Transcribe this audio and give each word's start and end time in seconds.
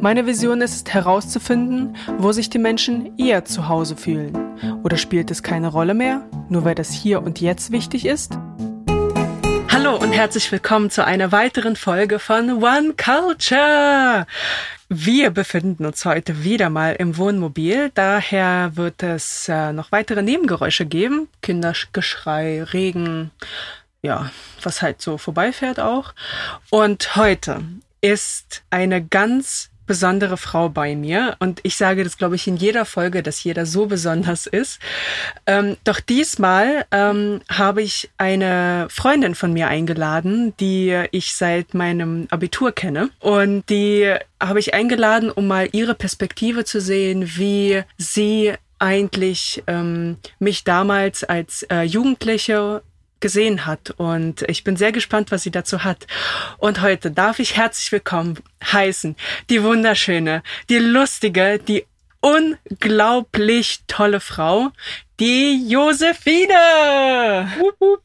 Meine 0.00 0.26
Vision 0.26 0.60
ist 0.60 0.86
es 0.88 0.94
herauszufinden, 0.94 1.96
wo 2.18 2.32
sich 2.32 2.50
die 2.50 2.58
Menschen 2.58 3.18
eher 3.18 3.44
zu 3.44 3.68
Hause 3.68 3.96
fühlen. 3.96 4.36
Oder 4.82 4.96
spielt 4.96 5.30
es 5.30 5.42
keine 5.42 5.68
Rolle 5.68 5.94
mehr, 5.94 6.22
nur 6.48 6.64
weil 6.64 6.74
das 6.74 6.92
hier 6.92 7.22
und 7.22 7.40
jetzt 7.40 7.72
wichtig 7.72 8.06
ist? 8.06 8.38
Hallo 9.68 9.96
und 9.96 10.12
herzlich 10.12 10.50
willkommen 10.50 10.90
zu 10.90 11.04
einer 11.04 11.32
weiteren 11.32 11.76
Folge 11.76 12.18
von 12.18 12.62
One 12.62 12.94
Culture. 12.96 14.26
Wir 14.88 15.30
befinden 15.30 15.84
uns 15.84 16.04
heute 16.04 16.44
wieder 16.44 16.70
mal 16.70 16.94
im 16.94 17.16
Wohnmobil, 17.16 17.90
daher 17.94 18.72
wird 18.76 19.02
es 19.02 19.48
äh, 19.48 19.72
noch 19.72 19.92
weitere 19.92 20.22
Nebengeräusche 20.22 20.86
geben. 20.86 21.28
Kindergeschrei, 21.42 22.62
Regen, 22.62 23.32
ja, 24.02 24.30
was 24.62 24.82
halt 24.82 25.02
so 25.02 25.18
vorbeifährt 25.18 25.80
auch. 25.80 26.14
Und 26.70 27.16
heute 27.16 27.62
ist 28.06 28.62
eine 28.70 29.04
ganz 29.04 29.70
besondere 29.84 30.36
Frau 30.36 30.68
bei 30.68 30.94
mir 30.94 31.36
und 31.40 31.58
ich 31.64 31.76
sage 31.76 32.04
das, 32.04 32.16
glaube 32.16 32.36
ich, 32.36 32.46
in 32.46 32.56
jeder 32.56 32.84
Folge, 32.84 33.22
dass 33.22 33.42
jeder 33.42 33.66
so 33.66 33.86
besonders 33.86 34.46
ist. 34.46 34.78
Ähm, 35.46 35.76
doch 35.82 35.98
diesmal 35.98 36.86
ähm, 36.92 37.40
habe 37.48 37.82
ich 37.82 38.10
eine 38.16 38.86
Freundin 38.90 39.34
von 39.34 39.52
mir 39.52 39.66
eingeladen, 39.66 40.54
die 40.60 41.04
ich 41.10 41.34
seit 41.34 41.74
meinem 41.74 42.28
Abitur 42.30 42.72
kenne 42.72 43.10
und 43.18 43.68
die 43.70 44.14
habe 44.40 44.60
ich 44.60 44.72
eingeladen, 44.72 45.30
um 45.32 45.48
mal 45.48 45.68
ihre 45.72 45.94
Perspektive 45.94 46.64
zu 46.64 46.80
sehen, 46.80 47.36
wie 47.36 47.82
sie 47.98 48.54
eigentlich 48.78 49.64
ähm, 49.66 50.18
mich 50.38 50.62
damals 50.62 51.24
als 51.24 51.64
äh, 51.64 51.82
Jugendliche 51.82 52.82
gesehen 53.20 53.66
hat. 53.66 53.92
Und 53.96 54.42
ich 54.42 54.64
bin 54.64 54.76
sehr 54.76 54.92
gespannt, 54.92 55.30
was 55.30 55.42
sie 55.42 55.50
dazu 55.50 55.84
hat. 55.84 56.06
Und 56.58 56.80
heute 56.82 57.10
darf 57.10 57.38
ich 57.38 57.56
herzlich 57.56 57.90
willkommen 57.92 58.38
heißen 58.64 59.16
die 59.50 59.62
wunderschöne, 59.62 60.42
die 60.68 60.78
lustige, 60.78 61.58
die 61.58 61.86
unglaublich 62.20 63.80
tolle 63.86 64.20
Frau, 64.20 64.70
die 65.20 65.68
Josephine. 65.68 67.48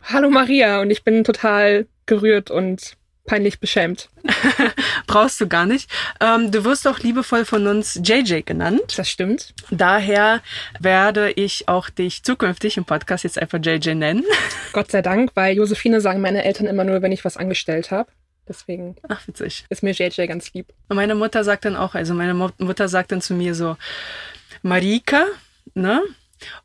Hallo 0.03 0.29
Maria 0.29 0.81
und 0.81 0.91
ich 0.91 1.03
bin 1.03 1.23
total 1.23 1.87
gerührt 2.05 2.51
und 2.51 2.97
peinlich 3.31 3.61
beschämt. 3.61 4.09
Brauchst 5.07 5.39
du 5.39 5.47
gar 5.47 5.65
nicht. 5.65 5.89
Ähm, 6.19 6.51
du 6.51 6.65
wirst 6.65 6.85
auch 6.85 6.99
liebevoll 6.99 7.45
von 7.45 7.65
uns 7.65 7.97
JJ 8.03 8.41
genannt. 8.41 8.93
Das 8.97 9.07
stimmt. 9.07 9.53
Daher 9.69 10.41
werde 10.81 11.31
ich 11.31 11.69
auch 11.69 11.89
dich 11.89 12.23
zukünftig 12.23 12.75
im 12.75 12.83
Podcast 12.83 13.23
jetzt 13.23 13.39
einfach 13.39 13.59
JJ 13.63 13.95
nennen. 13.95 14.25
Gott 14.73 14.91
sei 14.91 15.01
Dank, 15.01 15.31
weil 15.35 15.55
Josephine 15.55 16.01
sagen 16.01 16.19
meine 16.19 16.43
Eltern 16.43 16.67
immer 16.67 16.83
nur, 16.83 17.01
wenn 17.01 17.13
ich 17.13 17.23
was 17.23 17.37
angestellt 17.37 17.89
habe. 17.89 18.11
Deswegen 18.49 18.97
Ach, 19.07 19.25
witzig. 19.25 19.63
ist 19.69 19.81
mir 19.81 19.91
JJ 19.91 20.25
ganz 20.25 20.53
lieb. 20.53 20.73
Und 20.89 20.97
meine 20.97 21.15
Mutter 21.15 21.45
sagt 21.45 21.63
dann 21.63 21.77
auch, 21.77 21.95
also 21.95 22.13
meine 22.13 22.33
Mutter 22.33 22.89
sagt 22.89 23.13
dann 23.13 23.21
zu 23.21 23.33
mir 23.33 23.55
so, 23.55 23.77
Marika, 24.61 25.23
ne? 25.73 26.01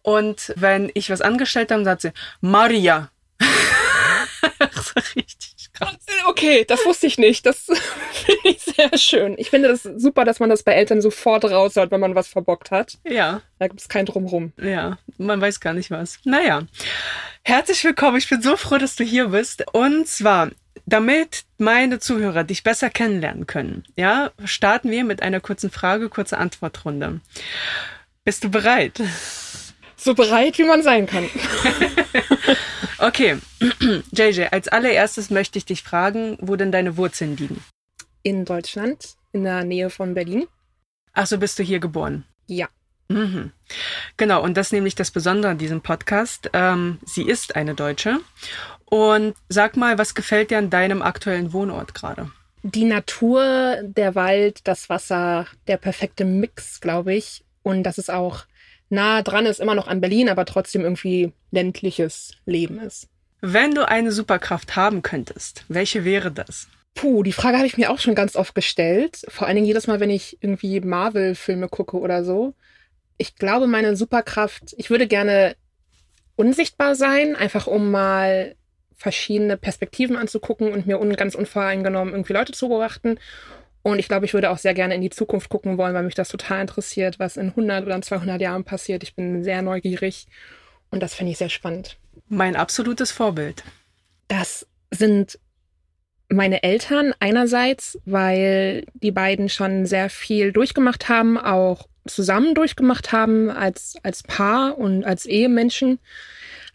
Und 0.03 0.53
wenn 0.57 0.91
ich 0.95 1.11
was 1.11 1.21
angestellt 1.21 1.71
habe, 1.71 1.85
sagt 1.85 2.03
sie, 2.03 2.13
Maria. 2.41 3.13
richtig 5.15 5.73
krass. 5.73 6.06
Okay, 6.37 6.67
das 6.69 6.85
wusste 6.85 7.07
ich 7.07 7.17
nicht. 7.17 7.47
Das 7.47 7.65
finde 8.13 8.41
ich 8.45 8.61
sehr 8.61 8.99
schön. 8.99 9.37
Ich 9.39 9.49
finde 9.49 9.69
das 9.69 9.85
super, 9.85 10.27
dass 10.27 10.39
man 10.39 10.51
das 10.51 10.63
bei 10.63 10.73
Eltern 10.73 11.01
sofort 11.01 11.47
raushört, 11.47 11.91
wenn 11.91 12.01
man 12.01 12.15
was 12.15 12.29
verbockt 12.29 12.71
hat. 12.71 12.99
Ja. 13.05 13.41
Da 13.59 13.69
gibt 13.69 13.81
es 13.81 13.89
kein 13.89 14.05
Drumrum. 14.05 14.53
Ja, 14.61 14.99
man 15.17 15.41
weiß 15.41 15.61
gar 15.61 15.73
nicht 15.73 15.91
was. 15.91 16.19
Naja. 16.25 16.67
Herzlich 17.43 17.83
willkommen. 17.85 18.19
Ich 18.19 18.29
bin 18.29 18.43
so 18.43 18.59
froh, 18.59 18.77
dass 18.77 18.97
du 18.97 19.05
hier 19.05 19.29
bist. 19.29 19.65
Und 19.73 20.09
zwar, 20.09 20.51
damit 20.85 21.45
meine 21.57 22.01
Zuhörer 22.01 22.45
dich 22.45 22.63
besser 22.63 22.91
kennenlernen 22.91 23.47
können, 23.47 23.85
ja, 23.97 24.31
starten 24.45 24.91
wir 24.91 25.05
mit 25.05 25.23
einer 25.23 25.41
kurzen 25.41 25.71
Frage, 25.71 26.11
kurze 26.11 26.37
Antwortrunde. 26.37 27.21
Bist 28.25 28.45
du 28.45 28.51
bereit? 28.51 29.01
So 29.97 30.13
bereit, 30.13 30.59
wie 30.59 30.65
man 30.65 30.83
sein 30.83 31.07
kann. 31.07 31.31
okay, 32.99 33.39
JJ, 34.13 34.45
als 34.51 34.69
allererstes 34.69 35.31
möchte 35.31 35.59
ich 35.59 35.65
dich 35.65 35.83
fragen, 35.83 36.37
wo 36.41 36.57
denn 36.57 36.73
deine 36.73 36.97
Wurzeln 36.97 37.37
liegen? 37.37 37.63
In 38.23 38.45
Deutschland, 38.45 39.17
in 39.33 39.45
der 39.45 39.65
Nähe 39.65 39.91
von 39.91 40.15
Berlin. 40.15 40.47
Ach 41.13 41.27
so, 41.27 41.39
bist 41.39 41.59
du 41.59 41.63
hier 41.63 41.79
geboren? 41.79 42.25
Ja. 42.47 42.69
Mhm. 43.09 43.53
Genau, 44.17 44.43
und 44.43 44.57
das 44.57 44.69
ist 44.69 44.73
nämlich 44.73 44.95
das 44.95 45.11
Besondere 45.11 45.53
an 45.53 45.59
diesem 45.59 45.81
Podcast. 45.81 46.51
Ähm, 46.53 46.99
sie 47.05 47.23
ist 47.23 47.57
eine 47.57 47.75
Deutsche. 47.75 48.21
Und 48.85 49.35
sag 49.49 49.77
mal, 49.77 49.99
was 49.99 50.15
gefällt 50.15 50.51
dir 50.51 50.59
an 50.59 50.71
deinem 50.71 51.03
aktuellen 51.03 51.53
Wohnort 51.53 51.95
gerade? 51.95 52.31
Die 52.63 52.85
Natur, 52.85 53.77
der 53.83 54.15
Wald, 54.15 54.67
das 54.67 54.89
Wasser, 54.89 55.47
der 55.69 55.77
perfekte 55.77 56.25
Mix, 56.25 56.81
glaube 56.81 57.15
ich. 57.15 57.45
Und 57.63 57.85
das 57.85 57.99
ist 57.99 58.11
auch 58.11 58.45
nah 58.89 59.23
dran 59.23 59.47
ist, 59.47 59.61
immer 59.61 59.75
noch 59.75 59.89
an 59.89 60.01
Berlin, 60.01 60.29
aber 60.29 60.45
trotzdem 60.45 60.83
irgendwie 60.83 61.33
ländliches 61.51 62.33
Leben 62.47 62.79
ist. 62.81 63.09
Wenn 63.41 63.75
du 63.75 63.87
eine 63.89 64.13
Superkraft 64.13 64.77
haben 64.77 65.03
könntest, 65.03 65.65
welche 65.69 66.05
wäre 66.05 66.33
das? 66.33 66.69
Puh, 66.95 67.23
die 67.23 67.33
Frage 67.33 67.59
habe 67.59 67.67
ich 67.67 67.77
mir 67.77 67.91
auch 67.91 67.99
schon 67.99 68.15
ganz 68.15 68.37
oft 68.37 68.55
gestellt. 68.55 69.23
Vor 69.29 69.47
allen 69.47 69.57
Dingen 69.57 69.67
jedes 69.67 69.87
Mal, 69.87 70.01
wenn 70.01 70.11
ich 70.11 70.39
irgendwie 70.41 70.81
Marvel-Filme 70.81 71.69
gucke 71.69 71.99
oder 71.99 72.25
so. 72.25 72.55
Ich 73.19 73.37
glaube, 73.37 73.67
meine 73.67 73.97
Superkraft, 73.97 74.75
ich 74.79 74.89
würde 74.89 75.07
gerne 75.07 75.57
unsichtbar 76.37 76.95
sein, 76.95 77.37
einfach 77.37 77.67
um 77.67 77.91
mal 77.91 78.57
verschiedene 78.97 79.59
Perspektiven 79.59 80.17
anzugucken 80.17 80.73
und 80.73 80.87
mir 80.87 80.99
un 80.99 81.15
ganz 81.17 81.35
unvoreingenommen 81.35 82.15
irgendwie 82.15 82.33
Leute 82.33 82.53
zu 82.53 82.69
beobachten. 82.69 83.19
Und 83.87 84.01
ich 84.01 84.09
glaube, 84.09 84.27
ich 84.27 84.35
würde 84.35 84.51
auch 84.51 84.59
sehr 84.59 84.75
gerne 84.75 84.97
in 84.97 85.01
die 85.01 85.11
Zukunft 85.11 85.49
gucken 85.49 85.79
wollen, 85.79 85.95
weil 85.95 86.03
mich 86.03 86.17
das 86.17 86.29
total 86.29 86.61
interessiert, 86.61 87.21
was 87.21 87.37
in 87.37 87.51
100 87.51 87.87
oder 87.87 87.95
in 87.95 88.03
200 88.03 88.41
Jahren 88.41 88.65
passiert. 88.65 89.05
Ich 89.05 89.15
bin 89.15 89.45
sehr 89.45 89.63
neugierig 89.63 90.27
und 90.91 91.05
das 91.05 91.15
finde 91.15 91.31
ich 91.31 91.39
sehr 91.39 91.51
spannend. 91.51 91.97
Mein 92.29 92.57
absolutes 92.57 93.13
Vorbild. 93.13 93.63
Das 94.27 94.67
sind 94.91 95.39
meine 96.29 96.65
Eltern 96.65 97.15
einerseits, 97.21 97.97
weil 98.05 98.87
die 98.95 99.13
beiden 99.13 99.49
schon 99.49 99.87
sehr 99.87 100.11
viel 100.11 100.51
durchgemacht 100.51 101.09
haben, 101.09 101.39
auch 101.39 101.87
zusammen 102.09 102.57
durchgemacht 102.57 103.13
haben 103.13 103.51
als, 103.51 103.95
als 104.03 104.25
Paar 104.25 104.79
und 104.79 105.05
als 105.05 105.27
Ehemenschen. 105.27 106.01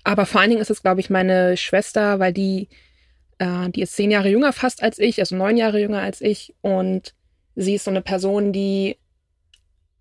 Aber 0.05 0.25
vor 0.25 0.39
allen 0.39 0.51
Dingen 0.51 0.61
ist 0.61 0.71
es, 0.71 0.81
glaube 0.81 1.01
ich, 1.01 1.09
meine 1.09 1.57
Schwester, 1.57 2.19
weil 2.19 2.31
die 2.31 2.69
äh, 3.41 3.69
die 3.69 3.81
ist 3.81 3.95
zehn 3.95 4.11
Jahre 4.11 4.29
jünger 4.29 4.53
fast 4.53 4.83
als 4.83 4.99
ich, 4.99 5.19
also 5.19 5.35
neun 5.35 5.57
Jahre 5.57 5.79
jünger 5.79 6.01
als 6.01 6.21
ich. 6.21 6.53
Und 6.61 7.13
sie 7.55 7.75
ist 7.75 7.85
so 7.85 7.91
eine 7.91 8.01
Person, 8.01 8.53
die 8.53 8.97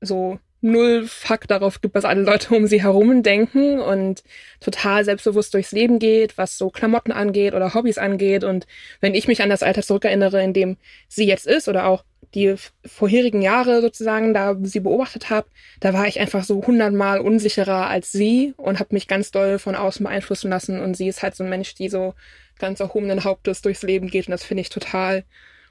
so 0.00 0.38
null 0.60 1.06
Fuck 1.06 1.48
darauf 1.48 1.80
gibt, 1.80 1.94
was 1.94 2.04
alle 2.04 2.20
Leute 2.22 2.54
um 2.54 2.66
sie 2.66 2.82
herum 2.82 3.22
denken 3.22 3.80
und 3.80 4.22
total 4.60 5.06
selbstbewusst 5.06 5.54
durchs 5.54 5.72
Leben 5.72 5.98
geht, 5.98 6.36
was 6.36 6.58
so 6.58 6.68
Klamotten 6.68 7.12
angeht 7.12 7.54
oder 7.54 7.72
Hobbys 7.72 7.96
angeht. 7.96 8.44
Und 8.44 8.66
wenn 9.00 9.14
ich 9.14 9.26
mich 9.26 9.42
an 9.42 9.48
das 9.48 9.62
Alter 9.62 9.82
zurückerinnere, 9.82 10.42
in 10.42 10.52
dem 10.52 10.76
sie 11.08 11.24
jetzt 11.24 11.46
ist 11.46 11.66
oder 11.68 11.86
auch 11.86 12.04
die 12.34 12.54
vorherigen 12.84 13.40
Jahre 13.40 13.80
sozusagen 13.80 14.34
da 14.34 14.54
sie 14.62 14.80
beobachtet 14.80 15.30
habe, 15.30 15.48
da 15.80 15.94
war 15.94 16.06
ich 16.06 16.20
einfach 16.20 16.44
so 16.44 16.64
hundertmal 16.64 17.20
unsicherer 17.20 17.86
als 17.86 18.12
sie 18.12 18.52
und 18.58 18.78
habe 18.78 18.94
mich 18.94 19.08
ganz 19.08 19.31
doll 19.31 19.58
von 19.58 19.75
außen 19.75 20.04
beeinflussen 20.04 20.50
lassen. 20.50 20.78
Und 20.78 20.94
sie 20.94 21.08
ist 21.08 21.22
halt 21.22 21.34
so 21.34 21.43
ein 21.43 21.50
Mensch, 21.50 21.75
die 21.75 21.88
so 21.88 22.14
ganz 22.60 22.80
erhobenen 22.80 23.24
Hauptes 23.24 23.62
durchs 23.62 23.82
Leben 23.82 24.08
geht. 24.08 24.28
Und 24.28 24.32
das 24.32 24.44
finde 24.44 24.60
ich 24.60 24.68
total 24.68 25.24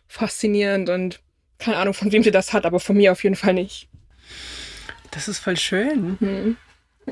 faszinierend 0.07 0.89
und 0.89 1.19
keine 1.59 1.77
Ahnung, 1.77 1.93
von 1.93 2.11
wem 2.11 2.23
sie 2.23 2.31
das 2.31 2.53
hat, 2.53 2.65
aber 2.65 2.79
von 2.79 2.97
mir 2.97 3.11
auf 3.11 3.23
jeden 3.23 3.35
Fall 3.35 3.53
nicht. 3.53 3.87
Das 5.11 5.27
ist 5.27 5.39
voll 5.39 5.57
schön. 5.57 6.17
Mhm. 6.19 6.57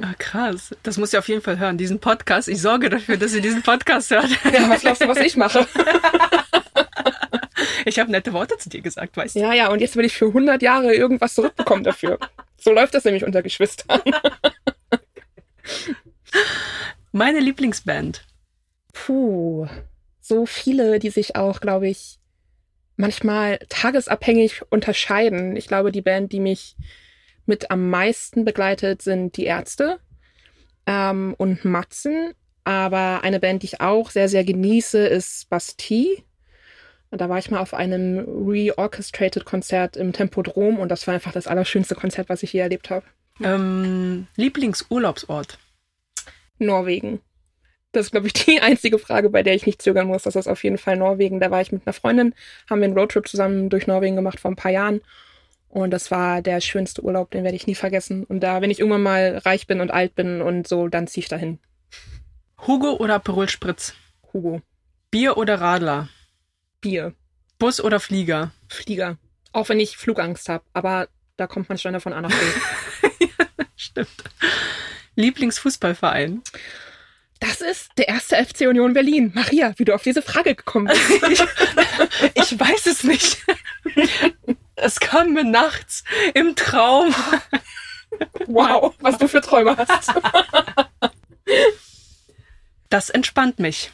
Ah, 0.02 0.14
krass. 0.18 0.76
Das 0.84 0.98
muss 0.98 1.12
sie 1.12 1.18
auf 1.18 1.28
jeden 1.28 1.42
Fall 1.42 1.60
hören, 1.60 1.78
diesen 1.78 2.00
Podcast. 2.00 2.48
Ich 2.48 2.62
sorge 2.62 2.90
dafür, 2.90 3.18
dass 3.18 3.32
sie 3.32 3.42
diesen 3.42 3.64
Podcast 3.64 4.12
hört. 4.12 4.30
Ja, 4.54 4.70
was 4.70 4.82
glaubst 4.82 5.02
du, 5.02 5.08
was 5.08 5.20
ich 5.20 5.38
mache? 5.38 5.68
Ich 7.86 8.00
habe 8.00 8.12
nette 8.12 8.34
Worte 8.34 8.58
zu 8.58 8.70
dir 8.70 8.82
gesagt, 8.82 9.16
weißt 9.16 9.36
du? 9.36 9.40
Ja, 9.40 9.54
ja, 9.54 9.70
und 9.70 9.80
jetzt 9.80 9.96
will 9.96 10.04
ich 10.04 10.14
für 10.14 10.28
100 10.28 10.62
Jahre 10.62 10.94
irgendwas 10.94 11.36
zurückbekommen 11.36 11.86
dafür. 11.86 12.20
So 12.58 12.74
läuft 12.74 12.94
das 12.94 13.06
nämlich 13.06 13.24
unter 13.24 13.42
Geschwistern. 13.42 14.02
Meine 17.14 17.40
Lieblingsband. 17.40 18.26
Puh, 19.06 19.68
so 20.20 20.46
viele, 20.46 21.00
die 21.00 21.10
sich 21.10 21.36
auch, 21.36 21.62
glaube 21.62 21.88
ich, 21.88 22.20
manchmal 22.96 23.60
tagesabhängig 23.70 24.64
unterscheiden. 24.70 25.56
Ich 25.56 25.68
glaube, 25.68 25.92
die 25.92 26.02
Band, 26.02 26.32
die 26.32 26.40
mich 26.40 26.76
mit 27.46 27.72
am 27.72 27.90
meisten 27.90 28.44
begleitet, 28.44 29.02
sind 29.02 29.38
die 29.38 29.46
Ärzte 29.46 30.00
ähm, 30.86 31.36
und 31.38 31.64
Matzen. 31.64 32.34
Aber 32.64 33.24
eine 33.24 33.40
Band, 33.40 33.64
die 33.64 33.68
ich 33.68 33.82
auch 33.82 34.10
sehr, 34.10 34.28
sehr 34.28 34.44
genieße, 34.44 35.08
ist 35.08 35.50
Bastille. 35.50 36.18
Und 37.10 37.22
da 37.22 37.30
war 37.30 37.38
ich 37.38 37.50
mal 37.50 37.62
auf 37.62 37.74
einem 37.74 38.20
Reorchestrated 38.28 39.46
Konzert 39.46 39.96
im 39.96 40.12
Tempodrom 40.12 40.80
und 40.80 40.90
das 40.90 41.08
war 41.08 41.14
einfach 41.14 41.32
das 41.32 41.48
allerschönste 41.48 41.96
Konzert, 41.96 42.28
was 42.28 42.44
ich 42.44 42.52
je 42.52 42.60
erlebt 42.60 42.90
habe. 42.90 43.06
Ähm, 43.42 44.28
Lieblingsurlaubsort? 44.36 45.58
Norwegen. 46.60 47.22
Das 47.98 48.06
ist, 48.06 48.12
glaube 48.12 48.28
ich, 48.28 48.34
die 48.34 48.60
einzige 48.62 49.00
Frage, 49.00 49.32
bei 49.32 49.42
der 49.42 49.56
ich 49.56 49.66
nicht 49.66 49.82
zögern 49.82 50.06
muss. 50.06 50.22
Das 50.22 50.36
ist 50.36 50.48
auf 50.48 50.64
jeden 50.64 50.78
Fall 50.78 50.98
Norwegen. 50.98 51.40
Da 51.40 51.50
war 51.50 51.62
ich 51.62 51.72
mit 51.72 51.82
einer 51.86 51.94
Freundin, 51.94 52.36
haben 52.70 52.80
wir 52.80 52.86
einen 52.86 52.98
Roadtrip 52.98 53.28
zusammen 53.28 53.70
durch 53.70 53.88
Norwegen 53.88 54.16
gemacht 54.16 54.40
vor 54.40 54.52
ein 54.52 54.56
paar 54.56 54.72
Jahren. 54.72 55.02
Und 55.68 55.90
das 55.90 56.12
war 56.12 56.44
der 56.44 56.62
schönste 56.62 57.04
Urlaub, 57.04 57.32
den 57.32 57.44
werde 57.44 57.56
ich 57.56 57.66
nie 57.66 57.74
vergessen. 57.74 58.24
Und 58.24 58.42
da, 58.42 58.62
wenn 58.62 58.70
ich 58.70 58.80
irgendwann 58.80 59.02
mal 59.02 59.40
reich 59.40 59.66
bin 59.66 59.82
und 59.82 59.90
alt 59.90 60.14
bin 60.14 60.44
und 60.44 60.68
so, 60.68 60.88
dann 60.88 61.08
ziehe 61.08 61.24
ich 61.24 61.28
dahin. 61.28 61.58
Hugo 62.68 62.98
oder 62.98 63.16
Aperol 63.16 63.50
Spritz? 63.50 63.96
Hugo. 64.32 64.62
Bier 65.10 65.38
oder 65.38 65.60
Radler? 65.60 66.10
Bier. 66.82 67.14
Bus 67.58 67.82
oder 67.82 68.00
Flieger? 68.00 68.52
Flieger. 68.70 69.18
Auch 69.54 69.70
wenn 69.70 69.80
ich 69.80 69.98
Flugangst 69.98 70.50
habe, 70.50 70.64
aber 70.74 71.08
da 71.36 71.48
kommt 71.48 71.68
man 71.68 71.80
schneller 71.80 72.00
von 72.00 72.14
A 72.14 72.22
nach 72.22 72.30
B. 72.30 73.18
Stimmt. 73.76 74.24
Lieblingsfußballverein? 75.16 76.44
Das 77.40 77.62
ist 77.62 77.92
der 77.98 78.08
erste 78.08 78.36
FC 78.36 78.62
Union 78.62 78.94
Berlin. 78.94 79.32
Maria, 79.36 79.74
wie 79.78 79.86
du 79.86 79.94
auf 79.94 80.04
diese 80.04 80.22
Frage 80.22 80.56
gekommen 80.56 80.88
bist. 80.88 81.44
ich, 82.34 82.52
ich 82.52 82.60
weiß 82.60 82.86
es 82.88 83.04
nicht. 83.04 83.38
Es 84.76 85.00
kam 85.00 85.34
mir 85.34 85.44
nachts 85.44 86.04
im 86.34 86.56
Traum. 86.56 87.14
Wow, 88.48 88.96
was 89.00 89.18
du 89.18 89.28
für 89.28 89.42
Träume 89.42 89.76
hast. 89.78 90.14
Das 92.90 93.10
entspannt 93.10 93.60
mich. 93.60 93.92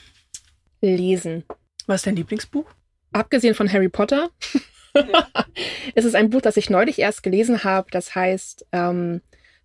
Lesen. 0.82 1.46
Was 1.88 1.98
ist 1.98 2.08
dein 2.08 2.16
Lieblingsbuch? 2.16 2.66
Abgesehen 3.12 3.56
von 3.56 3.72
Harry 3.72 3.90
Potter. 3.90 4.30
es 5.96 6.06
ist 6.06 6.16
ein 6.16 6.30
Buch, 6.30 6.42
das 6.42 6.58
ich 6.58 6.70
neulich 6.70 7.00
erst 7.00 7.24
gelesen 7.24 7.64
habe. 7.64 7.90
Das 7.92 8.16
heißt 8.16 8.66
ähm, 8.72 9.22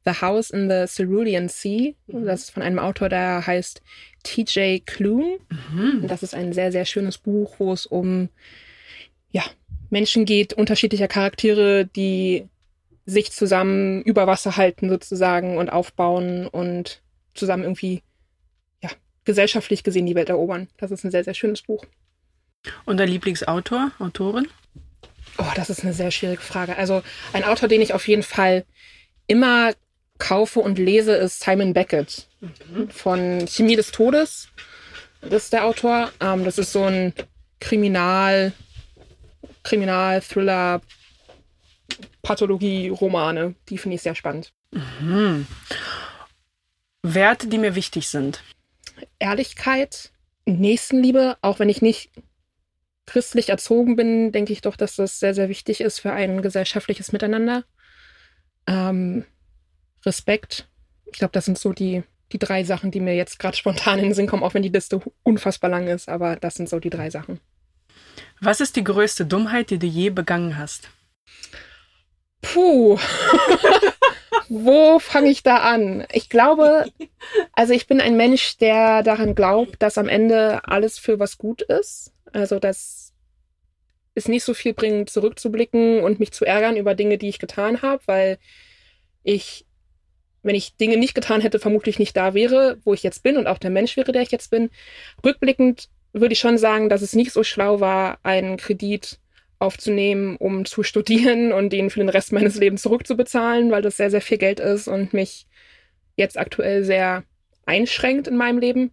The 0.08 0.20
House 0.20 0.50
in 0.50 0.70
the 0.70 0.87
Cerulean 0.87 1.49
Sea. 1.49 1.94
Das 2.06 2.44
ist 2.44 2.50
von 2.50 2.62
einem 2.62 2.78
Autor, 2.78 3.08
der 3.08 3.46
heißt 3.46 3.82
TJ 4.22 4.78
Klune. 4.87 5.38
Mhm. 5.50 6.02
Und 6.02 6.08
das 6.08 6.22
ist 6.22 6.34
ein 6.34 6.52
sehr, 6.52 6.72
sehr 6.72 6.84
schönes 6.84 7.19
Buch, 7.19 7.56
wo 7.58 7.72
es 7.72 7.87
um 7.87 8.28
ja, 9.31 9.43
Menschen 9.90 10.25
geht, 10.25 10.55
unterschiedlicher 10.55 11.08
Charaktere, 11.08 11.87
die 11.87 12.49
sich 13.06 13.32
zusammen 13.32 14.02
über 14.02 14.26
Wasser 14.26 14.56
halten 14.56 14.88
sozusagen 14.88 15.56
und 15.56 15.70
aufbauen 15.70 16.46
und 16.46 17.02
zusammen 17.34 17.62
irgendwie 17.62 18.02
ja, 18.82 18.90
gesellschaftlich 19.25 19.82
gesehen 19.82 20.06
die 20.06 20.14
Welt 20.14 20.28
erobern. 20.28 20.69
Das 20.76 20.90
ist 20.90 21.04
ein 21.04 21.11
sehr, 21.11 21.25
sehr 21.25 21.34
schönes 21.34 21.62
Buch. 21.62 21.84
Und 22.84 22.99
dein 22.99 23.08
Lieblingsautor, 23.08 23.93
Autorin? 23.99 24.49
Oh, 25.38 25.44
das 25.54 25.70
ist 25.70 25.84
eine 25.84 25.93
sehr 25.93 26.11
schwierige 26.11 26.43
Frage. 26.43 26.76
Also 26.76 27.02
ein 27.32 27.44
Autor, 27.44 27.69
den 27.69 27.81
ich 27.81 27.94
auf 27.94 28.08
jeden 28.08 28.25
Fall 28.25 28.64
immer 29.26 29.72
kaufe 30.18 30.60
und 30.60 30.78
lese, 30.78 31.14
ist 31.14 31.40
Simon 31.40 31.72
Beckett 31.72 32.26
von 32.90 33.46
Chemie 33.46 33.76
des 33.76 33.92
Todes. 33.92 34.48
Das 35.20 35.44
ist 35.44 35.52
der 35.52 35.64
Autor. 35.64 36.12
Ähm, 36.20 36.44
das 36.44 36.58
ist 36.58 36.72
so 36.72 36.84
ein 36.84 37.12
Kriminal, 37.60 38.52
Kriminal, 39.62 40.20
Thriller, 40.20 40.80
Pathologie, 42.22 42.88
Romane. 42.88 43.54
Die 43.68 43.78
finde 43.78 43.96
ich 43.96 44.02
sehr 44.02 44.14
spannend. 44.14 44.52
Mhm. 44.70 45.46
Werte, 47.02 47.48
die 47.48 47.58
mir 47.58 47.74
wichtig 47.74 48.08
sind. 48.08 48.42
Ehrlichkeit, 49.18 50.12
Nächstenliebe, 50.46 51.36
auch 51.42 51.58
wenn 51.58 51.68
ich 51.68 51.82
nicht 51.82 52.10
christlich 53.06 53.48
erzogen 53.48 53.96
bin, 53.96 54.32
denke 54.32 54.52
ich 54.52 54.60
doch, 54.60 54.76
dass 54.76 54.96
das 54.96 55.18
sehr, 55.18 55.34
sehr 55.34 55.48
wichtig 55.48 55.80
ist 55.80 56.00
für 56.00 56.12
ein 56.12 56.42
gesellschaftliches 56.42 57.12
Miteinander. 57.12 57.64
Ähm, 58.66 59.24
Respekt. 60.04 60.68
Ich 61.06 61.18
glaube, 61.18 61.32
das 61.32 61.44
sind 61.44 61.58
so 61.58 61.72
die, 61.72 62.02
die 62.32 62.38
drei 62.38 62.64
Sachen, 62.64 62.90
die 62.90 63.00
mir 63.00 63.14
jetzt 63.14 63.38
gerade 63.38 63.56
spontan 63.56 63.98
in 63.98 64.06
den 64.06 64.14
Sinn 64.14 64.26
kommen, 64.26 64.42
auch 64.42 64.54
wenn 64.54 64.62
die 64.62 64.68
Liste 64.68 65.00
unfassbar 65.22 65.70
lang 65.70 65.88
ist, 65.88 66.08
aber 66.08 66.36
das 66.36 66.54
sind 66.54 66.68
so 66.68 66.78
die 66.78 66.90
drei 66.90 67.10
Sachen. 67.10 67.40
Was 68.40 68.60
ist 68.60 68.76
die 68.76 68.84
größte 68.84 69.26
Dummheit, 69.26 69.70
die 69.70 69.78
du 69.78 69.86
je 69.86 70.10
begangen 70.10 70.58
hast? 70.58 70.90
Puh. 72.42 72.98
Wo 74.48 74.98
fange 74.98 75.28
ich 75.28 75.42
da 75.42 75.58
an? 75.58 76.06
Ich 76.12 76.30
glaube, 76.30 76.86
also 77.52 77.74
ich 77.74 77.86
bin 77.86 78.00
ein 78.00 78.16
Mensch, 78.16 78.56
der 78.56 79.02
daran 79.02 79.34
glaubt, 79.34 79.82
dass 79.82 79.98
am 79.98 80.08
Ende 80.08 80.66
alles 80.66 80.98
für 80.98 81.18
was 81.18 81.36
gut 81.36 81.62
ist. 81.62 82.12
Also, 82.32 82.58
dass 82.58 83.12
es 84.14 84.28
nicht 84.28 84.44
so 84.44 84.54
viel 84.54 84.72
bringt, 84.72 85.10
zurückzublicken 85.10 86.02
und 86.02 86.18
mich 86.18 86.32
zu 86.32 86.44
ärgern 86.44 86.76
über 86.76 86.94
Dinge, 86.94 87.18
die 87.18 87.28
ich 87.28 87.38
getan 87.38 87.82
habe, 87.82 88.02
weil 88.06 88.38
ich, 89.22 89.66
wenn 90.48 90.56
ich 90.56 90.76
Dinge 90.76 90.96
nicht 90.96 91.14
getan 91.14 91.42
hätte, 91.42 91.60
vermutlich 91.60 91.98
nicht 91.98 92.16
da 92.16 92.32
wäre, 92.32 92.78
wo 92.84 92.94
ich 92.94 93.02
jetzt 93.02 93.22
bin 93.22 93.36
und 93.36 93.46
auch 93.46 93.58
der 93.58 93.70
Mensch 93.70 93.96
wäre, 93.98 94.12
der 94.12 94.22
ich 94.22 94.30
jetzt 94.30 94.50
bin. 94.50 94.70
Rückblickend 95.24 95.90
würde 96.14 96.32
ich 96.32 96.38
schon 96.38 96.56
sagen, 96.56 96.88
dass 96.88 97.02
es 97.02 97.14
nicht 97.14 97.32
so 97.32 97.44
schlau 97.44 97.80
war, 97.80 98.18
einen 98.22 98.56
Kredit 98.56 99.18
aufzunehmen, 99.58 100.36
um 100.36 100.64
zu 100.64 100.82
studieren 100.82 101.52
und 101.58 101.70
den 101.70 101.90
für 101.90 102.00
den 102.00 102.08
Rest 102.08 102.32
meines 102.32 102.56
Lebens 102.56 102.82
zurückzubezahlen, 102.82 103.70
weil 103.70 103.82
das 103.82 103.98
sehr, 103.98 104.10
sehr 104.10 104.22
viel 104.22 104.38
Geld 104.38 104.58
ist 104.58 104.88
und 104.88 105.12
mich 105.12 105.46
jetzt 106.16 106.38
aktuell 106.38 106.82
sehr 106.82 107.24
einschränkt 107.66 108.26
in 108.26 108.36
meinem 108.36 108.58
Leben. 108.58 108.90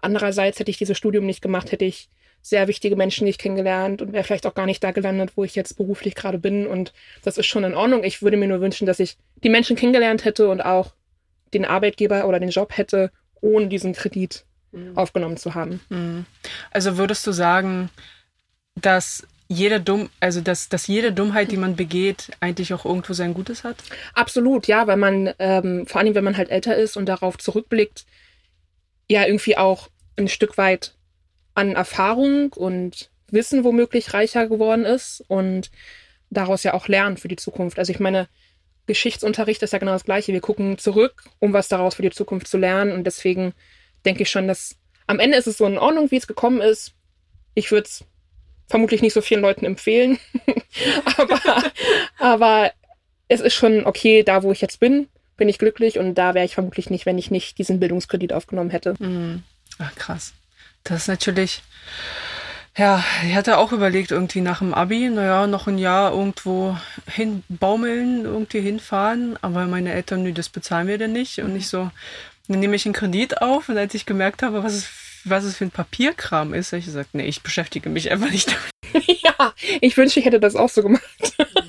Andererseits 0.00 0.58
hätte 0.58 0.70
ich 0.70 0.78
dieses 0.78 0.96
Studium 0.96 1.26
nicht 1.26 1.42
gemacht, 1.42 1.70
hätte 1.70 1.84
ich 1.84 2.08
sehr 2.44 2.68
wichtige 2.68 2.94
Menschen 2.94 3.24
nicht 3.24 3.40
kennengelernt 3.40 4.02
und 4.02 4.12
wäre 4.12 4.22
vielleicht 4.22 4.46
auch 4.46 4.54
gar 4.54 4.66
nicht 4.66 4.84
da 4.84 4.90
gelandet, 4.90 5.32
wo 5.34 5.44
ich 5.44 5.54
jetzt 5.54 5.78
beruflich 5.78 6.14
gerade 6.14 6.38
bin. 6.38 6.66
Und 6.66 6.92
das 7.22 7.38
ist 7.38 7.46
schon 7.46 7.64
in 7.64 7.74
Ordnung. 7.74 8.04
Ich 8.04 8.20
würde 8.20 8.36
mir 8.36 8.46
nur 8.46 8.60
wünschen, 8.60 8.84
dass 8.86 9.00
ich 9.00 9.16
die 9.42 9.48
Menschen 9.48 9.76
kennengelernt 9.76 10.26
hätte 10.26 10.50
und 10.50 10.60
auch 10.60 10.92
den 11.54 11.64
Arbeitgeber 11.64 12.28
oder 12.28 12.38
den 12.38 12.50
Job 12.50 12.76
hätte, 12.76 13.10
ohne 13.40 13.68
diesen 13.68 13.94
Kredit 13.94 14.44
mhm. 14.72 14.94
aufgenommen 14.94 15.38
zu 15.38 15.54
haben. 15.54 15.80
Also 16.70 16.98
würdest 16.98 17.26
du 17.26 17.32
sagen, 17.32 17.88
dass 18.74 19.26
jede 19.48 19.80
dumm, 19.80 20.10
also 20.20 20.42
dass, 20.42 20.68
dass 20.68 20.86
jede 20.86 21.12
Dummheit, 21.12 21.50
die 21.50 21.56
man 21.56 21.76
begeht, 21.76 22.28
eigentlich 22.40 22.74
auch 22.74 22.84
irgendwo 22.84 23.14
sein 23.14 23.32
Gutes 23.32 23.64
hat? 23.64 23.76
Absolut, 24.12 24.66
ja, 24.66 24.86
weil 24.86 24.98
man, 24.98 25.32
ähm, 25.38 25.86
vor 25.86 25.98
allem 25.98 26.14
wenn 26.14 26.24
man 26.24 26.36
halt 26.36 26.50
älter 26.50 26.76
ist 26.76 26.98
und 26.98 27.06
darauf 27.06 27.38
zurückblickt, 27.38 28.04
ja 29.08 29.24
irgendwie 29.24 29.56
auch 29.56 29.88
ein 30.18 30.28
Stück 30.28 30.58
weit 30.58 30.94
an 31.54 31.74
Erfahrung 31.76 32.52
und 32.52 33.10
Wissen 33.30 33.64
womöglich 33.64 34.14
reicher 34.14 34.46
geworden 34.48 34.84
ist 34.84 35.24
und 35.28 35.70
daraus 36.30 36.62
ja 36.62 36.74
auch 36.74 36.88
lernen 36.88 37.16
für 37.16 37.28
die 37.28 37.36
Zukunft. 37.36 37.78
Also 37.78 37.92
ich 37.92 38.00
meine, 38.00 38.28
Geschichtsunterricht 38.86 39.62
ist 39.62 39.72
ja 39.72 39.78
genau 39.78 39.92
das 39.92 40.04
Gleiche. 40.04 40.32
Wir 40.32 40.40
gucken 40.40 40.78
zurück, 40.78 41.24
um 41.38 41.52
was 41.52 41.68
daraus 41.68 41.94
für 41.94 42.02
die 42.02 42.10
Zukunft 42.10 42.48
zu 42.48 42.58
lernen. 42.58 42.92
Und 42.92 43.04
deswegen 43.04 43.54
denke 44.04 44.22
ich 44.22 44.30
schon, 44.30 44.46
dass 44.46 44.76
am 45.06 45.20
Ende 45.20 45.38
ist 45.38 45.46
es 45.46 45.58
so 45.58 45.66
in 45.66 45.78
Ordnung, 45.78 46.10
wie 46.10 46.16
es 46.16 46.26
gekommen 46.26 46.60
ist. 46.60 46.92
Ich 47.54 47.70
würde 47.70 47.86
es 47.86 48.04
vermutlich 48.68 49.02
nicht 49.02 49.14
so 49.14 49.20
vielen 49.20 49.42
Leuten 49.42 49.64
empfehlen. 49.64 50.18
aber, 51.16 51.40
aber 52.18 52.72
es 53.28 53.40
ist 53.40 53.54
schon 53.54 53.86
okay, 53.86 54.22
da 54.22 54.42
wo 54.42 54.52
ich 54.52 54.60
jetzt 54.60 54.80
bin, 54.80 55.08
bin 55.36 55.48
ich 55.48 55.58
glücklich 55.58 55.98
und 55.98 56.14
da 56.14 56.34
wäre 56.34 56.44
ich 56.44 56.54
vermutlich 56.54 56.90
nicht, 56.90 57.06
wenn 57.06 57.18
ich 57.18 57.30
nicht 57.30 57.58
diesen 57.58 57.80
Bildungskredit 57.80 58.32
aufgenommen 58.32 58.70
hätte. 58.70 58.94
Mhm. 58.98 59.42
Ach, 59.78 59.94
krass. 59.96 60.34
Das 60.84 61.02
ist 61.02 61.08
natürlich, 61.08 61.62
ja, 62.76 63.02
ich 63.26 63.34
hatte 63.34 63.56
auch 63.56 63.72
überlegt, 63.72 64.10
irgendwie 64.10 64.42
nach 64.42 64.58
dem 64.58 64.74
Abi, 64.74 65.08
naja, 65.08 65.46
noch 65.46 65.66
ein 65.66 65.78
Jahr 65.78 66.12
irgendwo 66.12 66.76
hinbaumeln, 67.06 68.24
irgendwie 68.26 68.60
hinfahren, 68.60 69.38
aber 69.40 69.66
meine 69.66 69.92
Eltern, 69.92 70.22
nö, 70.22 70.32
das 70.32 70.50
bezahlen 70.50 70.86
wir 70.86 70.98
denn 70.98 71.12
nicht. 71.12 71.38
Und 71.38 71.56
ich 71.56 71.68
so, 71.68 71.90
dann 72.48 72.60
nehme 72.60 72.76
ich 72.76 72.84
einen 72.84 72.94
Kredit 72.94 73.40
auf 73.40 73.70
und 73.70 73.78
als 73.78 73.94
ich 73.94 74.04
gemerkt 74.04 74.42
habe, 74.42 74.62
was 74.62 74.74
es, 74.74 74.88
was 75.24 75.44
es 75.44 75.56
für 75.56 75.64
ein 75.64 75.70
Papierkram 75.70 76.52
ist, 76.52 76.72
habe 76.72 76.80
ich 76.80 76.86
gesagt, 76.86 77.14
nee, 77.14 77.24
ich 77.24 77.42
beschäftige 77.42 77.88
mich 77.88 78.10
einfach 78.10 78.30
nicht 78.30 78.54
damit. 78.92 79.22
ja, 79.22 79.54
ich 79.80 79.96
wünschte, 79.96 80.20
ich 80.20 80.26
hätte 80.26 80.40
das 80.40 80.54
auch 80.54 80.68
so 80.68 80.82
gemacht. 80.82 81.02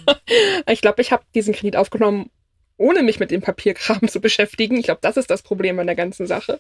ich 0.68 0.82
glaube, 0.82 1.02
ich 1.02 1.14
habe 1.14 1.24
diesen 1.34 1.54
Kredit 1.54 1.78
aufgenommen, 1.78 2.30
ohne 2.78 3.04
mich 3.04 3.20
mit 3.20 3.32
dem 3.32 3.42
Papierkram 3.42 4.08
zu 4.08 4.20
beschäftigen. 4.20 4.78
Ich 4.78 4.86
glaube, 4.86 5.02
das 5.02 5.18
ist 5.18 5.30
das 5.30 5.42
Problem 5.42 5.80
an 5.80 5.88
der 5.88 5.96
ganzen 5.96 6.28
Sache. 6.28 6.60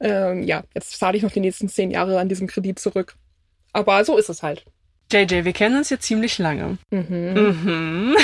Ähm, 0.00 0.42
ja, 0.42 0.62
jetzt 0.74 0.98
zahle 0.98 1.16
ich 1.16 1.22
noch 1.22 1.32
die 1.32 1.40
nächsten 1.40 1.68
zehn 1.68 1.90
Jahre 1.90 2.18
an 2.20 2.28
diesem 2.28 2.46
Kredit 2.46 2.78
zurück. 2.78 3.16
Aber 3.72 4.04
so 4.04 4.16
ist 4.16 4.28
es 4.28 4.42
halt. 4.42 4.64
JJ, 5.12 5.44
wir 5.44 5.52
kennen 5.52 5.76
uns 5.76 5.90
ja 5.90 5.98
ziemlich 5.98 6.38
lange. 6.38 6.78
Mhm. 6.90 7.34
Mhm. 7.34 8.16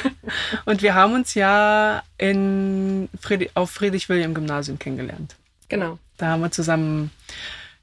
Und 0.64 0.82
wir 0.82 0.94
haben 0.94 1.14
uns 1.14 1.34
ja 1.34 2.02
in 2.18 3.08
Friedrich, 3.20 3.50
auf 3.54 3.70
Friedrich-Wilhelm-Gymnasium 3.72 4.78
kennengelernt. 4.78 5.34
Genau. 5.68 5.98
Da 6.18 6.26
haben 6.28 6.40
wir 6.42 6.50
zusammen 6.52 7.10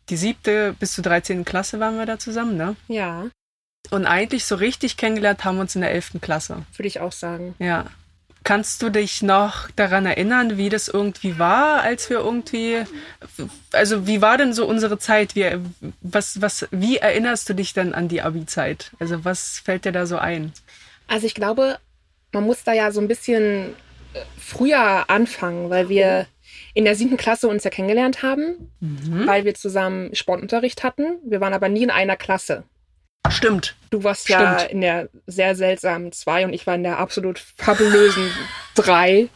die 0.09 0.15
siebte 0.15 0.73
bis 0.79 0.93
zur 0.93 1.03
13. 1.03 1.43
Klasse 1.43 1.79
waren 1.81 1.97
wir 1.97 2.05
da 2.05 2.17
zusammen, 2.19 2.55
ne? 2.55 2.75
Ja, 2.87 3.27
Und 3.89 4.05
eigentlich 4.05 4.45
so 4.45 4.55
richtig 4.55 4.95
kennengelernt 4.95 5.43
haben 5.43 5.57
wir 5.57 5.61
uns 5.61 5.75
in 5.75 5.81
der 5.81 5.91
11. 5.91 6.21
Klasse. 6.21 6.63
würde 6.77 6.87
ich 6.87 6.99
auch 7.01 7.11
sagen. 7.11 7.55
Ja. 7.59 7.87
Kannst 8.47 8.81
du 8.81 8.89
dich 8.89 9.21
noch 9.21 9.69
daran 9.71 10.05
erinnern, 10.05 10.57
wie 10.57 10.69
das 10.69 10.87
irgendwie 10.87 11.37
war, 11.37 11.81
als 11.81 12.09
wir 12.09 12.19
irgendwie, 12.19 12.81
also 13.73 14.07
wie 14.07 14.21
war 14.21 14.37
denn 14.37 14.53
so 14.53 14.65
unsere 14.65 14.97
Zeit? 14.97 15.35
Wie, 15.35 15.45
was, 15.99 16.39
was, 16.41 16.65
wie 16.71 16.95
erinnerst 16.95 17.49
du 17.49 17.53
dich 17.53 17.73
denn 17.73 17.93
an 17.93 18.07
die 18.07 18.21
Abi-Zeit? 18.21 18.91
Also 18.99 19.25
was 19.25 19.59
fällt 19.59 19.83
dir 19.83 19.91
da 19.91 20.05
so 20.05 20.17
ein? 20.17 20.53
Also 21.07 21.27
ich 21.27 21.35
glaube, 21.35 21.77
man 22.31 22.45
muss 22.45 22.63
da 22.63 22.71
ja 22.71 22.91
so 22.91 23.01
ein 23.01 23.09
bisschen 23.09 23.75
äh, 24.13 24.21
früher 24.39 25.09
anfangen, 25.09 25.69
weil 25.69 25.89
wir 25.89 26.25
in 26.73 26.85
der 26.85 26.95
siebten 26.95 27.17
Klasse 27.17 27.49
uns 27.49 27.65
ja 27.65 27.69
kennengelernt 27.69 28.23
haben, 28.23 28.71
mhm. 28.79 29.27
weil 29.27 29.43
wir 29.43 29.55
zusammen 29.55 30.15
Sportunterricht 30.15 30.85
hatten. 30.85 31.17
Wir 31.25 31.41
waren 31.41 31.53
aber 31.53 31.67
nie 31.67 31.83
in 31.83 31.91
einer 31.91 32.15
Klasse. 32.15 32.63
Stimmt. 33.31 33.75
Du 33.89 34.03
warst 34.03 34.25
Stimmt. 34.25 34.39
ja 34.39 34.57
in 34.63 34.81
der 34.81 35.09
sehr 35.25 35.55
seltsamen 35.55 36.11
zwei 36.11 36.45
und 36.45 36.53
ich 36.53 36.67
war 36.67 36.75
in 36.75 36.83
der 36.83 36.99
absolut 36.99 37.39
fabulösen 37.39 38.31
drei. 38.75 39.29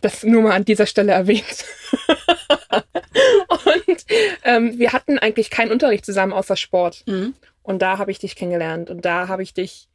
Das 0.00 0.22
nur 0.22 0.42
mal 0.42 0.52
an 0.52 0.64
dieser 0.64 0.86
Stelle 0.86 1.12
erwähnt. 1.12 1.64
und 3.48 4.06
ähm, 4.44 4.78
wir 4.78 4.92
hatten 4.92 5.18
eigentlich 5.18 5.50
keinen 5.50 5.72
Unterricht 5.72 6.04
zusammen 6.04 6.32
außer 6.32 6.56
Sport. 6.56 7.04
Mhm. 7.06 7.34
Und 7.62 7.82
da 7.82 7.98
habe 7.98 8.10
ich 8.10 8.18
dich 8.18 8.36
kennengelernt. 8.36 8.90
Und 8.90 9.04
da 9.04 9.28
habe 9.28 9.42
ich 9.42 9.54
dich 9.54 9.88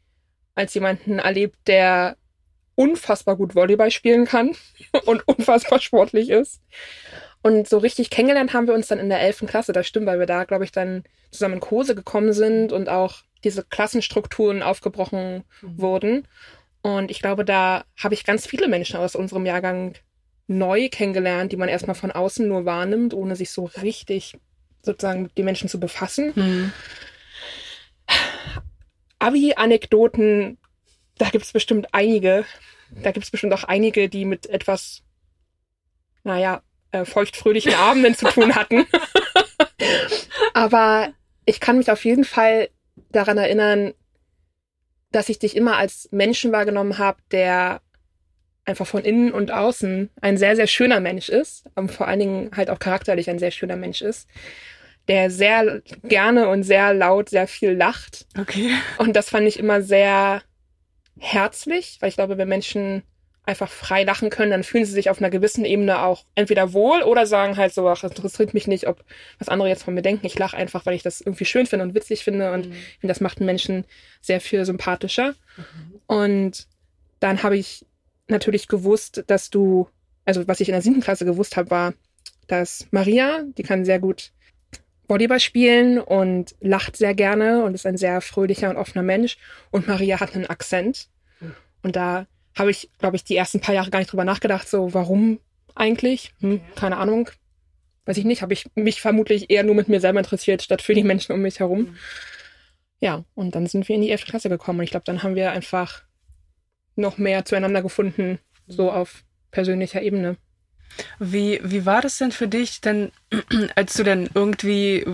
als 0.55 0.73
jemanden 0.73 1.19
erlebt, 1.19 1.57
der 1.67 2.17
unfassbar 2.75 3.35
gut 3.35 3.55
Volleyball 3.55 3.91
spielen 3.91 4.25
kann 4.25 4.55
und 5.05 5.27
unfassbar 5.27 5.79
sportlich 5.79 6.29
ist. 6.29 6.61
Und 7.41 7.67
so 7.67 7.77
richtig 7.77 8.09
kennengelernt 8.09 8.53
haben 8.53 8.67
wir 8.67 8.73
uns 8.73 8.87
dann 8.87 8.99
in 8.99 9.09
der 9.09 9.19
elften 9.19 9.47
Klasse, 9.47 9.73
das 9.73 9.85
stimmt, 9.85 10.05
weil 10.05 10.19
wir 10.19 10.25
da, 10.25 10.45
glaube 10.45 10.63
ich, 10.63 10.71
dann 10.71 11.03
zusammen 11.33 11.55
in 11.55 11.59
Kurse 11.59 11.95
gekommen 11.95 12.33
sind 12.33 12.71
und 12.71 12.89
auch 12.89 13.23
diese 13.43 13.63
Klassenstrukturen 13.63 14.63
aufgebrochen 14.63 15.43
mhm. 15.61 15.81
wurden. 15.81 16.27
Und 16.81 17.11
ich 17.11 17.19
glaube, 17.19 17.45
da 17.45 17.85
habe 18.01 18.13
ich 18.13 18.25
ganz 18.25 18.45
viele 18.45 18.67
Menschen 18.67 18.97
aus 18.97 19.15
unserem 19.15 19.45
Jahrgang 19.45 19.95
neu 20.47 20.89
kennengelernt, 20.89 21.51
die 21.51 21.57
man 21.57 21.69
erstmal 21.69 21.95
von 21.95 22.11
außen 22.11 22.47
nur 22.47 22.65
wahrnimmt, 22.65 23.13
ohne 23.13 23.35
sich 23.35 23.51
so 23.51 23.65
richtig 23.81 24.37
sozusagen 24.81 25.23
mit 25.23 25.37
den 25.37 25.45
Menschen 25.45 25.69
zu 25.69 25.79
befassen. 25.79 26.33
Mhm. 26.35 26.73
Abi-Anekdoten, 29.19 30.57
da 31.17 31.29
gibt 31.29 31.45
es 31.45 31.53
bestimmt 31.53 31.87
einige. 31.93 32.45
Da 32.91 33.11
gibt 33.11 33.23
es 33.23 33.31
bestimmt 33.31 33.53
auch 33.53 33.63
einige, 33.63 34.09
die 34.09 34.25
mit 34.25 34.47
etwas, 34.47 35.01
naja, 36.23 36.61
äh, 36.91 37.05
feuchtfröhlichen 37.05 37.73
Abenden 37.73 38.15
zu 38.15 38.27
tun 38.27 38.53
hatten. 38.55 38.85
Aber 40.53 41.13
ich 41.45 41.59
kann 41.59 41.77
mich 41.77 41.91
auf 41.91 42.05
jeden 42.05 42.23
Fall 42.25 42.69
daran 43.11 43.37
erinnern, 43.37 43.93
dass 45.11 45.29
ich 45.29 45.39
dich 45.39 45.55
immer 45.55 45.77
als 45.77 46.09
Menschen 46.11 46.51
wahrgenommen 46.51 46.97
habe, 46.97 47.19
der 47.31 47.81
einfach 48.65 48.87
von 48.87 49.03
innen 49.03 49.31
und 49.31 49.51
außen 49.51 50.09
ein 50.21 50.37
sehr, 50.37 50.55
sehr 50.55 50.67
schöner 50.67 50.99
Mensch 50.99 51.29
ist, 51.29 51.65
und 51.75 51.91
vor 51.91 52.07
allen 52.07 52.19
Dingen 52.19 52.51
halt 52.55 52.69
auch 52.69 52.79
charakterlich 52.79 53.29
ein 53.29 53.39
sehr 53.39 53.51
schöner 53.51 53.75
Mensch 53.75 54.01
ist, 54.01 54.27
der 55.07 55.29
sehr 55.29 55.81
gerne 56.03 56.47
und 56.47 56.63
sehr 56.63 56.93
laut 56.93 57.29
sehr 57.29 57.47
viel 57.47 57.71
lacht. 57.71 58.25
Okay. 58.39 58.71
Und 58.97 59.15
das 59.15 59.29
fand 59.29 59.47
ich 59.47 59.59
immer 59.59 59.81
sehr 59.81 60.41
herzlich, 61.19 61.97
weil 61.99 62.09
ich 62.09 62.15
glaube, 62.15 62.37
wenn 62.37 62.47
Menschen 62.47 63.03
einfach 63.45 63.69
frei 63.69 64.03
lachen 64.03 64.29
können, 64.29 64.51
dann 64.51 64.63
fühlen 64.63 64.85
sie 64.85 64.93
sich 64.93 65.09
auf 65.09 65.19
einer 65.19 65.29
gewissen 65.29 65.65
Ebene 65.65 66.01
auch 66.01 66.23
entweder 66.35 66.71
wohl 66.71 67.01
oder 67.03 67.25
sagen 67.25 67.57
halt 67.57 67.73
so, 67.73 67.87
ach, 67.89 68.03
es 68.03 68.11
interessiert 68.11 68.53
mich 68.53 68.67
nicht, 68.67 68.87
ob 68.87 69.03
was 69.37 69.49
andere 69.49 69.67
jetzt 69.67 69.83
von 69.83 69.93
mir 69.93 70.01
denken. 70.01 70.25
Ich 70.25 70.39
lache 70.39 70.55
einfach, 70.55 70.85
weil 70.85 70.95
ich 70.95 71.03
das 71.03 71.19
irgendwie 71.19 71.45
schön 71.45 71.65
finde 71.65 71.83
und 71.83 71.93
witzig 71.93 72.23
finde 72.23 72.53
und 72.53 72.69
mhm. 72.69 73.07
das 73.07 73.19
macht 73.19 73.39
einen 73.39 73.47
Menschen 73.47 73.85
sehr 74.21 74.39
viel 74.39 74.63
sympathischer. 74.63 75.35
Mhm. 75.57 76.01
Und 76.07 76.67
dann 77.19 77.43
habe 77.43 77.57
ich 77.57 77.85
natürlich 78.27 78.67
gewusst, 78.69 79.23
dass 79.27 79.49
du, 79.49 79.89
also 80.23 80.47
was 80.47 80.61
ich 80.61 80.69
in 80.69 80.73
der 80.73 80.81
siebten 80.81 81.01
Klasse 81.01 81.25
gewusst 81.25 81.57
habe, 81.57 81.69
war, 81.69 81.93
dass 82.47 82.87
Maria, 82.91 83.43
die 83.57 83.63
kann 83.63 83.83
sehr 83.83 83.99
gut 83.99 84.31
Volleyball 85.09 85.41
spielen 85.41 85.99
und 85.99 86.55
lacht 86.61 86.95
sehr 86.95 87.13
gerne 87.13 87.63
und 87.65 87.73
ist 87.73 87.85
ein 87.85 87.97
sehr 87.97 88.21
fröhlicher 88.21 88.69
und 88.69 88.77
offener 88.77 89.03
Mensch. 89.03 89.37
Und 89.69 89.87
Maria 89.87 90.21
hat 90.21 90.33
einen 90.33 90.47
Akzent. 90.47 91.09
Mhm. 91.41 91.55
Und 91.81 91.95
da 91.97 92.25
habe 92.57 92.71
ich, 92.71 92.89
glaube 92.99 93.15
ich, 93.15 93.23
die 93.23 93.35
ersten 93.35 93.59
paar 93.59 93.75
Jahre 93.75 93.89
gar 93.89 93.99
nicht 93.99 94.11
drüber 94.11 94.25
nachgedacht, 94.25 94.67
so 94.67 94.93
warum 94.93 95.39
eigentlich? 95.75 96.33
Hm, 96.39 96.61
keine 96.75 96.97
Ahnung. 96.97 97.29
Weiß 98.05 98.17
ich 98.17 98.25
nicht, 98.25 98.41
habe 98.41 98.53
ich 98.53 98.65
mich 98.75 99.01
vermutlich 99.01 99.49
eher 99.49 99.63
nur 99.63 99.75
mit 99.75 99.87
mir 99.87 99.99
selber 99.99 100.19
interessiert, 100.19 100.61
statt 100.61 100.81
für 100.81 100.93
die 100.93 101.03
Menschen 101.03 101.33
um 101.33 101.41
mich 101.41 101.59
herum. 101.59 101.79
Mhm. 101.79 101.97
Ja, 102.99 103.25
und 103.33 103.55
dann 103.55 103.67
sind 103.67 103.87
wir 103.87 103.95
in 103.95 104.01
die 104.01 104.11
11. 104.11 104.25
Klasse 104.25 104.49
gekommen 104.49 104.79
und 104.79 104.85
ich 104.85 104.91
glaube, 104.91 105.05
dann 105.05 105.23
haben 105.23 105.35
wir 105.35 105.51
einfach 105.51 106.03
noch 106.95 107.17
mehr 107.17 107.43
zueinander 107.45 107.81
gefunden, 107.81 108.39
so 108.67 108.91
auf 108.91 109.23
persönlicher 109.51 110.01
Ebene. 110.01 110.37
Wie, 111.19 111.59
wie 111.63 111.85
war 111.85 112.01
das 112.01 112.17
denn 112.17 112.31
für 112.31 112.47
dich 112.47 112.81
denn, 112.81 113.11
als 113.75 113.93
du 113.93 114.03
denn 114.03 114.29
irgendwie 114.33 115.05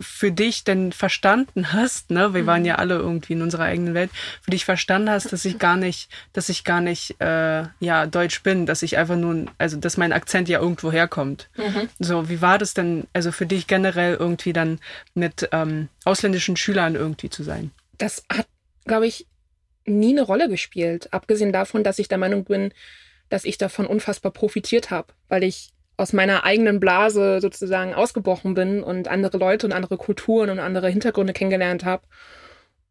für 0.00 0.32
dich 0.32 0.64
denn 0.64 0.92
verstanden 0.92 1.72
hast, 1.72 2.10
ne? 2.10 2.34
Wir 2.34 2.46
waren 2.46 2.64
ja 2.64 2.74
mhm. 2.74 2.80
alle 2.80 2.94
irgendwie 2.96 3.34
in 3.34 3.42
unserer 3.42 3.64
eigenen 3.64 3.94
Welt, 3.94 4.10
für 4.42 4.50
dich 4.50 4.64
verstanden 4.64 5.10
hast, 5.10 5.32
dass 5.32 5.44
ich 5.44 5.58
gar 5.58 5.76
nicht, 5.76 6.08
dass 6.32 6.48
ich 6.48 6.64
gar 6.64 6.80
nicht, 6.80 7.20
äh, 7.20 7.64
ja, 7.80 8.06
deutsch 8.06 8.42
bin, 8.42 8.66
dass 8.66 8.82
ich 8.82 8.96
einfach 8.98 9.16
nur, 9.16 9.46
also, 9.58 9.76
dass 9.76 9.96
mein 9.96 10.12
Akzent 10.12 10.48
ja 10.48 10.60
irgendwo 10.60 10.92
herkommt. 10.92 11.48
Mhm. 11.56 11.88
So, 11.98 12.28
wie 12.28 12.40
war 12.40 12.58
das 12.58 12.74
denn, 12.74 13.06
also 13.12 13.32
für 13.32 13.46
dich 13.46 13.66
generell 13.66 14.14
irgendwie 14.14 14.52
dann 14.52 14.78
mit 15.14 15.48
ähm, 15.52 15.88
ausländischen 16.04 16.56
Schülern 16.56 16.94
irgendwie 16.94 17.30
zu 17.30 17.42
sein? 17.42 17.70
Das 17.98 18.24
hat, 18.30 18.46
glaube 18.84 19.06
ich, 19.06 19.26
nie 19.86 20.12
eine 20.12 20.22
Rolle 20.22 20.48
gespielt. 20.48 21.12
Abgesehen 21.12 21.52
davon, 21.52 21.84
dass 21.84 21.98
ich 21.98 22.08
der 22.08 22.18
Meinung 22.18 22.44
bin, 22.44 22.72
dass 23.28 23.44
ich 23.44 23.58
davon 23.58 23.86
unfassbar 23.86 24.32
profitiert 24.32 24.90
habe, 24.90 25.12
weil 25.28 25.42
ich 25.42 25.70
aus 25.96 26.12
meiner 26.12 26.44
eigenen 26.44 26.78
Blase 26.78 27.40
sozusagen 27.40 27.94
ausgebrochen 27.94 28.54
bin 28.54 28.82
und 28.82 29.08
andere 29.08 29.38
Leute 29.38 29.66
und 29.66 29.72
andere 29.72 29.96
Kulturen 29.96 30.50
und 30.50 30.58
andere 30.58 30.88
Hintergründe 30.88 31.32
kennengelernt 31.32 31.84
habe. 31.84 32.04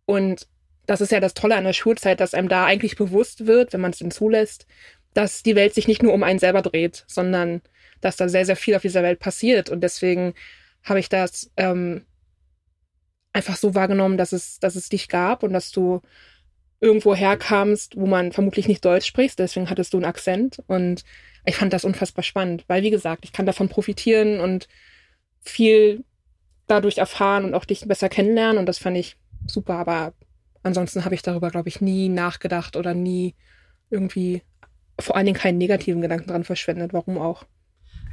Und 0.06 0.48
das 0.88 1.02
ist 1.02 1.12
ja 1.12 1.20
das 1.20 1.34
Tolle 1.34 1.56
an 1.56 1.64
der 1.64 1.74
Schulzeit, 1.74 2.20
dass 2.20 2.34
einem 2.34 2.50
da 2.50 2.66
eigentlich 2.66 2.96
bewusst 2.96 3.48
wird, 3.48 3.74
wenn 3.74 3.82
man 3.82 3.92
es 3.92 4.00
denn 4.00 4.12
zulässt, 4.12 4.66
dass 5.14 5.44
die 5.44 5.56
Welt 5.56 5.74
sich 5.74 5.88
nicht 5.88 6.04
nur 6.04 6.14
um 6.14 6.24
einen 6.24 6.40
selber 6.40 6.62
dreht, 6.62 7.06
sondern 7.08 7.62
dass 8.02 8.18
da 8.18 8.28
sehr, 8.28 8.46
sehr 8.46 8.56
viel 8.56 8.76
auf 8.76 8.82
dieser 8.82 9.04
Welt 9.04 9.20
passiert. 9.20 9.70
Und 9.70 9.82
deswegen 9.82 10.34
habe 10.84 11.00
ich 11.00 11.10
das 11.10 11.52
ähm, 11.58 12.06
einfach 13.34 13.56
so 13.56 13.76
wahrgenommen, 13.76 14.18
dass 14.18 14.32
es, 14.32 14.60
dass 14.60 14.76
es 14.76 14.90
dich 14.90 15.10
gab 15.10 15.44
und 15.44 15.54
dass 15.54 15.72
du 15.72 16.02
irgendwo 16.86 17.16
herkamst, 17.16 17.98
wo 17.98 18.06
man 18.06 18.32
vermutlich 18.32 18.68
nicht 18.68 18.86
Deutsch 18.86 19.08
sprichst, 19.08 19.40
deswegen 19.40 19.70
hattest 19.70 19.94
du 19.94 19.98
einen 19.98 20.06
Akzent. 20.06 20.62
Und 20.68 21.04
ich 21.46 21.56
fand 21.56 21.74
das 21.74 21.84
unfassbar 21.84 22.24
spannend, 22.24 22.64
weil 22.68 22.84
wie 22.84 22.92
gesagt, 22.92 23.26
ich 23.26 23.34
kann 23.34 23.46
davon 23.46 23.70
profitieren 23.70 24.40
und 24.40 24.68
viel 25.42 26.04
dadurch 26.68 27.00
erfahren 27.00 27.44
und 27.44 27.54
auch 27.56 27.66
dich 27.66 27.88
besser 27.88 28.08
kennenlernen. 28.08 28.60
Und 28.60 28.68
das 28.68 28.78
fand 28.78 28.98
ich 28.98 29.18
super, 29.48 29.76
aber 29.76 30.14
ansonsten 30.64 31.06
habe 31.06 31.16
ich 31.16 31.24
darüber, 31.24 31.50
glaube 31.50 31.70
ich, 31.70 31.82
nie 31.82 32.08
nachgedacht 32.08 32.76
oder 32.76 32.94
nie 32.94 33.36
irgendwie 33.90 34.44
vor 35.00 35.16
allen 35.16 35.26
Dingen 35.26 35.38
keinen 35.38 35.58
negativen 35.58 36.02
Gedanken 36.02 36.30
dran 36.30 36.44
verschwendet, 36.44 36.94
warum 36.94 37.18
auch. 37.18 37.46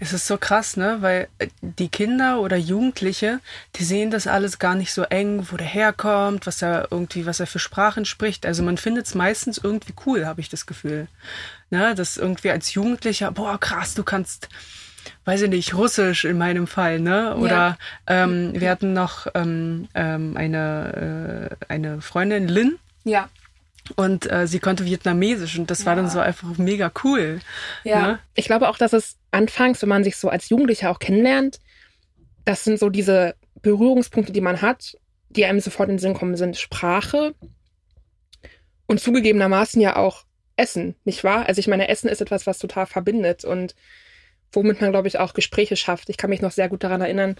Es 0.02 0.12
ist 0.12 0.26
so 0.26 0.36
krass, 0.36 0.76
ne? 0.76 0.96
Weil 0.98 1.28
äh, 1.38 1.46
die 1.60 1.88
Kinder 1.88 2.40
oder 2.40 2.56
Jugendliche, 2.56 3.38
die 3.76 3.84
sehen 3.84 4.10
das 4.10 4.26
alles 4.26 4.58
gar 4.58 4.74
nicht 4.74 4.92
so 4.92 5.04
eng, 5.04 5.46
wo 5.48 5.56
der 5.56 5.66
herkommt, 5.66 6.44
was 6.44 6.60
er 6.60 6.88
irgendwie, 6.90 7.24
was 7.24 7.38
er 7.38 7.46
für 7.46 7.60
Sprachen 7.60 8.04
spricht. 8.04 8.44
Also 8.44 8.64
man 8.64 8.78
findet 8.78 9.06
es 9.06 9.14
meistens 9.14 9.58
irgendwie 9.58 9.94
cool, 10.04 10.26
habe 10.26 10.40
ich 10.40 10.48
das 10.48 10.66
Gefühl. 10.66 11.06
Ne? 11.70 11.94
Das 11.94 12.16
irgendwie 12.16 12.50
als 12.50 12.74
Jugendlicher, 12.74 13.30
boah, 13.30 13.60
krass, 13.60 13.94
du 13.94 14.02
kannst, 14.02 14.48
weiß 15.24 15.42
ich 15.42 15.50
nicht, 15.50 15.74
Russisch 15.74 16.24
in 16.24 16.36
meinem 16.36 16.66
Fall, 16.66 16.98
ne? 16.98 17.36
Oder 17.36 17.78
ja. 18.08 18.24
ähm, 18.24 18.60
wir 18.60 18.70
hatten 18.70 18.94
noch 18.94 19.28
ähm, 19.34 19.86
ähm, 19.94 20.36
eine, 20.36 21.48
äh, 21.60 21.72
eine 21.72 22.00
Freundin, 22.00 22.48
Lynn. 22.48 22.76
Ja. 23.04 23.28
Und 23.96 24.30
äh, 24.30 24.46
sie 24.46 24.60
konnte 24.60 24.84
Vietnamesisch 24.84 25.58
und 25.58 25.70
das 25.70 25.80
ja. 25.80 25.86
war 25.86 25.96
dann 25.96 26.08
so 26.08 26.20
einfach 26.20 26.56
mega 26.56 26.92
cool. 27.02 27.40
Ja. 27.84 28.00
Ne? 28.02 28.18
Ich 28.34 28.46
glaube 28.46 28.68
auch, 28.68 28.78
dass 28.78 28.92
es 28.92 29.16
anfangs, 29.32 29.82
wenn 29.82 29.88
man 29.88 30.04
sich 30.04 30.16
so 30.16 30.28
als 30.28 30.48
Jugendlicher 30.48 30.90
auch 30.90 30.98
kennenlernt, 30.98 31.58
das 32.44 32.64
sind 32.64 32.78
so 32.78 32.90
diese 32.90 33.34
Berührungspunkte, 33.60 34.32
die 34.32 34.40
man 34.40 34.62
hat, 34.62 34.96
die 35.30 35.44
einem 35.44 35.60
sofort 35.60 35.88
in 35.88 35.96
den 35.96 36.00
Sinn 36.00 36.14
kommen, 36.14 36.36
sind 36.36 36.56
Sprache 36.56 37.34
und 38.86 39.00
zugegebenermaßen 39.00 39.80
ja 39.80 39.96
auch 39.96 40.24
Essen, 40.56 40.94
nicht 41.04 41.24
wahr? 41.24 41.46
Also 41.46 41.58
ich 41.58 41.68
meine, 41.68 41.88
Essen 41.88 42.08
ist 42.08 42.20
etwas, 42.20 42.46
was 42.46 42.58
total 42.58 42.86
verbindet 42.86 43.44
und 43.44 43.74
womit 44.52 44.80
man, 44.80 44.92
glaube 44.92 45.08
ich, 45.08 45.18
auch 45.18 45.34
Gespräche 45.34 45.76
schafft. 45.76 46.08
Ich 46.10 46.18
kann 46.18 46.30
mich 46.30 46.42
noch 46.42 46.52
sehr 46.52 46.68
gut 46.68 46.84
daran 46.84 47.00
erinnern, 47.00 47.36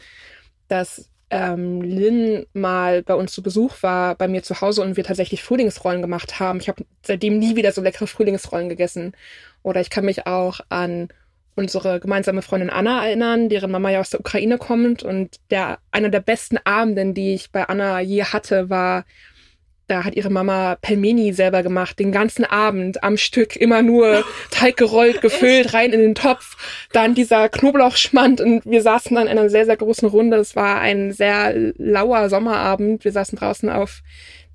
dass 0.69 1.11
ähm, 1.33 1.81
Lynn 1.81 2.47
mal 2.53 3.03
bei 3.03 3.15
uns 3.15 3.33
zu 3.33 3.43
Besuch 3.43 3.83
war, 3.83 4.15
bei 4.15 4.29
mir 4.29 4.43
zu 4.43 4.61
Hause 4.61 4.83
und 4.83 4.99
wir 4.99 5.05
tatsächlich 5.05 5.43
Frühlingsrollen 5.43 6.03
gemacht 6.03 6.39
haben. 6.39 6.61
Ich 6.61 6.69
habe 6.69 6.85
seitdem 7.03 7.39
nie 7.39 7.57
wieder 7.57 7.73
so 7.73 7.81
leckere 7.81 8.07
Frühlingsrollen 8.07 8.69
gegessen. 8.69 9.15
Oder 9.63 9.81
ich 9.81 9.89
kann 9.89 10.05
mich 10.05 10.27
auch 10.27 10.61
an 10.69 11.09
unsere 11.55 12.01
gemeinsame 12.01 12.43
Freundin 12.43 12.71
Anna 12.71 13.07
erinnern, 13.07 13.49
deren 13.49 13.71
Mama 13.71 13.91
ja 13.91 14.01
aus 14.01 14.11
der 14.11 14.21
Ukraine 14.21 14.59
kommt 14.59 15.03
und 15.03 15.41
der 15.51 15.79
einer 15.91 16.11
der 16.11 16.21
besten 16.21 16.59
Abenden, 16.65 17.15
die 17.15 17.35
ich 17.35 17.51
bei 17.51 17.65
Anna 17.65 18.01
je 18.01 18.25
hatte, 18.25 18.69
war 18.69 19.05
da 19.93 20.05
hat 20.05 20.17
ihre 20.17 20.31
Mama 20.31 20.77
Pelmeni 20.81 21.35
selber 21.35 21.63
gemacht, 21.63 21.99
den 21.99 22.13
ganzen 22.13 22.47
Abend 22.47 23.05
am 23.05 23.19
Stück, 23.19 23.57
immer 23.57 23.83
nur 23.83 24.25
Teig 24.51 24.79
gerollt, 24.79 25.21
gefüllt, 25.21 25.75
rein 25.75 25.93
in 25.93 26.01
den 26.01 26.15
Topf. 26.15 26.57
Dann 26.93 27.15
dieser 27.15 27.51
Knoblauchschmand 27.51 28.41
und 28.41 28.65
wir 28.65 28.81
saßen 28.81 29.15
dann 29.15 29.27
in 29.27 29.39
einer 29.39 29.51
sehr, 29.51 29.67
sehr 29.67 29.77
großen 29.77 30.09
Runde. 30.09 30.39
Es 30.39 30.57
war 30.57 30.81
ein 30.81 31.13
sehr 31.13 31.53
lauer 31.77 32.31
Sommerabend. 32.31 33.05
Wir 33.05 33.13
saßen 33.13 33.39
draußen 33.39 33.69
auf 33.69 34.03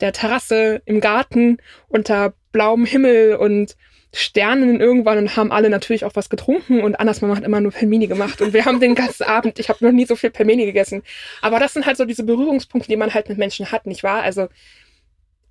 der 0.01 0.11
Terrasse 0.11 0.81
im 0.85 1.01
Garten 1.01 1.57
unter 1.87 2.33
blauem 2.51 2.85
Himmel 2.85 3.35
und 3.35 3.75
Sternen 4.13 4.79
irgendwann 4.79 5.19
und 5.19 5.35
haben 5.35 5.51
alle 5.51 5.69
natürlich 5.69 6.03
auch 6.03 6.15
was 6.15 6.29
getrunken 6.29 6.81
und 6.81 6.99
Annas 6.99 7.21
Mama 7.21 7.35
hat 7.35 7.43
immer 7.43 7.61
nur 7.61 7.71
Pelmeni 7.71 8.07
gemacht 8.07 8.41
und 8.41 8.53
wir 8.53 8.65
haben 8.65 8.79
den 8.79 8.95
ganzen 8.95 9.23
Abend, 9.27 9.59
ich 9.59 9.69
habe 9.69 9.85
noch 9.85 9.91
nie 9.91 10.05
so 10.05 10.15
viel 10.15 10.31
Pelmeni 10.31 10.65
gegessen. 10.65 11.03
Aber 11.41 11.59
das 11.59 11.73
sind 11.73 11.85
halt 11.85 11.97
so 11.97 12.05
diese 12.05 12.23
Berührungspunkte, 12.23 12.89
die 12.89 12.95
man 12.95 13.13
halt 13.13 13.29
mit 13.29 13.37
Menschen 13.37 13.71
hat, 13.71 13.85
nicht 13.85 14.03
wahr? 14.03 14.23
Also 14.23 14.47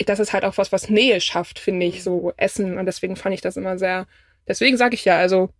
das 0.04 0.20
ist 0.20 0.32
halt 0.32 0.44
auch 0.44 0.58
was, 0.58 0.72
was 0.72 0.90
Nähe 0.90 1.20
schafft, 1.20 1.58
finde 1.58 1.86
ich, 1.86 2.02
so 2.02 2.32
Essen. 2.36 2.78
Und 2.78 2.86
deswegen 2.86 3.16
fand 3.16 3.34
ich 3.34 3.40
das 3.40 3.56
immer 3.56 3.78
sehr, 3.78 4.06
deswegen 4.46 4.76
sage 4.76 4.94
ich 4.94 5.04
ja, 5.04 5.16
also 5.16 5.50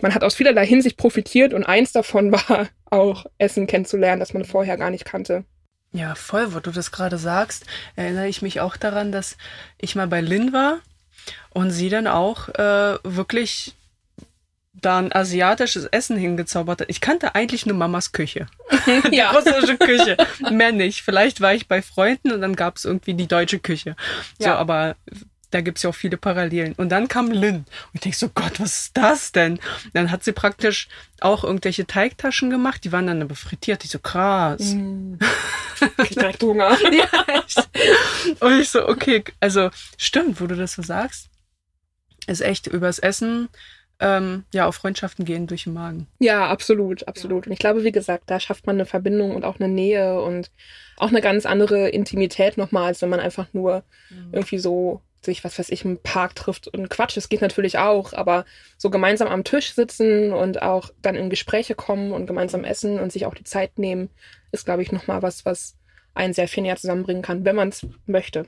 man 0.00 0.14
hat 0.14 0.24
aus 0.24 0.34
vielerlei 0.34 0.66
Hinsicht 0.66 0.96
profitiert 0.96 1.54
und 1.54 1.64
eins 1.64 1.92
davon 1.92 2.32
war 2.48 2.68
auch 2.90 3.26
Essen 3.38 3.66
kennenzulernen, 3.66 4.20
das 4.20 4.34
man 4.34 4.44
vorher 4.44 4.76
gar 4.76 4.90
nicht 4.90 5.04
kannte. 5.04 5.44
Ja, 5.92 6.16
voll, 6.16 6.54
wo 6.54 6.58
du 6.58 6.72
das 6.72 6.90
gerade 6.90 7.18
sagst, 7.18 7.66
erinnere 7.94 8.26
ich 8.26 8.42
mich 8.42 8.60
auch 8.60 8.76
daran, 8.76 9.12
dass 9.12 9.36
ich 9.78 9.94
mal 9.94 10.08
bei 10.08 10.20
Lynn 10.20 10.52
war 10.52 10.80
und 11.50 11.70
sie 11.70 11.88
dann 11.88 12.08
auch 12.08 12.48
äh, 12.48 12.98
wirklich 13.04 13.74
da 14.74 14.98
ein 14.98 15.12
asiatisches 15.12 15.84
Essen 15.86 16.16
hingezaubert 16.16 16.82
hat. 16.82 16.90
Ich 16.90 17.00
kannte 17.00 17.34
eigentlich 17.34 17.64
nur 17.64 17.76
Mamas 17.76 18.12
Küche. 18.12 18.46
die 19.10 19.16
ja. 19.16 19.30
russische 19.30 19.78
Küche. 19.78 20.16
Mehr 20.50 20.72
nicht. 20.72 21.02
Vielleicht 21.02 21.40
war 21.40 21.54
ich 21.54 21.68
bei 21.68 21.80
Freunden 21.80 22.32
und 22.32 22.40
dann 22.40 22.56
gab 22.56 22.76
es 22.76 22.84
irgendwie 22.84 23.14
die 23.14 23.28
deutsche 23.28 23.58
Küche. 23.58 23.96
So, 24.38 24.46
ja. 24.46 24.56
aber 24.56 24.96
da 25.54 25.60
gibt's 25.60 25.82
ja 25.82 25.90
auch 25.90 25.94
viele 25.94 26.16
Parallelen. 26.16 26.72
Und 26.74 26.88
dann 26.88 27.06
kam 27.06 27.30
Lynn. 27.30 27.58
Und 27.58 27.66
ich 27.94 28.00
denk 28.00 28.14
so, 28.16 28.28
Gott, 28.28 28.58
was 28.58 28.78
ist 28.78 28.96
das 28.96 29.30
denn? 29.30 29.60
dann 29.92 30.10
hat 30.10 30.24
sie 30.24 30.32
praktisch 30.32 30.88
auch 31.20 31.44
irgendwelche 31.44 31.86
Teigtaschen 31.86 32.50
gemacht, 32.50 32.82
die 32.84 32.90
waren 32.90 33.06
dann 33.06 33.22
aber 33.22 33.36
frittiert. 33.36 33.84
Ich 33.84 33.90
so, 33.90 33.98
krass. 33.98 34.74
Mm. 34.74 35.14
Ich 35.98 36.10
direkt 36.10 36.42
Hunger. 36.42 36.70
ja, 36.92 37.24
echt. 37.26 37.68
Und 38.40 38.60
ich 38.60 38.70
so, 38.70 38.88
okay, 38.88 39.24
also 39.40 39.70
stimmt, 39.98 40.40
wo 40.40 40.46
du 40.46 40.54
das 40.54 40.74
so 40.74 40.82
sagst. 40.82 41.28
Ist 42.26 42.40
echt 42.40 42.68
übers 42.68 43.00
Essen 43.00 43.48
ähm, 44.00 44.44
ja, 44.52 44.66
auf 44.66 44.74
Freundschaften 44.74 45.24
gehen 45.24 45.46
durch 45.46 45.64
den 45.64 45.72
Magen. 45.72 46.06
Ja, 46.18 46.48
absolut, 46.48 47.06
absolut. 47.06 47.46
Und 47.46 47.52
ich 47.52 47.58
glaube, 47.58 47.84
wie 47.84 47.92
gesagt, 47.92 48.24
da 48.26 48.40
schafft 48.40 48.66
man 48.66 48.76
eine 48.76 48.86
Verbindung 48.86 49.34
und 49.34 49.44
auch 49.44 49.60
eine 49.60 49.68
Nähe 49.68 50.20
und 50.20 50.50
auch 50.96 51.08
eine 51.08 51.20
ganz 51.20 51.46
andere 51.46 51.88
Intimität 51.88 52.56
nochmal, 52.56 52.86
als 52.86 53.02
wenn 53.02 53.08
man 53.08 53.20
einfach 53.20 53.46
nur 53.52 53.84
mhm. 54.10 54.30
irgendwie 54.32 54.58
so 54.58 55.00
sich, 55.24 55.42
was 55.42 55.58
weiß 55.58 55.70
ich, 55.70 55.84
im 55.84 55.98
Park 55.98 56.34
trifft 56.34 56.68
und 56.68 56.90
Quatsch, 56.90 57.16
das 57.16 57.28
geht 57.28 57.40
natürlich 57.40 57.78
auch, 57.78 58.12
aber 58.12 58.44
so 58.76 58.90
gemeinsam 58.90 59.28
am 59.28 59.44
Tisch 59.44 59.72
sitzen 59.72 60.32
und 60.32 60.62
auch 60.62 60.90
dann 61.00 61.14
in 61.14 61.30
Gespräche 61.30 61.74
kommen 61.74 62.12
und 62.12 62.26
gemeinsam 62.26 62.64
essen 62.64 63.00
und 63.00 63.10
sich 63.10 63.24
auch 63.26 63.34
die 63.34 63.44
Zeit 63.44 63.78
nehmen, 63.78 64.10
ist, 64.52 64.66
glaube 64.66 64.82
ich, 64.82 64.92
nochmal 64.92 65.22
was, 65.22 65.44
was 65.44 65.76
einen 66.14 66.34
sehr 66.34 66.48
viel 66.48 66.62
näher 66.62 66.76
zusammenbringen 66.76 67.22
kann, 67.22 67.44
wenn 67.44 67.56
man 67.56 67.70
es 67.70 67.86
möchte. 68.06 68.46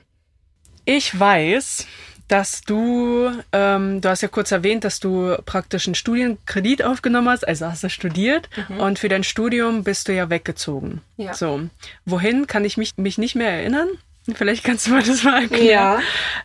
Ich 0.85 1.19
weiß, 1.19 1.85
dass 2.27 2.61
du, 2.61 3.31
ähm, 3.53 4.01
du 4.01 4.09
hast 4.09 4.21
ja 4.21 4.27
kurz 4.27 4.51
erwähnt, 4.51 4.83
dass 4.83 4.99
du 4.99 5.35
praktisch 5.45 5.87
einen 5.87 5.95
Studienkredit 5.95 6.83
aufgenommen 6.83 7.29
hast, 7.29 7.47
also 7.47 7.67
hast 7.67 7.83
du 7.83 7.89
studiert 7.89 8.49
mhm. 8.67 8.79
und 8.79 8.99
für 8.99 9.09
dein 9.09 9.23
Studium 9.23 9.83
bist 9.83 10.07
du 10.07 10.13
ja 10.13 10.29
weggezogen. 10.29 11.01
Ja. 11.15 11.33
So, 11.33 11.61
wohin 12.05 12.47
kann 12.47 12.65
ich 12.65 12.77
mich, 12.77 12.97
mich 12.97 13.17
nicht 13.17 13.35
mehr 13.35 13.51
erinnern? 13.51 13.87
Vielleicht 14.35 14.63
kannst 14.63 14.87
du 14.87 14.91
mal 14.91 15.03
das 15.03 15.23
mal 15.23 15.43
erklären. 15.43 15.67
Ja. 15.67 15.99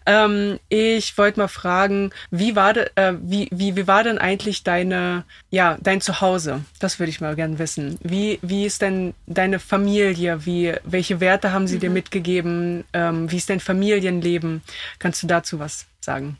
Ähm, 0.06 0.58
ich 0.68 1.16
wollte 1.18 1.40
mal 1.40 1.48
fragen, 1.48 2.10
wie 2.30 2.54
war, 2.54 2.72
de, 2.74 2.88
äh, 2.94 3.14
wie, 3.20 3.48
wie, 3.50 3.76
wie 3.76 3.86
war 3.86 4.04
denn 4.04 4.18
eigentlich 4.18 4.62
deine, 4.62 5.24
ja, 5.50 5.78
dein 5.80 6.00
Zuhause? 6.00 6.64
Das 6.78 6.98
würde 6.98 7.10
ich 7.10 7.20
mal 7.20 7.34
gern 7.34 7.58
wissen. 7.58 7.98
Wie, 8.02 8.38
wie 8.42 8.66
ist 8.66 8.82
denn 8.82 9.14
deine 9.26 9.58
Familie? 9.58 10.46
Wie, 10.46 10.74
welche 10.84 11.20
Werte 11.20 11.52
haben 11.52 11.66
sie 11.66 11.76
mhm. 11.76 11.80
dir 11.80 11.90
mitgegeben? 11.90 12.84
Ähm, 12.92 13.30
wie 13.30 13.36
ist 13.36 13.50
dein 13.50 13.60
Familienleben? 13.60 14.62
Kannst 14.98 15.22
du 15.22 15.26
dazu 15.26 15.58
was 15.58 15.86
sagen? 16.00 16.38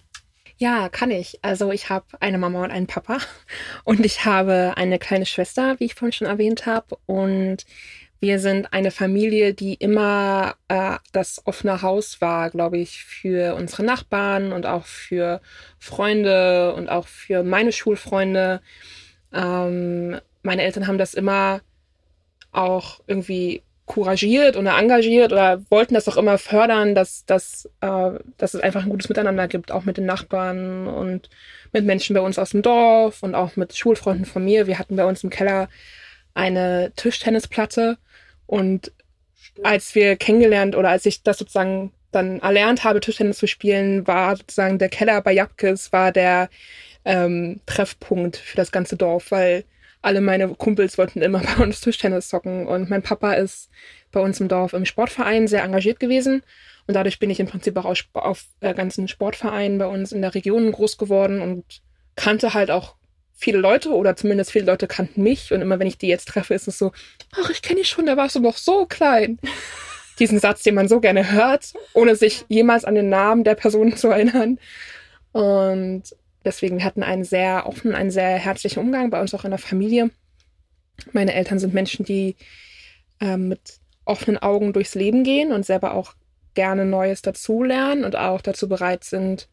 Ja, 0.59 0.89
kann 0.89 1.11
ich. 1.11 1.41
Also 1.43 1.73
ich 1.73 1.91
habe 1.91 2.07
eine 2.21 2.39
Mama 2.39 2.63
und 2.63 2.71
einen 2.71 2.87
Papa 2.87 3.19
und 3.85 4.05
ich 4.07 4.25
habe 4.25 4.75
eine 4.77 5.01
kleine 5.01 5.27
Schwester, 5.27 5.81
wie 5.81 5.87
ich 5.87 5.95
vorhin 5.95 6.13
schon 6.13 6.29
erwähnt 6.29 6.67
habe. 6.67 6.99
Und 7.07 7.67
wir 8.23 8.39
sind 8.39 8.73
eine 8.73 8.93
Familie, 8.93 9.53
die 9.53 9.75
immer 9.75 10.55
äh, 10.69 10.95
das 11.11 11.43
offene 11.45 11.83
Haus 11.83 12.21
war, 12.21 12.51
glaube 12.51 12.79
ich, 12.79 13.03
für 13.05 13.57
unsere 13.57 13.83
Nachbarn 13.83 14.53
und 14.53 14.65
auch 14.65 14.87
für 14.87 15.41
Freunde 15.81 16.73
und 16.75 16.89
auch 16.89 17.09
für 17.09 17.43
meine 17.43 17.73
Schulfreunde. 17.73 18.61
Ähm, 19.33 20.21
meine 20.45 20.63
Eltern 20.63 20.87
haben 20.87 20.99
das 20.99 21.15
immer 21.15 21.63
auch 22.53 23.01
irgendwie 23.09 23.63
couragiert 23.87 24.57
oder 24.57 24.79
engagiert 24.79 25.33
oder 25.33 25.61
wollten 25.69 25.95
das 25.95 26.07
auch 26.07 26.17
immer 26.17 26.39
fördern, 26.39 26.95
dass, 26.95 27.27
dass, 27.27 27.69
äh, 27.81 28.13
dass 28.39 28.55
es 28.55 28.61
einfach 28.61 28.85
ein 28.85 28.91
gutes 28.91 29.09
Miteinander 29.09 29.49
gibt, 29.49 29.73
auch 29.73 29.85
mit 29.85 29.97
den 29.97 30.07
Nachbarn 30.07 30.87
und 30.87 31.29
mit 31.73 31.85
Menschen 31.85 32.15
bei 32.15 32.21
uns 32.21 32.39
aus 32.39 32.51
dem 32.51 32.63
Dorf 32.63 33.25
und 33.25 33.35
auch 33.35 33.57
mit 33.57 33.77
Schulfreunden 33.77 34.27
von 34.27 34.45
mir. 34.45 34.69
Wir 34.69 34.79
hatten 34.79 34.95
bei 34.95 35.07
uns 35.07 35.25
im 35.25 35.31
Keller 35.31 35.69
eine 36.35 36.93
Tischtennisplatte 36.95 37.99
und 38.53 38.93
als 39.63 39.95
wir 39.95 40.17
kennengelernt 40.17 40.77
oder 40.77 40.91
als 40.91 41.07
ich 41.07 41.23
das 41.23 41.39
sozusagen 41.39 41.91
dann 42.11 42.41
erlernt 42.41 42.85
habe, 42.85 43.01
Tischtennis 43.01 43.39
zu 43.39 43.47
spielen, 43.47 44.07
war 44.07 44.37
sozusagen 44.37 44.79
der 44.79 44.91
Keller 44.91 45.23
bei 45.23 45.33
Japkes, 45.33 45.91
war 45.91 46.13
der 46.13 46.51
ähm, 47.07 47.61
Treffpunkt 47.65 48.37
für 48.37 48.59
das 48.59 48.71
ganze 48.71 48.99
Dorf, 48.99 49.31
weil 49.31 49.65
alle 50.03 50.21
meine 50.21 50.49
Kumpels 50.49 50.99
wollten 50.99 51.23
immer 51.23 51.41
bei 51.57 51.63
uns 51.63 51.81
Tischtennis 51.81 52.29
zocken. 52.29 52.67
Und 52.67 52.91
mein 52.91 53.03
Papa 53.03 53.33
ist 53.33 53.71
bei 54.11 54.21
uns 54.21 54.39
im 54.39 54.49
Dorf 54.49 54.75
im 54.75 54.85
Sportverein 54.85 55.49
sehr 55.49 55.65
engagiert 55.65 55.99
gewesen. 55.99 56.43
Und 56.87 56.93
dadurch 56.93 57.19
bin 57.19 57.31
ich 57.31 57.41
im 57.41 57.47
Prinzip 57.47 57.75
auch 57.79 57.87
auf, 57.87 58.05
auf 58.13 58.45
äh, 58.61 58.75
ganzen 58.75 59.09
Sportvereinen 59.09 59.79
bei 59.79 59.87
uns 59.87 60.13
in 60.13 60.21
der 60.21 60.35
Region 60.35 60.71
groß 60.73 60.99
geworden 60.99 61.41
und 61.41 61.65
kannte 62.17 62.53
halt 62.53 62.71
auch 62.71 62.97
viele 63.43 63.59
Leute 63.59 63.91
oder 63.91 64.15
zumindest 64.15 64.53
viele 64.53 64.67
Leute 64.67 64.87
kannten 64.87 65.23
mich 65.23 65.53
und 65.53 65.61
immer 65.63 65.81
wenn 65.81 65.89
ich 65.89 65.99
die 65.99 66.07
jetzt 66.07 66.29
treffe, 66.29 66.55
ist 66.55 66.69
es 66.69 66.79
so, 66.79 66.93
ach, 67.33 67.51
ich 67.51 67.61
kenne 67.61 67.81
dich 67.81 67.89
schon, 67.89 68.07
da 68.07 68.17
warst 68.17 68.37
du 68.37 68.41
noch 68.41 68.57
so 68.57 68.87
klein. 68.87 69.39
Diesen 70.19 70.39
Satz, 70.39 70.63
den 70.63 70.77
man 70.77 70.89
so 70.89 71.01
gerne 71.01 71.33
hört, 71.33 71.73
ohne 71.93 72.15
sich 72.15 72.45
jemals 72.49 72.85
an 72.85 72.95
den 72.95 73.09
Namen 73.09 73.43
der 73.43 73.57
Person 73.57 73.97
zu 73.97 74.09
erinnern. 74.09 74.61
Und 75.33 76.05
deswegen, 76.45 76.79
wir 76.79 76.85
hatten 76.85 77.03
einen 77.03 77.25
sehr 77.25 77.67
offenen, 77.67 77.97
einen 77.97 78.11
sehr 78.13 78.39
herzlichen 78.39 78.79
Umgang 78.79 79.11
bei 79.11 79.21
uns 79.21 79.35
auch 79.35 79.45
in 79.45 79.51
der 79.51 79.59
Familie. 79.59 80.11
Meine 81.13 81.35
Eltern 81.35 81.59
sind 81.59 81.75
Menschen, 81.75 82.05
die 82.05 82.37
äh, 83.21 83.37
mit 83.37 83.81
offenen 84.05 84.39
Augen 84.39 84.73
durchs 84.73 84.95
Leben 84.95 85.25
gehen 85.25 85.51
und 85.51 85.67
selber 85.67 85.95
auch 85.95 86.15
gerne 86.55 86.85
Neues 86.85 87.23
dazulernen 87.23 88.05
und 88.05 88.15
auch 88.15 88.43
dazu 88.43 88.69
bereit 88.69 89.03
sind, 89.03 89.49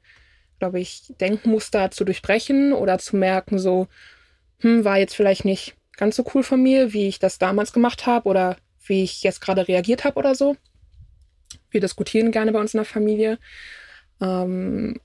glaube 0.59 0.79
ich, 0.79 1.13
Denkmuster 1.19 1.91
zu 1.91 2.03
durchbrechen 2.03 2.73
oder 2.73 2.99
zu 2.99 3.15
merken, 3.15 3.59
so, 3.59 3.87
hm, 4.59 4.85
war 4.85 4.97
jetzt 4.97 5.15
vielleicht 5.15 5.45
nicht 5.45 5.75
ganz 5.97 6.15
so 6.15 6.25
cool 6.33 6.43
von 6.43 6.61
mir, 6.61 6.93
wie 6.93 7.07
ich 7.07 7.19
das 7.19 7.39
damals 7.39 7.73
gemacht 7.73 8.05
habe 8.05 8.29
oder 8.29 8.57
wie 8.85 9.03
ich 9.03 9.23
jetzt 9.23 9.41
gerade 9.41 9.67
reagiert 9.67 10.03
habe 10.03 10.17
oder 10.17 10.35
so. 10.35 10.55
Wir 11.71 11.81
diskutieren 11.81 12.31
gerne 12.31 12.51
bei 12.51 12.59
uns 12.59 12.73
in 12.73 12.79
der 12.79 12.85
Familie. 12.85 13.37
Ähm, 14.21 14.99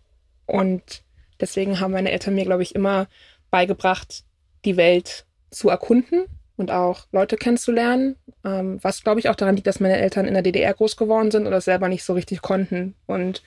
und 0.47 1.03
deswegen 1.41 1.81
haben 1.81 1.93
meine 1.93 2.11
Eltern 2.11 2.35
mir, 2.35 2.45
glaube 2.45 2.63
ich, 2.63 2.75
immer 2.75 3.09
beigebracht, 3.51 4.25
die 4.65 4.77
Welt 4.77 5.27
zu 5.51 5.69
erkunden 5.69 6.25
und 6.57 6.71
auch 6.71 7.07
Leute 7.13 7.37
kennenzulernen. 7.37 8.17
Ähm, 8.45 8.79
was, 8.83 9.03
glaube 9.03 9.21
ich, 9.21 9.29
auch 9.29 9.35
daran 9.35 9.57
liegt, 9.57 9.67
dass 9.67 9.81
meine 9.81 9.99
Eltern 9.99 10.27
in 10.27 10.35
der 10.35 10.43
DDR 10.43 10.75
groß 10.75 10.97
geworden 10.97 11.31
sind 11.31 11.45
das 11.45 11.65
selber 11.65 11.89
nicht 11.89 12.05
so 12.05 12.15
richtig 12.15 12.43
konnten. 12.43 12.95
Und 13.07 13.43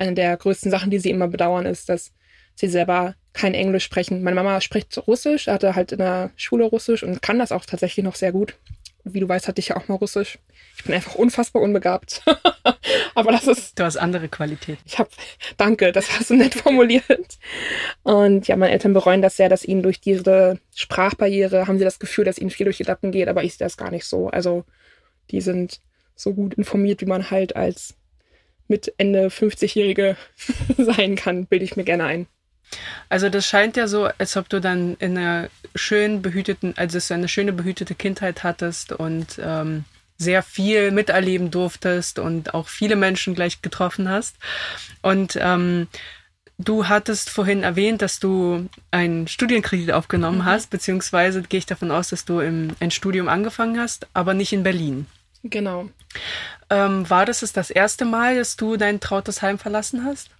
eine 0.00 0.14
der 0.14 0.36
größten 0.36 0.70
Sachen, 0.70 0.90
die 0.90 0.98
sie 0.98 1.10
immer 1.10 1.28
bedauern, 1.28 1.66
ist, 1.66 1.88
dass 1.88 2.12
sie 2.54 2.68
selber 2.68 3.14
kein 3.32 3.54
Englisch 3.54 3.84
sprechen. 3.84 4.22
Meine 4.22 4.34
Mama 4.34 4.60
spricht 4.60 4.98
Russisch, 5.06 5.46
hatte 5.46 5.76
halt 5.76 5.92
in 5.92 5.98
der 5.98 6.30
Schule 6.36 6.64
Russisch 6.64 7.02
und 7.02 7.22
kann 7.22 7.38
das 7.38 7.52
auch 7.52 7.64
tatsächlich 7.64 8.04
noch 8.04 8.16
sehr 8.16 8.32
gut. 8.32 8.54
Wie 9.04 9.20
du 9.20 9.28
weißt, 9.28 9.48
hatte 9.48 9.60
ich 9.60 9.68
ja 9.68 9.76
auch 9.76 9.88
mal 9.88 9.94
Russisch. 9.94 10.38
Ich 10.76 10.84
bin 10.84 10.94
einfach 10.94 11.14
unfassbar 11.14 11.62
unbegabt. 11.62 12.22
Aber 13.14 13.32
das 13.32 13.46
ist. 13.46 13.78
Du 13.78 13.84
hast 13.84 13.96
andere 13.96 14.28
Qualität. 14.28 14.78
Ich 14.84 14.98
habe, 14.98 15.10
danke, 15.56 15.92
das 15.92 16.18
hast 16.18 16.30
du 16.30 16.34
nett 16.34 16.54
formuliert. 16.54 17.38
Und 18.02 18.46
ja, 18.48 18.56
meine 18.56 18.72
Eltern 18.72 18.92
bereuen 18.92 19.22
das 19.22 19.36
sehr, 19.36 19.48
dass 19.48 19.64
ihnen 19.64 19.82
durch 19.82 20.00
diese 20.00 20.58
Sprachbarriere 20.74 21.66
haben 21.66 21.78
sie 21.78 21.84
das 21.84 21.98
Gefühl, 21.98 22.24
dass 22.24 22.38
ihnen 22.38 22.50
viel 22.50 22.64
durch 22.64 22.76
die 22.78 22.84
Lappen 22.84 23.10
geht, 23.12 23.28
aber 23.28 23.42
ich 23.42 23.54
sehe 23.54 23.66
das 23.66 23.76
gar 23.76 23.90
nicht 23.90 24.04
so. 24.04 24.28
Also, 24.28 24.64
die 25.30 25.40
sind 25.40 25.80
so 26.14 26.34
gut 26.34 26.54
informiert, 26.54 27.00
wie 27.00 27.06
man 27.06 27.30
halt 27.30 27.56
als 27.56 27.94
mit 28.70 28.94
Ende 28.96 29.28
50-Jährige 29.28 30.16
sein 30.78 31.16
kann, 31.16 31.46
bilde 31.46 31.64
ich 31.64 31.76
mir 31.76 31.84
gerne 31.84 32.04
ein. 32.04 32.26
Also 33.08 33.28
das 33.28 33.46
scheint 33.46 33.76
ja 33.76 33.88
so, 33.88 34.04
als 34.18 34.36
ob 34.36 34.48
du 34.48 34.60
dann 34.60 34.96
in 35.00 35.18
einer 35.18 35.50
schön 35.74 36.22
behüteten, 36.22 36.74
also 36.76 36.96
dass 36.96 37.08
du 37.08 37.14
eine 37.14 37.28
schöne 37.28 37.52
behütete 37.52 37.94
Kindheit 37.94 38.44
hattest 38.44 38.92
und 38.92 39.40
ähm, 39.42 39.84
sehr 40.16 40.42
viel 40.42 40.90
miterleben 40.90 41.50
durftest 41.50 42.18
und 42.18 42.54
auch 42.54 42.68
viele 42.68 42.94
Menschen 42.94 43.34
gleich 43.34 43.62
getroffen 43.62 44.08
hast. 44.08 44.36
Und 45.02 45.36
ähm, 45.40 45.88
du 46.58 46.88
hattest 46.88 47.30
vorhin 47.30 47.62
erwähnt, 47.62 48.02
dass 48.02 48.20
du 48.20 48.68
einen 48.90 49.26
Studienkredit 49.26 49.92
aufgenommen 49.92 50.38
mhm. 50.38 50.44
hast, 50.44 50.70
beziehungsweise 50.70 51.42
gehe 51.42 51.58
ich 51.58 51.66
davon 51.66 51.90
aus, 51.90 52.10
dass 52.10 52.24
du 52.24 52.40
im, 52.40 52.76
ein 52.80 52.90
Studium 52.90 53.28
angefangen 53.28 53.80
hast, 53.80 54.06
aber 54.12 54.34
nicht 54.34 54.52
in 54.52 54.62
Berlin. 54.62 55.06
Genau. 55.42 55.88
Ähm, 56.68 57.08
war 57.08 57.26
das 57.26 57.40
das 57.52 57.70
erste 57.70 58.04
Mal, 58.04 58.36
dass 58.36 58.56
du 58.56 58.76
dein 58.76 59.00
trautes 59.00 59.42
Heim 59.42 59.58
verlassen 59.58 60.04
hast? 60.04 60.30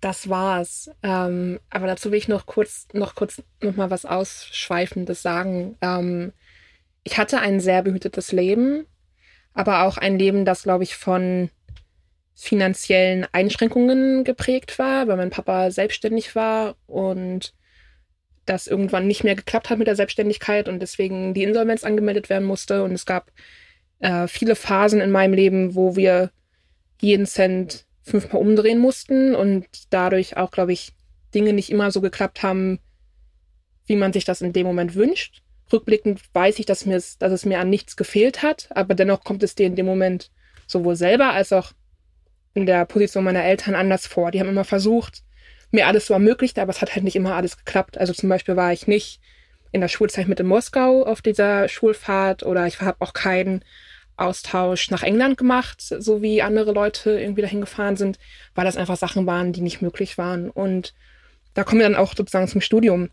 Das 0.00 0.28
war's. 0.28 0.90
Ähm, 1.02 1.60
aber 1.70 1.86
dazu 1.86 2.10
will 2.10 2.18
ich 2.18 2.28
noch 2.28 2.44
kurz, 2.46 2.86
noch 2.92 3.14
kurz 3.14 3.42
noch 3.62 3.76
mal 3.76 3.90
was 3.90 4.04
Ausschweifendes 4.04 5.22
sagen. 5.22 5.76
Ähm, 5.80 6.32
ich 7.04 7.16
hatte 7.16 7.40
ein 7.40 7.60
sehr 7.60 7.82
behütetes 7.82 8.32
Leben, 8.32 8.86
aber 9.54 9.84
auch 9.84 9.96
ein 9.96 10.18
Leben, 10.18 10.44
das, 10.44 10.64
glaube 10.64 10.84
ich, 10.84 10.96
von 10.96 11.50
finanziellen 12.34 13.26
Einschränkungen 13.32 14.24
geprägt 14.24 14.78
war, 14.78 15.06
weil 15.06 15.16
mein 15.16 15.30
Papa 15.30 15.70
selbstständig 15.70 16.34
war 16.34 16.76
und 16.86 17.54
das 18.44 18.66
irgendwann 18.66 19.06
nicht 19.06 19.24
mehr 19.24 19.36
geklappt 19.36 19.70
hat 19.70 19.78
mit 19.78 19.86
der 19.86 19.96
Selbstständigkeit 19.96 20.68
und 20.68 20.80
deswegen 20.80 21.32
die 21.32 21.44
Insolvenz 21.44 21.84
angemeldet 21.84 22.28
werden 22.28 22.46
musste. 22.46 22.82
Und 22.82 22.92
es 22.92 23.06
gab 23.06 23.30
äh, 24.04 24.28
viele 24.28 24.54
Phasen 24.54 25.00
in 25.00 25.10
meinem 25.10 25.32
Leben, 25.32 25.74
wo 25.74 25.96
wir 25.96 26.30
jeden 27.00 27.26
Cent 27.26 27.86
fünfmal 28.02 28.42
umdrehen 28.42 28.78
mussten 28.78 29.34
und 29.34 29.66
dadurch 29.88 30.36
auch, 30.36 30.50
glaube 30.50 30.74
ich, 30.74 30.92
Dinge 31.34 31.54
nicht 31.54 31.70
immer 31.70 31.90
so 31.90 32.02
geklappt 32.02 32.42
haben, 32.42 32.80
wie 33.86 33.96
man 33.96 34.12
sich 34.12 34.26
das 34.26 34.42
in 34.42 34.52
dem 34.52 34.66
Moment 34.66 34.94
wünscht. 34.94 35.42
Rückblickend 35.72 36.20
weiß 36.34 36.58
ich, 36.58 36.66
dass, 36.66 36.84
mir 36.84 36.96
es, 36.96 37.16
dass 37.16 37.32
es 37.32 37.46
mir 37.46 37.58
an 37.58 37.70
nichts 37.70 37.96
gefehlt 37.96 38.42
hat, 38.42 38.68
aber 38.74 38.94
dennoch 38.94 39.24
kommt 39.24 39.42
es 39.42 39.54
dir 39.54 39.66
in 39.66 39.74
dem 39.74 39.86
Moment 39.86 40.30
sowohl 40.66 40.96
selber 40.96 41.32
als 41.32 41.52
auch 41.52 41.72
in 42.52 42.66
der 42.66 42.84
Position 42.84 43.24
meiner 43.24 43.42
Eltern 43.42 43.74
anders 43.74 44.06
vor. 44.06 44.30
Die 44.30 44.38
haben 44.38 44.50
immer 44.50 44.64
versucht, 44.64 45.22
mir 45.70 45.86
alles 45.86 46.06
so 46.06 46.14
ermöglicht, 46.14 46.58
aber 46.58 46.70
es 46.70 46.82
hat 46.82 46.94
halt 46.94 47.04
nicht 47.04 47.16
immer 47.16 47.34
alles 47.34 47.56
geklappt. 47.56 47.96
Also 47.96 48.12
zum 48.12 48.28
Beispiel 48.28 48.54
war 48.54 48.72
ich 48.72 48.86
nicht 48.86 49.20
in 49.72 49.80
der 49.80 49.88
Schulzeit 49.88 50.28
mit 50.28 50.40
in 50.40 50.46
Moskau 50.46 51.04
auf 51.04 51.22
dieser 51.22 51.68
Schulfahrt 51.68 52.42
oder 52.42 52.66
ich 52.66 52.80
habe 52.80 53.00
auch 53.00 53.14
keinen 53.14 53.64
Austausch 54.16 54.90
nach 54.90 55.02
England 55.02 55.36
gemacht, 55.36 55.80
so 55.80 56.22
wie 56.22 56.42
andere 56.42 56.72
Leute 56.72 57.18
irgendwie 57.18 57.42
dahin 57.42 57.60
gefahren 57.60 57.96
sind, 57.96 58.18
weil 58.54 58.64
das 58.64 58.76
einfach 58.76 58.96
Sachen 58.96 59.26
waren, 59.26 59.52
die 59.52 59.60
nicht 59.60 59.82
möglich 59.82 60.18
waren. 60.18 60.50
Und 60.50 60.94
da 61.54 61.64
kommen 61.64 61.80
wir 61.80 61.88
dann 61.88 61.98
auch 61.98 62.14
sozusagen 62.16 62.48
zum 62.48 62.60
Studium. 62.60 63.10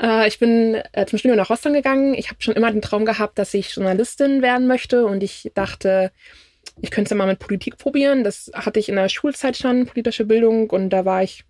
Äh, 0.00 0.28
ich 0.28 0.38
bin 0.38 0.80
äh, 0.92 1.06
zum 1.06 1.18
Studium 1.18 1.36
nach 1.36 1.50
Rostock 1.50 1.72
gegangen. 1.72 2.14
Ich 2.14 2.28
habe 2.30 2.42
schon 2.42 2.54
immer 2.54 2.70
den 2.70 2.82
Traum 2.82 3.04
gehabt, 3.04 3.38
dass 3.38 3.54
ich 3.54 3.74
Journalistin 3.74 4.42
werden 4.42 4.66
möchte 4.66 5.06
und 5.06 5.22
ich 5.22 5.50
dachte, 5.54 6.12
ich 6.80 6.90
könnte 6.90 7.08
es 7.08 7.10
ja 7.10 7.16
mal 7.16 7.26
mit 7.26 7.38
Politik 7.38 7.78
probieren. 7.78 8.24
Das 8.24 8.50
hatte 8.54 8.80
ich 8.80 8.88
in 8.88 8.96
der 8.96 9.08
Schulzeit 9.08 9.56
schon, 9.56 9.86
politische 9.86 10.24
Bildung, 10.24 10.70
und 10.70 10.90
da 10.90 11.04
war 11.04 11.22
ich 11.22 11.44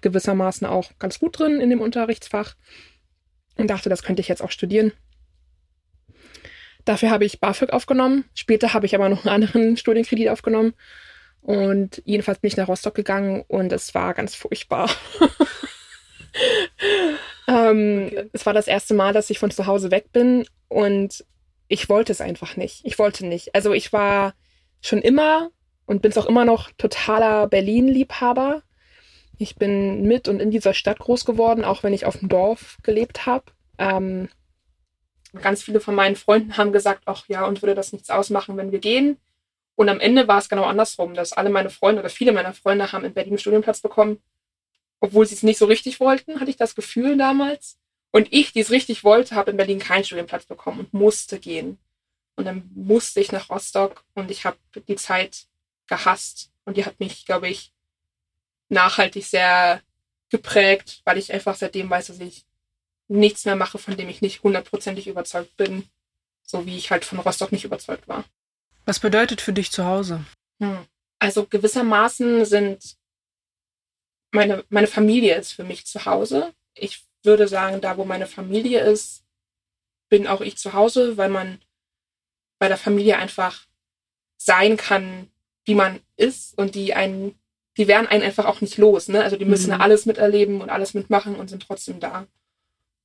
gewissermaßen 0.00 0.66
auch 0.66 0.90
ganz 0.98 1.18
gut 1.18 1.38
drin 1.38 1.60
in 1.60 1.70
dem 1.70 1.80
Unterrichtsfach 1.80 2.56
und 3.56 3.68
dachte, 3.68 3.88
das 3.88 4.02
könnte 4.02 4.20
ich 4.20 4.28
jetzt 4.28 4.42
auch 4.42 4.50
studieren. 4.50 4.92
Dafür 6.84 7.10
habe 7.10 7.24
ich 7.24 7.40
BAföG 7.40 7.70
aufgenommen. 7.70 8.24
Später 8.34 8.74
habe 8.74 8.86
ich 8.86 8.94
aber 8.94 9.08
noch 9.08 9.24
einen 9.24 9.34
anderen 9.34 9.76
Studienkredit 9.78 10.28
aufgenommen. 10.28 10.74
Und 11.40 12.02
jedenfalls 12.04 12.38
bin 12.38 12.48
ich 12.48 12.56
nach 12.56 12.68
Rostock 12.68 12.94
gegangen 12.94 13.44
und 13.48 13.72
es 13.72 13.94
war 13.94 14.14
ganz 14.14 14.34
furchtbar. 14.34 14.88
ähm, 17.48 18.06
okay. 18.06 18.28
Es 18.32 18.46
war 18.46 18.54
das 18.54 18.68
erste 18.68 18.94
Mal, 18.94 19.12
dass 19.12 19.28
ich 19.28 19.40
von 19.40 19.50
zu 19.50 19.66
Hause 19.66 19.90
weg 19.90 20.12
bin 20.12 20.46
und 20.68 21.24
ich 21.66 21.88
wollte 21.88 22.12
es 22.12 22.20
einfach 22.20 22.56
nicht. 22.56 22.82
Ich 22.84 22.98
wollte 22.98 23.26
nicht. 23.26 23.54
Also 23.54 23.72
ich 23.72 23.92
war 23.92 24.34
schon 24.80 25.00
immer 25.00 25.50
und 25.86 26.02
bin 26.02 26.10
es 26.10 26.18
auch 26.18 26.26
immer 26.26 26.44
noch 26.44 26.70
totaler 26.78 27.48
Berlin-Liebhaber. 27.48 28.62
Ich 29.38 29.56
bin 29.56 30.02
mit 30.02 30.28
und 30.28 30.40
in 30.40 30.50
dieser 30.50 30.74
Stadt 30.74 31.00
groß 31.00 31.24
geworden, 31.24 31.64
auch 31.64 31.82
wenn 31.82 31.92
ich 31.92 32.06
auf 32.06 32.18
dem 32.18 32.28
Dorf 32.28 32.78
gelebt 32.82 33.26
habe. 33.26 33.46
Ähm, 33.78 34.28
Ganz 35.40 35.62
viele 35.62 35.80
von 35.80 35.94
meinen 35.94 36.16
Freunden 36.16 36.56
haben 36.56 36.72
gesagt, 36.72 37.02
ach 37.06 37.24
ja, 37.28 37.46
und 37.46 37.62
würde 37.62 37.74
das 37.74 37.92
nichts 37.92 38.10
ausmachen, 38.10 38.56
wenn 38.56 38.72
wir 38.72 38.80
gehen. 38.80 39.16
Und 39.74 39.88
am 39.88 40.00
Ende 40.00 40.28
war 40.28 40.38
es 40.38 40.48
genau 40.48 40.64
andersrum, 40.64 41.14
dass 41.14 41.32
alle 41.32 41.48
meine 41.48 41.70
Freunde 41.70 42.00
oder 42.00 42.10
viele 42.10 42.32
meiner 42.32 42.52
Freunde 42.52 42.92
haben 42.92 43.04
in 43.04 43.14
Berlin 43.14 43.32
einen 43.32 43.38
Studienplatz 43.38 43.80
bekommen, 43.80 44.22
obwohl 45.00 45.26
sie 45.26 45.34
es 45.34 45.42
nicht 45.42 45.58
so 45.58 45.66
richtig 45.66 46.00
wollten, 46.00 46.40
hatte 46.40 46.50
ich 46.50 46.56
das 46.56 46.74
Gefühl 46.74 47.16
damals. 47.16 47.78
Und 48.10 48.32
ich, 48.32 48.52
die 48.52 48.60
es 48.60 48.70
richtig 48.70 49.04
wollte, 49.04 49.34
habe 49.34 49.50
in 49.50 49.56
Berlin 49.56 49.78
keinen 49.78 50.04
Studienplatz 50.04 50.44
bekommen 50.44 50.80
und 50.80 50.94
musste 50.94 51.38
gehen. 51.38 51.78
Und 52.36 52.44
dann 52.44 52.70
musste 52.74 53.20
ich 53.20 53.32
nach 53.32 53.48
Rostock 53.50 54.04
und 54.14 54.30
ich 54.30 54.44
habe 54.44 54.58
die 54.86 54.96
Zeit 54.96 55.46
gehasst. 55.86 56.50
Und 56.64 56.76
die 56.76 56.84
hat 56.84 57.00
mich, 57.00 57.24
glaube 57.24 57.48
ich, 57.48 57.72
nachhaltig 58.68 59.24
sehr 59.24 59.82
geprägt, 60.28 61.02
weil 61.04 61.18
ich 61.18 61.32
einfach 61.32 61.56
seitdem 61.56 61.90
weiß, 61.90 62.08
dass 62.08 62.20
ich 62.20 62.44
nichts 63.12 63.44
mehr 63.44 63.56
mache, 63.56 63.78
von 63.78 63.96
dem 63.96 64.08
ich 64.08 64.22
nicht 64.22 64.42
hundertprozentig 64.42 65.06
überzeugt 65.06 65.56
bin. 65.56 65.84
So 66.42 66.66
wie 66.66 66.76
ich 66.76 66.90
halt 66.90 67.04
von 67.04 67.20
Rostock 67.20 67.52
nicht 67.52 67.64
überzeugt 67.64 68.08
war. 68.08 68.24
Was 68.84 68.98
bedeutet 68.98 69.40
für 69.40 69.52
dich 69.52 69.70
zu 69.70 69.84
Hause? 69.84 70.24
Hm. 70.60 70.86
Also 71.18 71.46
gewissermaßen 71.46 72.44
sind 72.44 72.96
meine, 74.32 74.64
meine 74.70 74.88
Familie 74.88 75.36
ist 75.36 75.52
für 75.52 75.64
mich 75.64 75.86
zu 75.86 76.04
Hause. 76.04 76.52
Ich 76.74 77.04
würde 77.22 77.46
sagen, 77.46 77.80
da 77.80 77.96
wo 77.96 78.04
meine 78.04 78.26
Familie 78.26 78.80
ist, 78.80 79.22
bin 80.08 80.26
auch 80.26 80.40
ich 80.40 80.56
zu 80.56 80.72
Hause, 80.72 81.16
weil 81.16 81.28
man 81.28 81.60
bei 82.58 82.68
der 82.68 82.76
Familie 82.76 83.18
einfach 83.18 83.66
sein 84.36 84.76
kann, 84.76 85.30
wie 85.64 85.74
man 85.74 86.00
ist 86.16 86.56
und 86.58 86.74
die 86.74 86.94
einen, 86.94 87.38
die 87.76 87.88
werden 87.88 88.08
einen 88.08 88.22
einfach 88.22 88.46
auch 88.46 88.60
nicht 88.60 88.78
los, 88.78 89.08
ne? 89.08 89.22
Also 89.22 89.36
die 89.36 89.44
müssen 89.44 89.72
mhm. 89.72 89.80
alles 89.80 90.06
miterleben 90.06 90.60
und 90.60 90.70
alles 90.70 90.94
mitmachen 90.94 91.36
und 91.36 91.48
sind 91.48 91.62
trotzdem 91.62 92.00
da. 92.00 92.26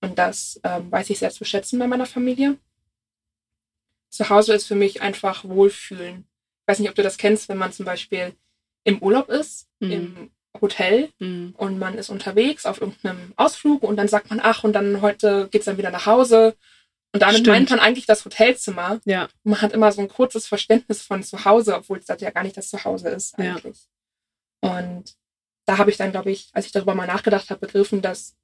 Und 0.01 0.17
das 0.19 0.59
ähm, 0.63 0.91
weiß 0.91 1.09
ich 1.09 1.19
sehr 1.19 1.31
zu 1.31 1.45
schätzen 1.45 1.79
bei 1.79 1.87
meiner 1.87 2.05
Familie. 2.05 2.57
Zu 4.09 4.29
Hause 4.29 4.53
ist 4.53 4.67
für 4.67 4.75
mich 4.75 5.01
einfach 5.01 5.43
Wohlfühlen. 5.43 6.27
Ich 6.61 6.67
weiß 6.67 6.79
nicht, 6.79 6.89
ob 6.89 6.95
du 6.95 7.03
das 7.03 7.17
kennst, 7.17 7.49
wenn 7.49 7.57
man 7.57 7.71
zum 7.71 7.85
Beispiel 7.85 8.33
im 8.83 8.99
Urlaub 8.99 9.29
ist, 9.29 9.67
mhm. 9.79 9.91
im 9.91 10.31
Hotel 10.61 11.09
mhm. 11.19 11.53
und 11.57 11.77
man 11.79 11.97
ist 11.97 12.09
unterwegs 12.09 12.65
auf 12.65 12.81
irgendeinem 12.81 13.33
Ausflug 13.35 13.83
und 13.83 13.97
dann 13.97 14.07
sagt 14.07 14.29
man, 14.29 14.39
ach, 14.41 14.63
und 14.63 14.73
dann 14.73 15.01
heute 15.01 15.49
geht's 15.51 15.65
dann 15.65 15.77
wieder 15.77 15.91
nach 15.91 16.05
Hause. 16.05 16.55
Und 17.13 17.21
damit 17.21 17.39
Stimmt. 17.39 17.47
meint 17.47 17.69
man 17.69 17.79
eigentlich 17.79 18.05
das 18.05 18.25
Hotelzimmer. 18.25 18.99
Ja. 19.05 19.23
Und 19.43 19.51
man 19.51 19.61
hat 19.61 19.73
immer 19.73 19.91
so 19.91 20.01
ein 20.01 20.09
kurzes 20.09 20.47
Verständnis 20.47 21.01
von 21.01 21.23
zu 21.23 21.45
Hause, 21.45 21.75
obwohl 21.75 21.99
es 21.99 22.05
das 22.05 22.21
ja 22.21 22.31
gar 22.31 22.43
nicht 22.43 22.57
das 22.57 22.69
Zuhause 22.69 23.09
ist 23.09 23.37
eigentlich. 23.39 23.87
Ja. 24.63 24.77
Und 24.77 25.15
da 25.65 25.77
habe 25.77 25.89
ich 25.89 25.97
dann, 25.97 26.11
glaube 26.11 26.31
ich, 26.31 26.49
als 26.53 26.65
ich 26.65 26.71
darüber 26.71 26.95
mal 26.95 27.07
nachgedacht 27.07 27.49
habe, 27.49 27.65
begriffen, 27.65 28.01
dass 28.01 28.35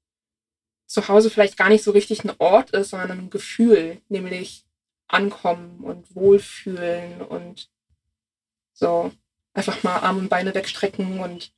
zu 0.93 1.07
Hause 1.07 1.31
vielleicht 1.31 1.57
gar 1.57 1.69
nicht 1.69 1.83
so 1.83 1.89
richtig 1.89 2.23
ein 2.23 2.33
Ort 2.37 2.69
ist, 2.69 2.91
sondern 2.91 3.17
ein 3.17 3.29
Gefühl, 3.31 3.99
nämlich 4.09 4.63
ankommen 5.07 5.83
und 5.83 6.15
wohlfühlen 6.15 7.19
und 7.21 7.71
so 8.73 9.11
einfach 9.55 9.81
mal 9.81 9.97
Arme 9.97 10.19
und 10.19 10.29
Beine 10.29 10.53
wegstrecken 10.53 11.19
und 11.19 11.51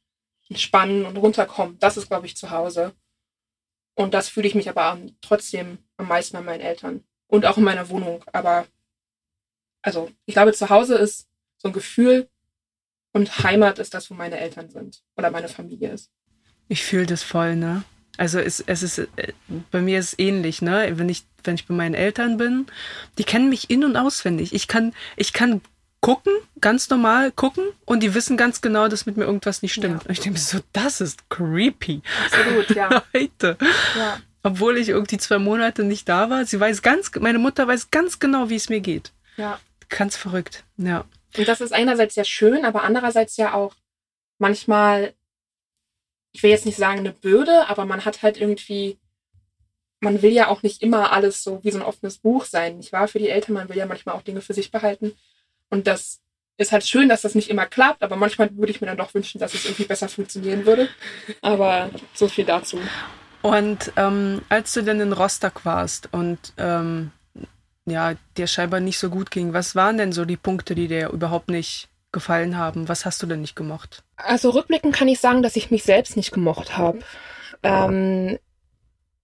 entspannen 0.47 1.05
und 1.05 1.17
runterkommen. 1.17 1.77
Das 1.79 1.97
ist, 1.97 2.07
glaube 2.07 2.27
ich, 2.27 2.37
zu 2.37 2.49
Hause. 2.49 2.93
Und 3.93 4.13
das 4.13 4.29
fühle 4.29 4.47
ich 4.47 4.55
mich 4.55 4.69
aber 4.69 4.97
trotzdem 5.19 5.79
am 5.97 6.07
meisten 6.07 6.37
an 6.37 6.45
meinen 6.45 6.61
Eltern 6.61 7.03
und 7.27 7.45
auch 7.45 7.57
in 7.57 7.63
meiner 7.65 7.89
Wohnung. 7.89 8.23
Aber 8.31 8.65
also 9.81 10.09
ich 10.25 10.33
glaube, 10.33 10.53
zu 10.53 10.69
Hause 10.69 10.95
ist 10.95 11.27
so 11.57 11.67
ein 11.67 11.73
Gefühl 11.73 12.29
und 13.11 13.43
Heimat 13.43 13.79
ist 13.79 13.93
das, 13.93 14.09
wo 14.09 14.13
meine 14.13 14.39
Eltern 14.39 14.69
sind 14.69 15.03
oder 15.17 15.29
meine 15.29 15.49
Familie 15.49 15.91
ist. 15.91 16.09
Ich 16.69 16.85
fühle 16.85 17.05
das 17.05 17.21
voll, 17.21 17.57
ne? 17.57 17.83
Also 18.17 18.39
es, 18.39 18.61
es 18.61 18.83
ist 18.83 18.99
äh, 18.99 19.33
bei 19.71 19.81
mir 19.81 19.99
ist 19.99 20.13
es 20.13 20.19
ähnlich, 20.19 20.61
ne? 20.61 20.93
Wenn 20.95 21.09
ich 21.09 21.25
wenn 21.43 21.55
ich 21.55 21.67
bei 21.67 21.73
meinen 21.73 21.95
Eltern 21.95 22.37
bin, 22.37 22.65
die 23.17 23.23
kennen 23.23 23.49
mich 23.49 23.69
in 23.69 23.83
und 23.83 23.97
auswendig. 23.97 24.53
Ich 24.53 24.67
kann 24.67 24.93
ich 25.15 25.33
kann 25.33 25.61
gucken, 26.01 26.33
ganz 26.61 26.89
normal 26.89 27.31
gucken 27.31 27.63
und 27.85 28.03
die 28.03 28.13
wissen 28.13 28.37
ganz 28.37 28.61
genau, 28.61 28.87
dass 28.87 29.07
mit 29.07 29.17
mir 29.17 29.25
irgendwas 29.25 29.63
nicht 29.63 29.73
stimmt. 29.73 30.03
Ja. 30.03 30.07
Und 30.07 30.11
ich 30.11 30.19
denke 30.19 30.39
so, 30.39 30.59
das 30.71 31.01
ist 31.01 31.29
creepy. 31.29 32.01
Absolut, 32.25 32.69
ja. 32.75 33.03
Leute. 33.13 33.57
Ja. 33.97 34.19
Obwohl 34.43 34.77
ich 34.77 34.89
irgendwie 34.89 35.17
zwei 35.17 35.39
Monate 35.39 35.83
nicht 35.83 36.07
da 36.07 36.29
war, 36.29 36.45
sie 36.45 36.59
weiß 36.59 36.83
ganz, 36.83 37.09
meine 37.19 37.39
Mutter 37.39 37.67
weiß 37.67 37.89
ganz 37.89 38.19
genau, 38.19 38.49
wie 38.49 38.55
es 38.55 38.69
mir 38.69 38.81
geht. 38.81 39.13
Ja. 39.37 39.59
Ganz 39.89 40.15
verrückt, 40.15 40.63
ja. 40.77 41.05
Und 41.35 41.47
das 41.47 41.61
ist 41.61 41.73
einerseits 41.73 42.15
ja 42.15 42.23
schön, 42.23 42.65
aber 42.65 42.83
andererseits 42.83 43.35
ja 43.37 43.55
auch 43.55 43.73
manchmal 44.37 45.13
ich 46.35 46.43
will 46.43 46.49
jetzt 46.49 46.65
nicht 46.65 46.77
sagen 46.77 46.99
eine 46.99 47.13
Bürde, 47.13 47.69
aber 47.69 47.85
man 47.85 48.03
hat 48.03 48.21
halt 48.21 48.35
irgendwie, 48.35 48.99
man 50.01 50.21
will 50.21 50.33
ja 50.33 50.49
auch 50.49 50.63
nicht 50.63 50.81
immer 50.81 51.13
alles 51.13 51.41
so 51.41 51.63
wie 51.63 51.71
so 51.71 51.79
ein 51.79 51.85
offenes 51.85 52.17
Buch 52.17 52.43
sein, 52.43 52.75
nicht 52.75 52.91
wahr? 52.91 53.07
Für 53.07 53.19
die 53.19 53.29
Eltern, 53.29 53.53
man 53.53 53.69
will 53.69 53.77
ja 53.77 53.85
manchmal 53.85 54.15
auch 54.15 54.21
Dinge 54.21 54.41
für 54.41 54.53
sich 54.53 54.69
behalten. 54.69 55.13
Und 55.69 55.87
das 55.87 56.19
ist 56.57 56.73
halt 56.73 56.85
schön, 56.85 57.07
dass 57.07 57.21
das 57.21 57.35
nicht 57.35 57.49
immer 57.49 57.65
klappt, 57.65 58.03
aber 58.03 58.17
manchmal 58.17 58.49
würde 58.57 58.71
ich 58.71 58.81
mir 58.81 58.87
dann 58.87 58.97
doch 58.97 59.13
wünschen, 59.13 59.39
dass 59.39 59.53
es 59.53 59.63
irgendwie 59.63 59.85
besser 59.85 60.09
funktionieren 60.09 60.65
würde. 60.65 60.89
Aber 61.41 61.89
so 62.13 62.27
viel 62.27 62.43
dazu. 62.43 62.79
Und 63.41 63.93
ähm, 63.95 64.41
als 64.49 64.73
du 64.73 64.81
denn 64.81 64.99
in 64.99 65.13
Rostock 65.13 65.63
warst 65.63 66.09
und 66.11 66.51
ähm, 66.57 67.11
ja, 67.85 68.15
dir 68.35 68.47
scheinbar 68.47 68.81
nicht 68.81 68.99
so 68.99 69.09
gut 69.09 69.31
ging. 69.31 69.53
Was 69.53 69.73
waren 69.73 69.97
denn 69.97 70.11
so 70.11 70.25
die 70.25 70.37
Punkte, 70.37 70.75
die 70.75 70.89
dir 70.89 71.11
überhaupt 71.11 71.47
nicht 71.47 71.87
gefallen 72.15 72.57
haben? 72.57 72.89
Was 72.89 73.05
hast 73.05 73.21
du 73.21 73.27
denn 73.27 73.41
nicht 73.41 73.55
gemocht? 73.55 74.03
Also 74.15 74.49
rückblickend 74.49 74.95
kann 74.95 75.07
ich 75.07 75.19
sagen, 75.19 75.43
dass 75.43 75.55
ich 75.55 75.69
mich 75.69 75.83
selbst 75.83 76.17
nicht 76.17 76.31
gemocht 76.31 76.75
habe. 76.77 76.99
Ähm, 77.61 78.39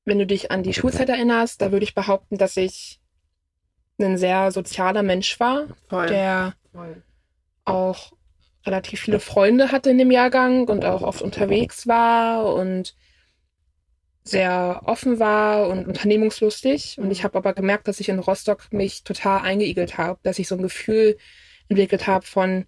wenn 0.06 0.20
du 0.20 0.28
dich 0.28 0.52
an 0.52 0.62
die 0.62 0.74
Schulzeit 0.74 1.10
erinnerst, 1.10 1.62
da 1.62 1.72
würde 1.72 1.84
ich 1.84 1.96
behaupten, 1.96 2.38
dass 2.38 2.58
ich 2.58 3.00
ein 4.00 4.18
sehr 4.18 4.52
sozialer 4.52 5.04
Mensch 5.04 5.40
war, 5.40 5.68
Voll. 5.90 6.08
der 6.08 6.54
Voll. 6.72 7.02
auch 7.66 8.14
relativ 8.66 9.02
viele 9.02 9.20
Freunde 9.20 9.72
hatte 9.72 9.90
in 9.90 9.98
dem 9.98 10.12
Jahrgang 10.12 10.68
und 10.68 10.86
auch 10.86 11.02
oft 11.02 11.22
unterwegs 11.22 11.88
war 11.88 12.54
und 12.54 12.96
sehr 14.24 14.82
offen 14.86 15.20
war 15.20 15.68
und 15.68 15.88
unternehmungslustig. 15.88 16.98
Und 17.00 17.10
ich 17.12 17.24
habe 17.24 17.38
aber 17.38 17.54
gemerkt, 17.54 17.88
dass 17.88 18.00
ich 18.00 18.10
in 18.10 18.20
Rostock 18.20 18.72
mich 18.72 19.04
total 19.04 19.42
eingeigelt 19.42 19.98
habe, 19.98 20.20
dass 20.24 20.40
ich 20.40 20.48
so 20.48 20.56
ein 20.56 20.62
Gefühl 20.62 21.18
entwickelt 21.70 22.06
habe 22.06 22.26
von, 22.26 22.66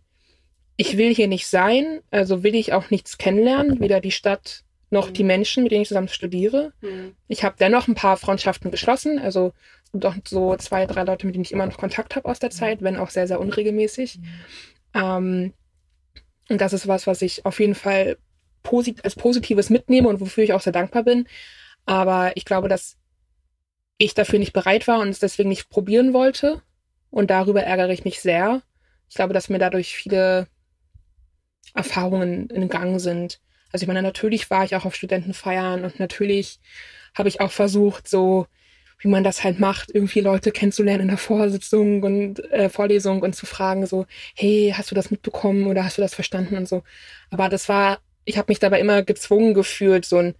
ich 0.76 0.98
will 0.98 1.14
hier 1.14 1.28
nicht 1.28 1.48
sein, 1.48 2.02
also 2.12 2.44
will 2.44 2.56
ich 2.56 2.74
auch 2.74 2.90
nichts 2.90 3.18
kennenlernen, 3.18 3.80
weder 3.80 4.02
die 4.02 4.12
Stadt 4.12 4.64
noch 4.90 5.10
die 5.10 5.24
Menschen, 5.24 5.64
mit 5.64 5.72
denen 5.72 5.82
ich 5.82 5.88
zusammen 5.88 6.08
studiere. 6.08 6.74
Mhm. 6.82 7.16
Ich 7.28 7.44
habe 7.44 7.56
dennoch 7.60 7.88
ein 7.88 7.96
paar 7.96 8.18
Freundschaften 8.18 8.72
geschlossen, 8.72 9.20
also 9.20 9.54
auch 10.02 10.16
so 10.28 10.56
zwei, 10.56 10.86
drei 10.86 11.04
Leute, 11.04 11.26
mit 11.26 11.36
denen 11.36 11.44
ich 11.44 11.52
immer 11.52 11.66
noch 11.66 11.78
Kontakt 11.78 12.16
habe 12.16 12.30
aus 12.30 12.40
der 12.40 12.50
Zeit, 12.50 12.82
wenn 12.82 12.98
auch 12.98 13.10
sehr, 13.10 13.28
sehr 13.28 13.40
unregelmäßig. 13.40 14.20
Mhm. 14.20 14.24
Ähm, 14.94 15.54
und 16.50 16.62
das 16.62 16.74
ist 16.74 16.88
was, 16.88 17.08
was 17.08 17.22
ich 17.22 17.46
auf 17.46 17.60
jeden 17.60 17.76
Fall 17.76 18.18
posit 18.64 19.04
als 19.04 19.16
Positives 19.16 19.70
mitnehme 19.70 20.10
und 20.10 20.20
wofür 20.20 20.44
ich 20.44 20.54
auch 20.54 20.62
sehr 20.62 20.74
dankbar 20.74 21.04
bin. 21.04 21.28
Aber 21.86 22.36
ich 22.36 22.46
glaube, 22.46 22.70
dass 22.70 22.98
ich 23.98 24.14
dafür 24.14 24.40
nicht 24.40 24.54
bereit 24.54 24.88
war 24.88 25.00
und 25.00 25.10
es 25.10 25.20
deswegen 25.20 25.50
nicht 25.50 25.70
probieren 25.70 26.14
wollte. 26.14 26.62
Und 27.10 27.30
darüber 27.30 27.62
ärgere 27.62 27.92
ich 27.92 28.06
mich 28.06 28.22
sehr. 28.22 28.62
Ich 29.10 29.16
glaube, 29.16 29.34
dass 29.34 29.50
mir 29.50 29.60
dadurch 29.60 29.96
viele 29.96 30.48
Erfahrungen 31.74 32.50
in 32.50 32.70
Gang 32.70 33.00
sind. 33.00 33.40
Also 33.72 33.84
ich 33.84 33.88
meine, 33.88 34.04
natürlich 34.04 34.50
war 34.50 34.64
ich 34.64 34.76
auch 34.76 34.86
auf 34.86 34.96
Studentenfeiern 34.96 35.84
und 35.84 36.00
natürlich 36.00 36.60
habe 37.16 37.30
ich 37.30 37.42
auch 37.42 37.52
versucht, 37.52 38.08
so 38.08 38.48
wie 39.00 39.10
man 39.10 39.24
das 39.24 39.44
halt 39.44 39.60
macht, 39.60 39.92
irgendwie 39.94 40.22
Leute 40.22 40.52
kennenzulernen 40.52 41.02
in 41.04 41.08
der 41.10 41.18
Vorsitzung 41.18 42.04
und 42.04 42.40
äh, 42.52 42.70
Vorlesung 42.70 43.22
und 43.22 43.36
zu 43.36 43.46
fragen, 43.46 43.86
so, 43.86 44.06
hey, 44.36 44.74
hast 44.76 44.92
du 44.92 44.96
das 44.96 45.12
mitbekommen 45.12 45.68
oder 45.68 45.84
hast 45.84 45.98
du 45.98 46.02
das 46.02 46.16
verstanden 46.16 46.56
und 46.56 46.68
so. 46.68 46.84
Aber 47.30 47.50
das 47.50 47.68
war, 47.68 48.00
ich 48.24 48.38
habe 48.38 48.50
mich 48.50 48.60
dabei 48.60 48.80
immer 48.80 49.04
gezwungen 49.04 49.54
gefühlt, 49.54 50.06
so 50.06 50.18
ein, 50.20 50.36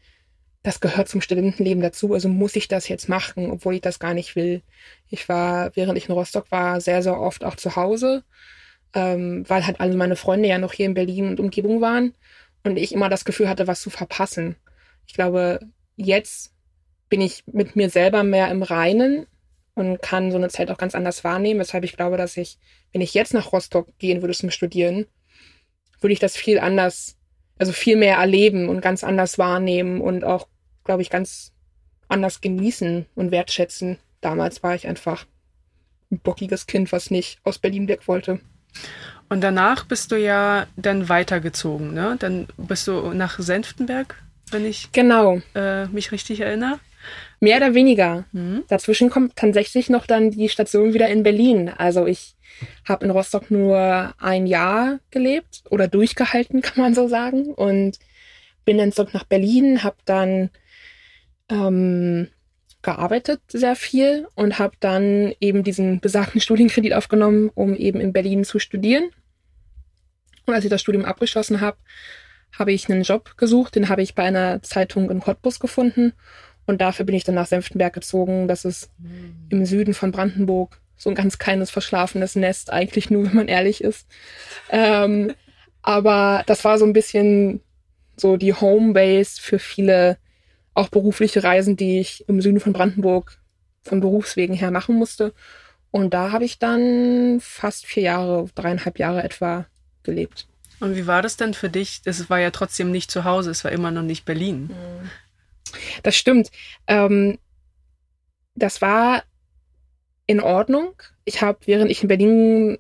das 0.64 0.80
gehört 0.80 1.10
zum 1.10 1.20
Studentenleben 1.20 1.84
dazu, 1.84 2.14
also 2.14 2.30
muss 2.30 2.56
ich 2.56 2.70
das 2.70 2.88
jetzt 2.88 3.10
machen, 3.10 3.52
obwohl 3.52 3.76
ich 3.76 3.82
das 3.82 4.00
gar 4.00 4.14
nicht 4.14 4.38
will. 4.38 4.62
Ich 5.10 5.28
war, 5.28 5.76
während 5.76 5.98
ich 5.98 6.08
in 6.08 6.14
Rostock 6.14 6.50
war, 6.52 6.80
sehr, 6.80 7.04
sehr 7.04 7.20
oft 7.20 7.44
auch 7.44 7.56
zu 7.58 7.76
Hause, 7.76 8.24
ähm, 8.94 9.44
weil 9.48 9.66
halt 9.66 9.80
alle 9.80 9.96
meine 9.96 10.16
Freunde 10.16 10.50
ja 10.50 10.58
noch 10.58 10.74
hier 10.74 10.86
in 10.86 10.94
Berlin 10.94 11.28
und 11.28 11.40
Umgebung 11.40 11.82
waren 11.82 12.14
und 12.64 12.78
ich 12.78 12.94
immer 12.94 13.10
das 13.10 13.26
Gefühl 13.26 13.50
hatte, 13.50 13.68
was 13.68 13.82
zu 13.82 13.90
verpassen. 13.90 14.56
Ich 15.08 15.14
glaube, 15.14 15.60
jetzt 15.96 16.54
bin 17.10 17.22
ich 17.22 17.44
mit 17.48 17.76
mir 17.76 17.90
selber 17.90 18.24
mehr 18.24 18.50
im 18.50 18.64
Reinen 18.64 19.28
und 19.76 20.02
kann 20.02 20.32
so 20.32 20.38
eine 20.38 20.50
Zeit 20.50 20.70
auch 20.72 20.78
ganz 20.78 20.96
anders 20.96 21.24
wahrnehmen, 21.24 21.60
weshalb 21.60 21.84
ich 21.84 21.98
glaube, 21.98 22.18
dass 22.18 22.38
ich, 22.38 22.58
wenn 22.92 23.02
ich 23.02 23.14
jetzt 23.14 23.34
nach 23.34 23.52
Rostock 23.52 23.88
gehen 23.98 24.22
würde 24.22 24.34
zum 24.34 24.52
Studieren, 24.52 25.08
würde 26.00 26.14
ich 26.14 26.20
das 26.20 26.36
viel 26.36 26.60
anders, 26.60 27.18
also 27.58 27.72
viel 27.72 27.96
mehr 27.96 28.18
erleben 28.18 28.70
und 28.70 28.82
ganz 28.82 29.04
anders 29.04 29.38
wahrnehmen 29.38 30.02
und 30.02 30.24
auch, 30.24 30.48
glaube 30.84 31.02
ich, 31.02 31.10
ganz 31.10 31.54
anders 32.08 32.42
genießen 32.42 33.08
und 33.16 33.32
wertschätzen. 33.32 33.98
Damals 34.22 34.62
war 34.64 34.76
ich 34.76 34.88
einfach 34.88 35.26
ein 36.12 36.20
bockiges 36.20 36.68
Kind, 36.68 36.92
was 36.92 37.10
nicht 37.10 37.40
aus 37.44 37.58
Berlin 37.58 37.88
weg 37.88 38.08
wollte. 38.08 38.40
Und 39.30 39.42
danach 39.42 39.86
bist 39.86 40.12
du 40.12 40.16
ja 40.16 40.68
dann 40.76 41.10
weitergezogen, 41.10 41.94
ne? 41.94 42.16
Dann 42.20 42.48
bist 42.58 42.88
du 42.88 43.14
nach 43.14 43.40
Senftenberg, 43.40 44.16
wenn 44.52 44.66
ich 44.66 44.92
genau. 44.92 45.42
äh, 45.56 45.88
mich 45.88 46.12
richtig 46.12 46.42
erinnere. 46.42 46.80
Mehr 47.40 47.58
oder 47.58 47.74
weniger. 47.74 48.26
Mhm. 48.32 48.64
Dazwischen 48.68 49.10
kommt 49.10 49.36
tatsächlich 49.36 49.90
noch 49.90 50.06
dann 50.06 50.32
die 50.32 50.50
Station 50.50 50.94
wieder 50.94 51.10
in 51.10 51.24
Berlin. 51.24 51.70
Also 51.70 52.06
ich 52.06 52.36
habe 52.88 53.06
in 53.06 53.12
Rostock 53.12 53.52
nur 53.52 54.14
ein 54.20 54.48
Jahr 54.48 55.00
gelebt 55.12 55.64
oder 55.70 55.88
durchgehalten, 55.88 56.62
kann 56.62 56.82
man 56.82 56.94
so 56.94 57.08
sagen. 57.08 57.54
Und 57.54 58.00
bin 58.66 58.78
dann 58.78 58.92
zurück 58.92 59.14
nach 59.14 59.26
Berlin, 59.26 59.84
habe 59.84 59.98
dann 60.06 60.50
ähm, 61.50 62.30
gearbeitet 62.84 63.42
sehr 63.48 63.76
viel 63.76 64.28
und 64.36 64.60
habe 64.60 64.76
dann 64.80 65.34
eben 65.40 65.64
diesen 65.64 66.00
besagten 66.00 66.42
Studienkredit 66.42 66.94
aufgenommen, 66.94 67.50
um 67.56 67.76
eben 67.76 68.00
in 68.00 68.14
Berlin 68.14 68.44
zu 68.44 68.60
studieren. 68.60 69.10
Und 70.46 70.54
als 70.54 70.66
ich 70.66 70.70
das 70.70 70.82
Studium 70.82 71.06
abgeschlossen 71.06 71.62
habe, 71.62 71.78
habe 72.58 72.72
ich 72.72 72.90
einen 72.90 73.04
Job 73.04 73.38
gesucht. 73.38 73.76
Den 73.76 73.90
habe 73.90 74.02
ich 74.02 74.16
bei 74.16 74.24
einer 74.24 74.62
Zeitung 74.62 75.10
in 75.10 75.22
Cottbus 75.22 75.60
gefunden 75.60 76.14
und 76.66 76.82
dafür 76.82 77.06
bin 77.06 77.16
ich 77.16 77.24
dann 77.24 77.36
nach 77.36 77.48
Senftenberg 77.48 77.94
gezogen. 77.94 78.48
Das 78.48 78.66
ist 78.66 78.90
mhm. 79.00 79.48
im 79.50 79.66
Süden 79.66 79.94
von 79.94 80.12
Brandenburg. 80.12 80.80
So 80.96 81.10
ein 81.10 81.16
ganz 81.16 81.40
kleines, 81.40 81.72
verschlafenes 81.72 82.36
Nest, 82.36 82.72
eigentlich 82.72 83.10
nur, 83.10 83.26
wenn 83.28 83.36
man 83.36 83.48
ehrlich 83.48 83.84
ist. 83.84 84.08
Ähm, 84.70 85.34
aber 85.82 86.44
das 86.46 86.64
war 86.64 86.78
so 86.78 86.86
ein 86.86 86.94
bisschen 86.94 87.62
so 88.16 88.38
die 88.38 88.54
Homebase 88.54 89.42
für 89.42 89.60
viele 89.60 90.18
auch 90.74 90.90
berufliche 90.90 91.44
Reisen, 91.44 91.76
die 91.76 92.00
ich 92.00 92.28
im 92.28 92.42
Süden 92.42 92.60
von 92.60 92.74
Brandenburg 92.74 93.38
von 93.84 94.00
Berufswegen 94.00 94.56
her 94.56 94.72
machen 94.72 94.96
musste. 94.96 95.34
Und 95.92 96.14
da 96.14 96.32
habe 96.32 96.46
ich 96.46 96.58
dann 96.58 97.40
fast 97.40 97.86
vier 97.86 98.04
Jahre, 98.04 98.50
dreieinhalb 98.56 98.98
Jahre 98.98 99.24
etwa 99.24 99.68
gelebt. 100.04 100.48
Und 100.80 100.96
wie 100.96 101.08
war 101.08 101.22
das 101.22 101.38
denn 101.38 101.54
für 101.54 101.70
dich? 101.70 102.02
Das 102.02 102.30
war 102.30 102.40
ja 102.40 102.52
trotzdem 102.52 102.92
nicht 102.92 103.12
zu 103.12 103.24
Hause, 103.24 103.52
es 103.52 103.64
war 103.64 103.72
immer 103.72 103.92
noch 103.92 104.02
nicht 104.02 104.26
Berlin. 104.26 104.64
Mhm. 104.64 105.10
Das 106.02 106.16
stimmt. 106.16 106.50
Ähm, 106.88 107.38
das 108.56 108.82
war 108.82 109.24
in 110.26 110.40
Ordnung. 110.40 110.94
Ich 111.26 111.42
habe, 111.42 111.60
während 111.66 111.92
ich 111.92 112.02
in 112.02 112.08
Berlin 112.08 112.78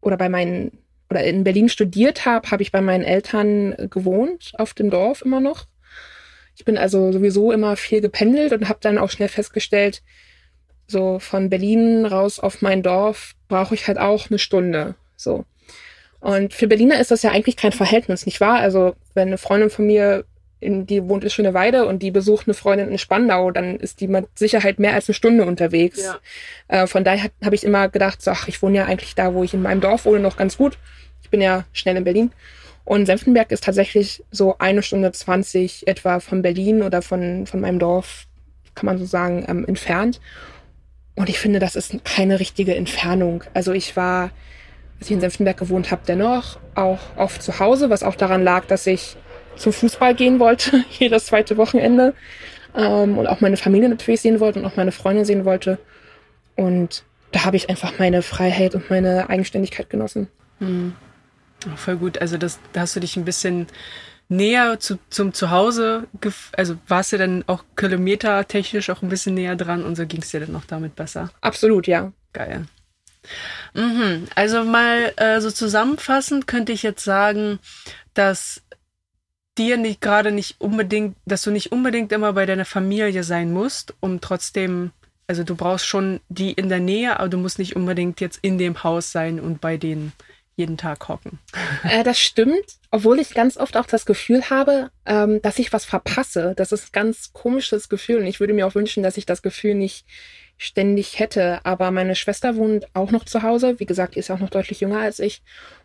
oder 0.00 0.16
bei 0.16 0.28
meinen 0.28 0.78
oder 1.10 1.24
in 1.24 1.44
Berlin 1.44 1.68
studiert 1.68 2.26
habe, 2.26 2.50
habe 2.50 2.62
ich 2.62 2.70
bei 2.70 2.80
meinen 2.80 3.04
Eltern 3.04 3.74
gewohnt, 3.90 4.52
auf 4.58 4.74
dem 4.74 4.90
Dorf 4.90 5.22
immer 5.22 5.40
noch. 5.40 5.66
Ich 6.58 6.64
bin 6.64 6.76
also 6.76 7.12
sowieso 7.12 7.52
immer 7.52 7.76
viel 7.76 8.00
gependelt 8.00 8.52
und 8.52 8.68
habe 8.68 8.80
dann 8.82 8.98
auch 8.98 9.10
schnell 9.10 9.28
festgestellt, 9.28 10.02
so 10.88 11.20
von 11.20 11.50
Berlin 11.50 12.04
raus 12.04 12.40
auf 12.40 12.62
mein 12.62 12.82
Dorf 12.82 13.34
brauche 13.46 13.76
ich 13.76 13.86
halt 13.86 13.98
auch 13.98 14.28
eine 14.28 14.40
Stunde. 14.40 14.96
So. 15.16 15.44
Und 16.18 16.52
für 16.52 16.66
Berliner 16.66 16.98
ist 16.98 17.12
das 17.12 17.22
ja 17.22 17.30
eigentlich 17.30 17.56
kein 17.56 17.70
Verhältnis, 17.70 18.26
nicht 18.26 18.40
wahr? 18.40 18.58
Also, 18.58 18.96
wenn 19.14 19.28
eine 19.28 19.38
Freundin 19.38 19.70
von 19.70 19.86
mir 19.86 20.24
in, 20.58 20.84
die 20.84 21.08
wohnt 21.08 21.22
in 21.22 21.30
Schöneweide 21.30 21.86
und 21.86 22.02
die 22.02 22.10
besucht 22.10 22.48
eine 22.48 22.54
Freundin 22.54 22.88
in 22.88 22.98
Spandau, 22.98 23.52
dann 23.52 23.78
ist 23.78 24.00
die 24.00 24.08
mit 24.08 24.26
Sicherheit 24.36 24.80
mehr 24.80 24.94
als 24.94 25.08
eine 25.08 25.14
Stunde 25.14 25.44
unterwegs. 25.44 26.02
Ja. 26.02 26.18
Äh, 26.66 26.86
von 26.88 27.04
daher 27.04 27.30
habe 27.44 27.54
ich 27.54 27.62
immer 27.62 27.88
gedacht, 27.88 28.20
so, 28.20 28.32
ach, 28.32 28.48
ich 28.48 28.60
wohne 28.62 28.78
ja 28.78 28.86
eigentlich 28.86 29.14
da, 29.14 29.32
wo 29.32 29.44
ich 29.44 29.54
in 29.54 29.62
meinem 29.62 29.80
Dorf 29.80 30.06
wohne, 30.06 30.18
noch 30.18 30.36
ganz 30.36 30.56
gut. 30.56 30.76
Ich 31.22 31.30
bin 31.30 31.40
ja 31.40 31.64
schnell 31.72 31.96
in 31.96 32.04
Berlin. 32.04 32.32
Und 32.88 33.04
Senftenberg 33.04 33.52
ist 33.52 33.64
tatsächlich 33.64 34.24
so 34.30 34.56
eine 34.58 34.82
Stunde 34.82 35.12
zwanzig 35.12 35.86
etwa 35.86 36.20
von 36.20 36.40
Berlin 36.40 36.82
oder 36.82 37.02
von, 37.02 37.46
von 37.46 37.60
meinem 37.60 37.78
Dorf, 37.78 38.26
kann 38.74 38.86
man 38.86 38.96
so 38.96 39.04
sagen, 39.04 39.44
ähm, 39.46 39.66
entfernt. 39.66 40.22
Und 41.14 41.28
ich 41.28 41.38
finde, 41.38 41.58
das 41.58 41.76
ist 41.76 42.02
keine 42.06 42.40
richtige 42.40 42.74
Entfernung. 42.74 43.44
Also 43.52 43.72
ich 43.72 43.94
war, 43.94 44.30
als 44.98 45.08
ich 45.08 45.10
in 45.10 45.20
Senftenberg 45.20 45.58
gewohnt 45.58 45.90
habe, 45.90 46.00
dennoch 46.08 46.58
auch 46.74 47.00
oft 47.16 47.42
zu 47.42 47.58
Hause, 47.58 47.90
was 47.90 48.02
auch 48.02 48.14
daran 48.14 48.42
lag, 48.42 48.64
dass 48.64 48.86
ich 48.86 49.16
zum 49.56 49.74
Fußball 49.74 50.14
gehen 50.14 50.38
wollte, 50.38 50.82
jedes 50.98 51.26
zweite 51.26 51.58
Wochenende. 51.58 52.14
Ähm, 52.74 53.18
und 53.18 53.26
auch 53.26 53.42
meine 53.42 53.58
Familie 53.58 53.90
natürlich 53.90 54.22
sehen 54.22 54.40
wollte 54.40 54.60
und 54.60 54.64
auch 54.64 54.76
meine 54.76 54.92
Freunde 54.92 55.26
sehen 55.26 55.44
wollte. 55.44 55.78
Und 56.56 57.04
da 57.32 57.44
habe 57.44 57.58
ich 57.58 57.68
einfach 57.68 57.98
meine 57.98 58.22
Freiheit 58.22 58.74
und 58.74 58.88
meine 58.88 59.28
Eigenständigkeit 59.28 59.90
genossen. 59.90 60.28
Mhm. 60.58 60.94
Voll 61.76 61.96
gut. 61.96 62.18
Also 62.18 62.38
das, 62.38 62.58
da 62.72 62.82
hast 62.82 62.96
du 62.96 63.00
dich 63.00 63.16
ein 63.16 63.24
bisschen 63.24 63.66
näher 64.28 64.78
zu, 64.78 64.98
zum 65.10 65.32
Zuhause, 65.32 66.06
also 66.52 66.76
warst 66.86 67.12
du 67.12 67.18
dann 67.18 67.44
auch 67.46 67.64
kilometertechnisch 67.76 68.90
auch 68.90 69.02
ein 69.02 69.08
bisschen 69.08 69.34
näher 69.34 69.56
dran 69.56 69.84
und 69.84 69.96
so 69.96 70.06
ging 70.06 70.20
es 70.20 70.30
dir 70.30 70.40
dann 70.40 70.54
auch 70.54 70.66
damit 70.66 70.96
besser. 70.96 71.30
Absolut, 71.40 71.86
ja. 71.86 72.12
Geil. 72.32 72.66
Mhm. 73.74 74.26
Also 74.34 74.64
mal 74.64 75.12
äh, 75.16 75.40
so 75.40 75.50
zusammenfassend 75.50 76.46
könnte 76.46 76.72
ich 76.72 76.82
jetzt 76.82 77.04
sagen, 77.04 77.58
dass 78.14 78.62
dir 79.56 79.76
nicht 79.76 80.00
gerade 80.00 80.30
nicht 80.30 80.60
unbedingt, 80.60 81.16
dass 81.24 81.42
du 81.42 81.50
nicht 81.50 81.72
unbedingt 81.72 82.12
immer 82.12 82.32
bei 82.32 82.46
deiner 82.46 82.64
Familie 82.64 83.24
sein 83.24 83.52
musst, 83.52 83.94
um 84.00 84.20
trotzdem, 84.20 84.92
also 85.26 85.42
du 85.42 85.56
brauchst 85.56 85.86
schon 85.86 86.20
die 86.28 86.52
in 86.52 86.68
der 86.68 86.80
Nähe, 86.80 87.18
aber 87.18 87.28
du 87.28 87.38
musst 87.38 87.58
nicht 87.58 87.76
unbedingt 87.76 88.20
jetzt 88.20 88.38
in 88.42 88.58
dem 88.58 88.84
Haus 88.84 89.10
sein 89.10 89.40
und 89.40 89.60
bei 89.60 89.76
denen 89.76 90.12
jeden 90.58 90.76
Tag 90.76 91.08
hocken. 91.08 91.38
Äh, 91.84 92.02
das 92.02 92.18
stimmt, 92.18 92.78
obwohl 92.90 93.20
ich 93.20 93.34
ganz 93.34 93.56
oft 93.56 93.76
auch 93.76 93.86
das 93.86 94.04
Gefühl 94.04 94.50
habe, 94.50 94.90
ähm, 95.06 95.40
dass 95.42 95.58
ich 95.58 95.72
was 95.72 95.84
verpasse. 95.84 96.54
Das 96.56 96.72
ist 96.72 96.86
ein 96.86 96.92
ganz 96.92 97.32
komisches 97.32 97.88
Gefühl 97.88 98.18
und 98.18 98.26
ich 98.26 98.40
würde 98.40 98.52
mir 98.52 98.66
auch 98.66 98.74
wünschen, 98.74 99.02
dass 99.02 99.16
ich 99.16 99.26
das 99.26 99.42
Gefühl 99.42 99.74
nicht 99.74 100.04
ständig 100.56 101.20
hätte. 101.20 101.64
Aber 101.64 101.90
meine 101.92 102.16
Schwester 102.16 102.56
wohnt 102.56 102.86
auch 102.94 103.12
noch 103.12 103.24
zu 103.24 103.42
Hause. 103.42 103.78
Wie 103.78 103.86
gesagt, 103.86 104.16
die 104.16 104.18
ist 104.18 104.30
auch 104.30 104.40
noch 104.40 104.50
deutlich 104.50 104.80
jünger 104.80 104.98
als 104.98 105.20
ich 105.20 105.42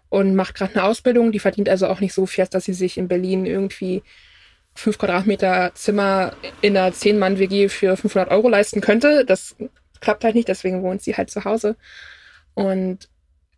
und 0.09 0.35
macht 0.35 0.55
gerade 0.55 0.73
eine 0.73 0.83
Ausbildung. 0.83 1.31
Die 1.31 1.39
verdient 1.39 1.69
also 1.69 1.87
auch 1.87 1.99
nicht 1.99 2.13
so 2.13 2.25
viel, 2.25 2.45
dass 2.47 2.65
sie 2.65 2.73
sich 2.73 2.97
in 2.97 3.07
Berlin 3.07 3.45
irgendwie 3.45 4.03
fünf 4.75 4.97
Quadratmeter 4.97 5.71
Zimmer 5.75 6.33
in 6.61 6.75
einer 6.75 6.91
Zehn-Mann-WG 6.91 7.69
für 7.69 7.95
500 7.95 8.31
Euro 8.31 8.49
leisten 8.49 8.81
könnte. 8.81 9.25
Das 9.25 9.55
klappt 10.01 10.23
halt 10.23 10.35
nicht, 10.35 10.47
deswegen 10.47 10.81
wohnt 10.83 11.01
sie 11.01 11.15
halt 11.15 11.29
zu 11.29 11.45
Hause. 11.45 11.75
Und 12.55 13.09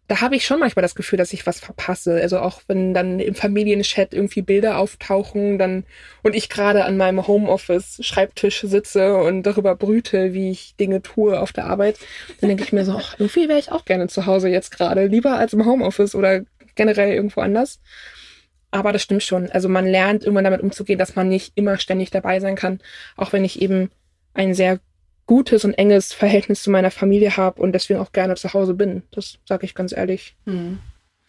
da 0.07 0.21
habe 0.21 0.35
ich 0.35 0.45
schon 0.45 0.59
manchmal 0.59 0.83
das 0.83 0.93
Gefühl, 0.93 1.17
dass 1.17 1.33
ich 1.33 1.47
was 1.47 1.59
verpasse. 1.59 2.21
Also 2.21 2.39
auch 2.39 2.61
wenn 2.67 2.93
dann 2.93 3.19
im 3.19 3.33
Familienchat 3.33 4.13
irgendwie 4.13 4.43
Bilder 4.43 4.77
auftauchen, 4.77 5.57
dann 5.57 5.83
und 6.21 6.35
ich 6.35 6.49
gerade 6.49 6.85
an 6.85 6.97
meinem 6.97 7.25
Homeoffice 7.25 7.99
Schreibtisch 8.01 8.61
sitze 8.61 9.17
und 9.17 9.43
darüber 9.43 9.75
brüte, 9.75 10.33
wie 10.33 10.51
ich 10.51 10.75
Dinge 10.75 11.01
tue 11.01 11.39
auf 11.39 11.53
der 11.53 11.65
Arbeit, 11.65 11.97
dann 12.39 12.49
denke 12.49 12.63
ich 12.63 12.73
mir 12.73 12.85
so, 12.85 12.93
ach, 12.93 13.15
irgendwie 13.17 13.49
wäre 13.49 13.59
ich 13.59 13.71
auch 13.71 13.85
gerne 13.85 14.07
zu 14.07 14.27
Hause 14.27 14.49
jetzt 14.49 14.71
gerade, 14.71 15.07
lieber 15.07 15.37
als 15.37 15.53
im 15.53 15.65
Homeoffice 15.65 16.13
oder 16.13 16.41
generell 16.75 17.13
irgendwo 17.13 17.41
anders. 17.41 17.79
Aber 18.69 18.91
das 18.91 19.01
stimmt 19.01 19.23
schon. 19.23 19.49
Also 19.51 19.69
man 19.69 19.87
lernt 19.87 20.23
irgendwann 20.23 20.43
damit 20.43 20.61
umzugehen, 20.61 20.99
dass 20.99 21.15
man 21.15 21.29
nicht 21.29 21.53
immer 21.55 21.77
ständig 21.79 22.11
dabei 22.11 22.39
sein 22.39 22.55
kann, 22.55 22.79
auch 23.15 23.33
wenn 23.33 23.45
ich 23.45 23.61
eben 23.61 23.89
ein 24.33 24.53
sehr 24.53 24.79
gutes 25.25 25.65
und 25.65 25.73
enges 25.73 26.13
Verhältnis 26.13 26.63
zu 26.63 26.69
meiner 26.69 26.91
Familie 26.91 27.37
habe 27.37 27.61
und 27.61 27.71
deswegen 27.73 27.99
auch 27.99 28.11
gerne 28.11 28.35
zu 28.35 28.53
Hause 28.53 28.73
bin. 28.73 29.03
Das 29.11 29.39
sage 29.45 29.65
ich 29.65 29.73
ganz 29.73 29.95
ehrlich. 29.95 30.35
Mhm. 30.45 30.79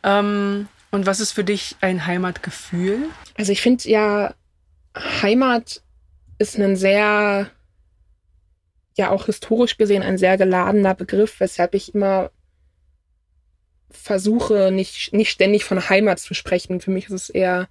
Ähm, 0.03 0.69
und 0.91 1.07
was 1.07 1.21
ist 1.21 1.33
für 1.33 1.45
dich 1.45 1.77
ein 1.81 2.07
Heimatgefühl? 2.07 2.99
Also 3.37 3.53
ich 3.53 3.63
finde 3.63 3.89
ja, 3.89 4.35
Heimat 4.97 5.83
ist 6.39 6.59
ein 6.59 6.77
sehr, 6.77 7.51
ja 8.97 9.11
auch 9.11 9.27
historisch 9.27 9.77
gesehen 9.79 10.03
ein 10.03 10.19
sehr 10.19 10.37
geladener 10.37 10.95
Begriff, 10.95 11.41
weshalb 11.41 11.75
ich 11.75 11.95
immer 11.95 12.31
versuche, 13.91 14.71
nicht, 14.71 15.13
nicht 15.13 15.31
ständig 15.31 15.65
von 15.65 15.89
Heimat 15.89 16.19
zu 16.19 16.35
sprechen. 16.35 16.81
Für 16.81 16.91
mich 16.91 17.07
ist 17.07 17.13
es 17.13 17.31
eher 17.31 17.69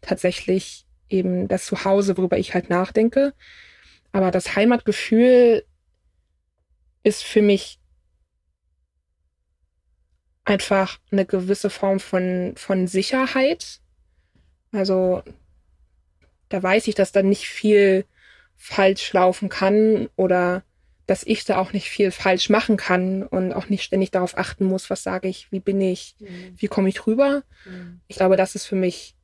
tatsächlich 0.00 0.86
eben 1.08 1.48
das 1.48 1.66
Zuhause, 1.66 2.16
worüber 2.16 2.38
ich 2.38 2.54
halt 2.54 2.70
nachdenke. 2.70 3.34
Aber 4.16 4.30
das 4.30 4.56
Heimatgefühl 4.56 5.62
ist 7.02 7.22
für 7.22 7.42
mich 7.42 7.78
einfach 10.46 10.98
eine 11.12 11.26
gewisse 11.26 11.68
Form 11.68 12.00
von, 12.00 12.54
von 12.56 12.86
Sicherheit. 12.86 13.82
Also 14.72 15.22
da 16.48 16.62
weiß 16.62 16.88
ich, 16.88 16.94
dass 16.94 17.12
da 17.12 17.22
nicht 17.22 17.46
viel 17.46 18.06
falsch 18.56 19.12
laufen 19.12 19.50
kann 19.50 20.08
oder 20.16 20.62
dass 21.06 21.22
ich 21.22 21.44
da 21.44 21.58
auch 21.58 21.74
nicht 21.74 21.90
viel 21.90 22.10
falsch 22.10 22.48
machen 22.48 22.78
kann 22.78 23.22
und 23.22 23.52
auch 23.52 23.68
nicht 23.68 23.82
ständig 23.82 24.12
darauf 24.12 24.38
achten 24.38 24.64
muss, 24.64 24.88
was 24.88 25.02
sage 25.02 25.28
ich, 25.28 25.52
wie 25.52 25.60
bin 25.60 25.78
ich, 25.78 26.16
mhm. 26.20 26.54
wie 26.56 26.68
komme 26.68 26.88
ich 26.88 27.06
rüber. 27.06 27.42
Mhm. 27.66 28.00
Ich 28.08 28.16
glaube, 28.16 28.38
das 28.38 28.54
ist 28.54 28.64
für 28.64 28.76
mich 28.76 29.14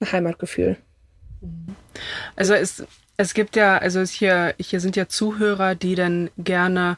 ein 0.00 0.10
Heimatgefühl. 0.10 0.76
Also 2.34 2.54
es 2.54 2.84
es 3.18 3.34
gibt 3.34 3.56
ja, 3.56 3.76
also 3.76 4.00
hier, 4.00 4.54
hier 4.58 4.80
sind 4.80 4.96
ja 4.96 5.08
Zuhörer, 5.08 5.74
die 5.74 5.94
dann 5.94 6.30
gerne 6.38 6.96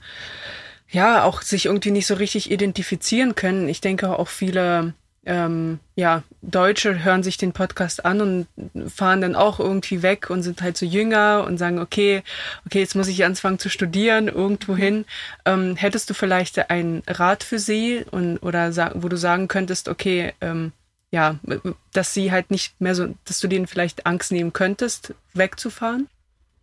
ja 0.90 1.24
auch 1.24 1.42
sich 1.42 1.66
irgendwie 1.66 1.90
nicht 1.90 2.06
so 2.06 2.14
richtig 2.14 2.50
identifizieren 2.50 3.34
können. 3.34 3.68
Ich 3.68 3.80
denke 3.80 4.16
auch 4.16 4.28
viele 4.28 4.94
ähm, 5.26 5.80
ja, 5.96 6.22
Deutsche 6.40 7.04
hören 7.04 7.22
sich 7.22 7.36
den 7.36 7.52
Podcast 7.52 8.04
an 8.04 8.20
und 8.20 8.46
fahren 8.90 9.20
dann 9.20 9.34
auch 9.34 9.60
irgendwie 9.60 10.02
weg 10.02 10.30
und 10.30 10.42
sind 10.42 10.62
halt 10.62 10.78
so 10.78 10.86
jünger 10.86 11.44
und 11.46 11.58
sagen, 11.58 11.78
okay, 11.78 12.22
okay, 12.66 12.80
jetzt 12.80 12.96
muss 12.96 13.08
ich 13.08 13.24
anfangen 13.24 13.58
zu 13.58 13.68
studieren, 13.68 14.28
irgendwohin. 14.28 15.04
Ähm, 15.44 15.76
hättest 15.76 16.08
du 16.08 16.14
vielleicht 16.14 16.70
einen 16.70 17.02
Rat 17.06 17.44
für 17.44 17.58
sie 17.58 18.04
und 18.10 18.38
oder 18.38 18.74
wo 18.94 19.08
du 19.08 19.16
sagen 19.16 19.46
könntest, 19.48 19.88
okay, 19.88 20.32
ähm, 20.40 20.72
ja, 21.10 21.38
dass 21.92 22.14
sie 22.14 22.30
halt 22.30 22.50
nicht 22.50 22.80
mehr 22.80 22.94
so, 22.94 23.08
dass 23.24 23.40
du 23.40 23.48
denen 23.48 23.66
vielleicht 23.66 24.06
Angst 24.06 24.32
nehmen 24.32 24.52
könntest, 24.52 25.14
wegzufahren? 25.34 26.08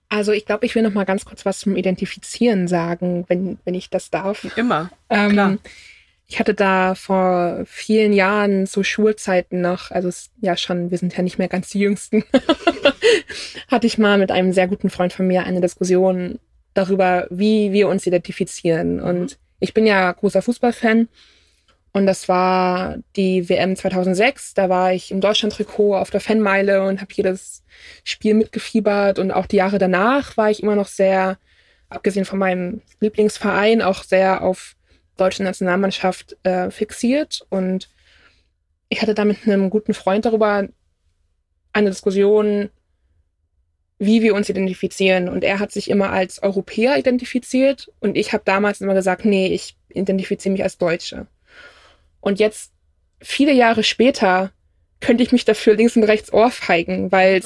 Also 0.09 0.31
ich 0.31 0.45
glaube, 0.45 0.65
ich 0.65 0.73
will 0.73 0.83
noch 0.83 0.93
mal 0.93 1.03
ganz 1.03 1.25
kurz 1.25 1.45
was 1.45 1.59
zum 1.59 1.75
Identifizieren 1.75 2.67
sagen, 2.67 3.25
wenn, 3.27 3.57
wenn 3.65 3.75
ich 3.75 3.89
das 3.89 4.09
darf. 4.09 4.45
Immer, 4.57 4.89
ähm, 5.09 5.31
klar. 5.31 5.57
Ich 6.29 6.39
hatte 6.39 6.53
da 6.53 6.95
vor 6.95 7.63
vielen 7.65 8.11
Jahren 8.11 8.67
zu 8.67 8.83
Schulzeiten 8.83 9.61
noch, 9.61 9.91
also 9.91 10.09
es, 10.09 10.29
ja 10.41 10.57
schon, 10.57 10.91
wir 10.91 10.97
sind 10.97 11.15
ja 11.15 11.23
nicht 11.23 11.37
mehr 11.37 11.47
ganz 11.47 11.69
die 11.69 11.79
Jüngsten, 11.79 12.23
hatte 13.69 13.87
ich 13.87 13.97
mal 13.97 14.17
mit 14.17 14.31
einem 14.31 14.51
sehr 14.51 14.67
guten 14.67 14.89
Freund 14.89 15.13
von 15.13 15.27
mir 15.27 15.43
eine 15.43 15.61
Diskussion 15.61 16.39
darüber, 16.73 17.27
wie 17.29 17.71
wir 17.71 17.87
uns 17.87 18.05
identifizieren. 18.05 18.99
Und 18.99 19.37
ich 19.59 19.73
bin 19.73 19.85
ja 19.85 20.11
großer 20.11 20.41
Fußballfan 20.41 21.07
und 21.97 22.05
das 22.05 22.29
war 22.29 22.97
die 23.15 23.49
WM 23.49 23.75
2006. 23.75 24.53
Da 24.53 24.69
war 24.69 24.93
ich 24.93 25.09
im 25.09 25.19
Deutschland-Trikot 25.19 25.95
auf 25.95 26.11
der 26.11 26.21
Fanmeile 26.21 26.83
und 26.83 27.01
habe 27.01 27.11
jedes 27.11 27.63
Spiel 28.03 28.35
mitgefiebert. 28.35 29.17
Und 29.17 29.31
auch 29.31 29.47
die 29.47 29.55
Jahre 29.55 29.79
danach 29.79 30.37
war 30.37 30.51
ich 30.51 30.61
immer 30.61 30.75
noch 30.75 30.87
sehr, 30.87 31.39
abgesehen 31.89 32.25
von 32.25 32.37
meinem 32.37 32.81
Lieblingsverein, 32.99 33.81
auch 33.81 34.03
sehr 34.03 34.43
auf 34.43 34.75
deutsche 35.17 35.41
Nationalmannschaft 35.41 36.37
äh, 36.43 36.69
fixiert. 36.69 37.47
Und 37.49 37.89
ich 38.89 39.01
hatte 39.01 39.15
da 39.15 39.25
mit 39.25 39.47
einem 39.47 39.71
guten 39.71 39.95
Freund 39.95 40.25
darüber 40.25 40.67
eine 41.73 41.89
Diskussion, 41.89 42.69
wie 43.97 44.21
wir 44.21 44.35
uns 44.35 44.49
identifizieren. 44.49 45.29
Und 45.29 45.43
er 45.43 45.57
hat 45.57 45.71
sich 45.71 45.89
immer 45.89 46.11
als 46.11 46.43
Europäer 46.43 46.99
identifiziert 46.99 47.91
und 48.01 48.17
ich 48.17 48.33
habe 48.33 48.43
damals 48.45 48.81
immer 48.81 48.93
gesagt, 48.93 49.25
nee, 49.25 49.47
ich 49.47 49.75
identifiziere 49.89 50.51
mich 50.51 50.61
als 50.61 50.77
Deutsche. 50.77 51.25
Und 52.21 52.39
jetzt, 52.39 52.71
viele 53.19 53.53
Jahre 53.53 53.83
später, 53.83 54.51
könnte 54.99 55.23
ich 55.23 55.31
mich 55.31 55.45
dafür 55.45 55.75
links 55.75 55.95
und 55.95 56.03
rechts 56.03 56.33
ohrfeigen, 56.33 57.11
weil, 57.11 57.43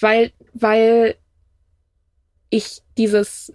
weil, 0.00 0.32
weil 0.52 1.14
ich 2.50 2.82
dieses, 2.98 3.52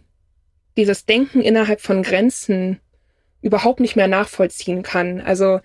dieses 0.78 1.06
Denken 1.06 1.42
innerhalb 1.42 1.82
von 1.82 2.04
Grenzen 2.04 2.80
überhaupt 3.42 3.80
nicht 3.80 3.96
mehr 3.96 4.08
nachvollziehen 4.08 4.84
kann. 4.84 5.22
Also, 5.22 5.60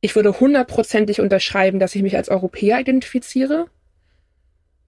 ich 0.00 0.14
würde 0.16 0.40
hundertprozentig 0.40 1.20
unterschreiben, 1.20 1.78
dass 1.78 1.94
ich 1.94 2.02
mich 2.02 2.16
als 2.16 2.28
Europäer 2.28 2.80
identifiziere. 2.80 3.66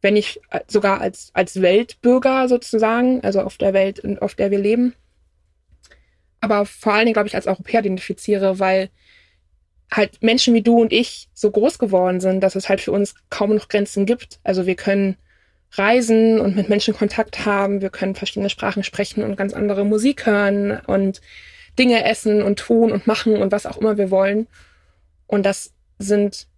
Wenn 0.01 0.17
ich 0.17 0.41
sogar 0.67 1.01
als, 1.01 1.31
als 1.35 1.61
Weltbürger 1.61 2.49
sozusagen, 2.49 3.23
also 3.23 3.43
auf 3.43 3.57
der 3.57 3.73
Welt, 3.73 4.03
auf 4.23 4.35
der 4.35 4.51
wir 4.51 4.59
leben 4.59 4.95
aber 6.43 6.67
vor 6.67 6.93
allen 6.93 7.07
Dingen, 7.07 7.15
glaube 7.15 7.29
ich, 7.29 7.37
als 7.37 7.47
Europäer 7.47 7.81
identifiziere, 7.81 8.59
weil 8.59 8.91
halt 9.91 10.23
Menschen 10.23 10.55
wie 10.55 10.63
du 10.63 10.81
und 10.81 10.93
ich 10.93 11.29
so 11.33 11.51
groß 11.51 11.79
geworden 11.79 12.21
sind, 12.21 12.41
dass 12.41 12.57
es 12.57 12.69
halt 12.69 12.81
für 12.81 12.91
uns 12.93 13.15
kaum 13.31 13.55
noch 13.55 13.69
Grenzen 13.69 14.07
gibt. 14.07 14.41
Also 14.43 14.67
wir 14.67 14.75
können 14.75 15.17
reisen 15.73 16.41
und 16.41 16.57
mit 16.57 16.69
Menschen 16.69 16.95
Kontakt 16.95 17.47
haben, 17.47 17.81
wir 17.81 17.91
können 17.91 18.17
verschiedene 18.17 18.51
Sprachen 18.51 18.83
sprechen 18.83 19.23
und 19.23 19.37
ganz 19.37 19.55
andere 19.55 19.85
Musik 19.85 20.27
hören 20.27 20.81
und 20.87 21.21
Dinge 21.79 22.05
essen 22.05 22.43
und 22.43 22.59
tun 22.59 22.91
und 22.91 23.07
machen 23.07 23.37
und 23.37 23.53
was 23.53 23.65
auch 23.65 23.79
immer 23.79 23.97
wir 23.97 24.11
wollen. 24.11 24.49
Und 25.29 25.47
das 25.47 25.73
sind 25.99 26.49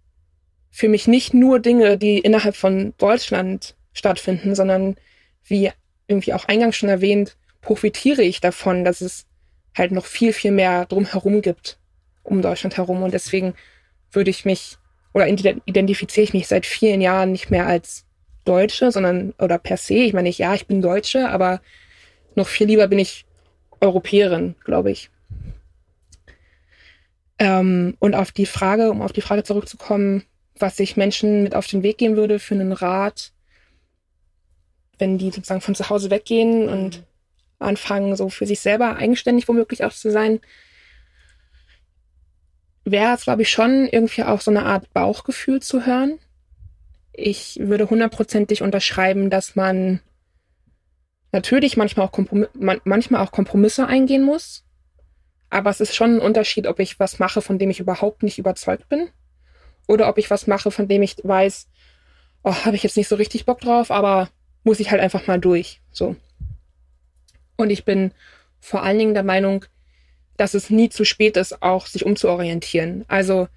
für 0.71 0.89
mich 0.89 1.07
nicht 1.07 1.33
nur 1.33 1.59
Dinge, 1.59 1.97
die 1.97 2.17
innerhalb 2.17 2.55
von 2.55 2.95
Deutschland 2.97 3.75
stattfinden, 3.93 4.55
sondern 4.55 4.95
wie 5.43 5.71
irgendwie 6.07 6.33
auch 6.33 6.45
eingangs 6.45 6.75
schon 6.75 6.89
erwähnt, 6.89 7.37
profitiere 7.61 8.23
ich 8.23 8.41
davon, 8.41 8.83
dass 8.83 9.01
es 9.01 9.27
halt 9.75 9.91
noch 9.91 10.05
viel, 10.05 10.33
viel 10.33 10.51
mehr 10.51 10.85
drumherum 10.85 11.41
gibt, 11.41 11.77
um 12.23 12.41
Deutschland 12.41 12.77
herum. 12.77 13.03
Und 13.03 13.13
deswegen 13.13 13.53
würde 14.11 14.29
ich 14.29 14.45
mich 14.45 14.77
oder 15.13 15.27
identifiziere 15.29 16.25
ich 16.25 16.33
mich 16.33 16.47
seit 16.47 16.65
vielen 16.65 16.99
Jahren 16.99 17.31
nicht 17.31 17.49
mehr 17.49 17.67
als 17.67 18.05
Deutsche, 18.43 18.91
sondern 18.91 19.33
oder 19.39 19.57
per 19.57 19.77
se. 19.77 19.93
Ich 19.93 20.13
meine, 20.13 20.27
ich, 20.27 20.37
ja, 20.37 20.53
ich 20.53 20.67
bin 20.67 20.81
Deutsche, 20.81 21.29
aber 21.29 21.61
noch 22.35 22.47
viel 22.47 22.67
lieber 22.67 22.87
bin 22.87 22.99
ich 22.99 23.25
Europäerin, 23.79 24.55
glaube 24.65 24.91
ich. 24.91 25.09
Ähm, 27.39 27.95
und 27.99 28.13
auf 28.13 28.33
die 28.33 28.45
Frage, 28.45 28.91
um 28.91 29.01
auf 29.01 29.13
die 29.13 29.21
Frage 29.21 29.43
zurückzukommen, 29.43 30.23
was 30.59 30.79
ich 30.79 30.97
Menschen 30.97 31.43
mit 31.43 31.55
auf 31.55 31.67
den 31.67 31.81
Weg 31.81 31.97
geben 31.97 32.17
würde 32.17 32.39
für 32.39 32.55
einen 32.55 32.73
Rat, 32.73 33.31
wenn 34.99 35.17
die 35.17 35.31
sozusagen 35.31 35.61
von 35.61 35.75
zu 35.75 35.89
Hause 35.89 36.09
weggehen 36.09 36.67
und 36.67 37.04
anfangen, 37.59 38.15
so 38.15 38.29
für 38.29 38.45
sich 38.45 38.59
selber 38.59 38.97
eigenständig 38.97 39.47
womöglich 39.47 39.83
auch 39.83 39.93
zu 39.93 40.11
sein, 40.11 40.39
wäre 42.83 43.15
es, 43.15 43.23
glaube 43.23 43.41
ich, 43.41 43.49
schon 43.49 43.87
irgendwie 43.87 44.23
auch 44.23 44.41
so 44.41 44.51
eine 44.51 44.63
Art 44.63 44.93
Bauchgefühl 44.93 45.61
zu 45.61 45.85
hören. 45.85 46.19
Ich 47.11 47.57
würde 47.59 47.89
hundertprozentig 47.89 48.61
unterschreiben, 48.61 49.29
dass 49.29 49.55
man 49.55 50.01
natürlich 51.31 51.77
manchmal 51.77 52.05
auch, 52.05 52.11
Kompromiss, 52.11 52.49
man, 52.53 52.79
manchmal 52.83 53.21
auch 53.21 53.31
Kompromisse 53.31 53.87
eingehen 53.87 54.23
muss. 54.23 54.63
Aber 55.49 55.69
es 55.69 55.79
ist 55.79 55.95
schon 55.95 56.17
ein 56.17 56.21
Unterschied, 56.21 56.67
ob 56.67 56.79
ich 56.79 56.99
was 56.99 57.19
mache, 57.19 57.41
von 57.41 57.59
dem 57.59 57.69
ich 57.69 57.79
überhaupt 57.79 58.23
nicht 58.23 58.37
überzeugt 58.37 58.89
bin, 58.89 59.09
oder 59.87 60.09
ob 60.09 60.17
ich 60.17 60.29
was 60.29 60.47
mache, 60.47 60.71
von 60.71 60.87
dem 60.87 61.01
ich 61.01 61.17
weiß, 61.23 61.67
oh, 62.43 62.53
habe 62.65 62.75
ich 62.75 62.83
jetzt 62.83 62.97
nicht 62.97 63.07
so 63.07 63.15
richtig 63.15 63.45
Bock 63.45 63.61
drauf, 63.61 63.91
aber 63.91 64.29
muss 64.63 64.79
ich 64.79 64.91
halt 64.91 65.01
einfach 65.01 65.27
mal 65.27 65.39
durch. 65.39 65.81
So. 65.91 66.15
Und 67.57 67.69
ich 67.69 67.85
bin 67.85 68.11
vor 68.59 68.83
allen 68.83 68.97
Dingen 68.97 69.13
der 69.13 69.23
Meinung, 69.23 69.65
dass 70.37 70.53
es 70.53 70.69
nie 70.69 70.89
zu 70.89 71.05
spät 71.05 71.37
ist, 71.37 71.61
auch 71.61 71.87
sich 71.87 72.05
umzuorientieren. 72.05 73.05
Also 73.07 73.47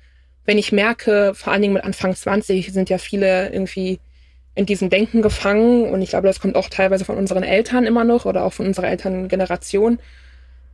wenn 0.44 0.59
ich 0.59 0.72
merke, 0.72 1.34
vor 1.34 1.53
allen 1.53 1.62
Dingen 1.62 1.74
mit 1.74 1.84
Anfang 1.84 2.14
20 2.14 2.72
sind 2.72 2.88
ja 2.88 2.99
viele 2.99 3.51
irgendwie 3.51 4.01
in 4.55 4.66
diesem 4.66 4.90
Denken 4.90 5.22
gefangen 5.22 5.84
und 5.84 6.03
ich 6.03 6.11
glaube, 6.11 6.26
das 6.26 6.40
kommt 6.40 6.57
auch 6.57 6.68
teilweise 6.68 7.05
von 7.05 7.16
unseren 7.16 7.42
Eltern 7.42 7.86
immer 7.86 8.05
noch 8.05 8.24
oder 8.24 8.44
auch 8.44 8.53
von 8.53 8.66
unserer 8.66 8.88
Elterngeneration. 8.88 9.99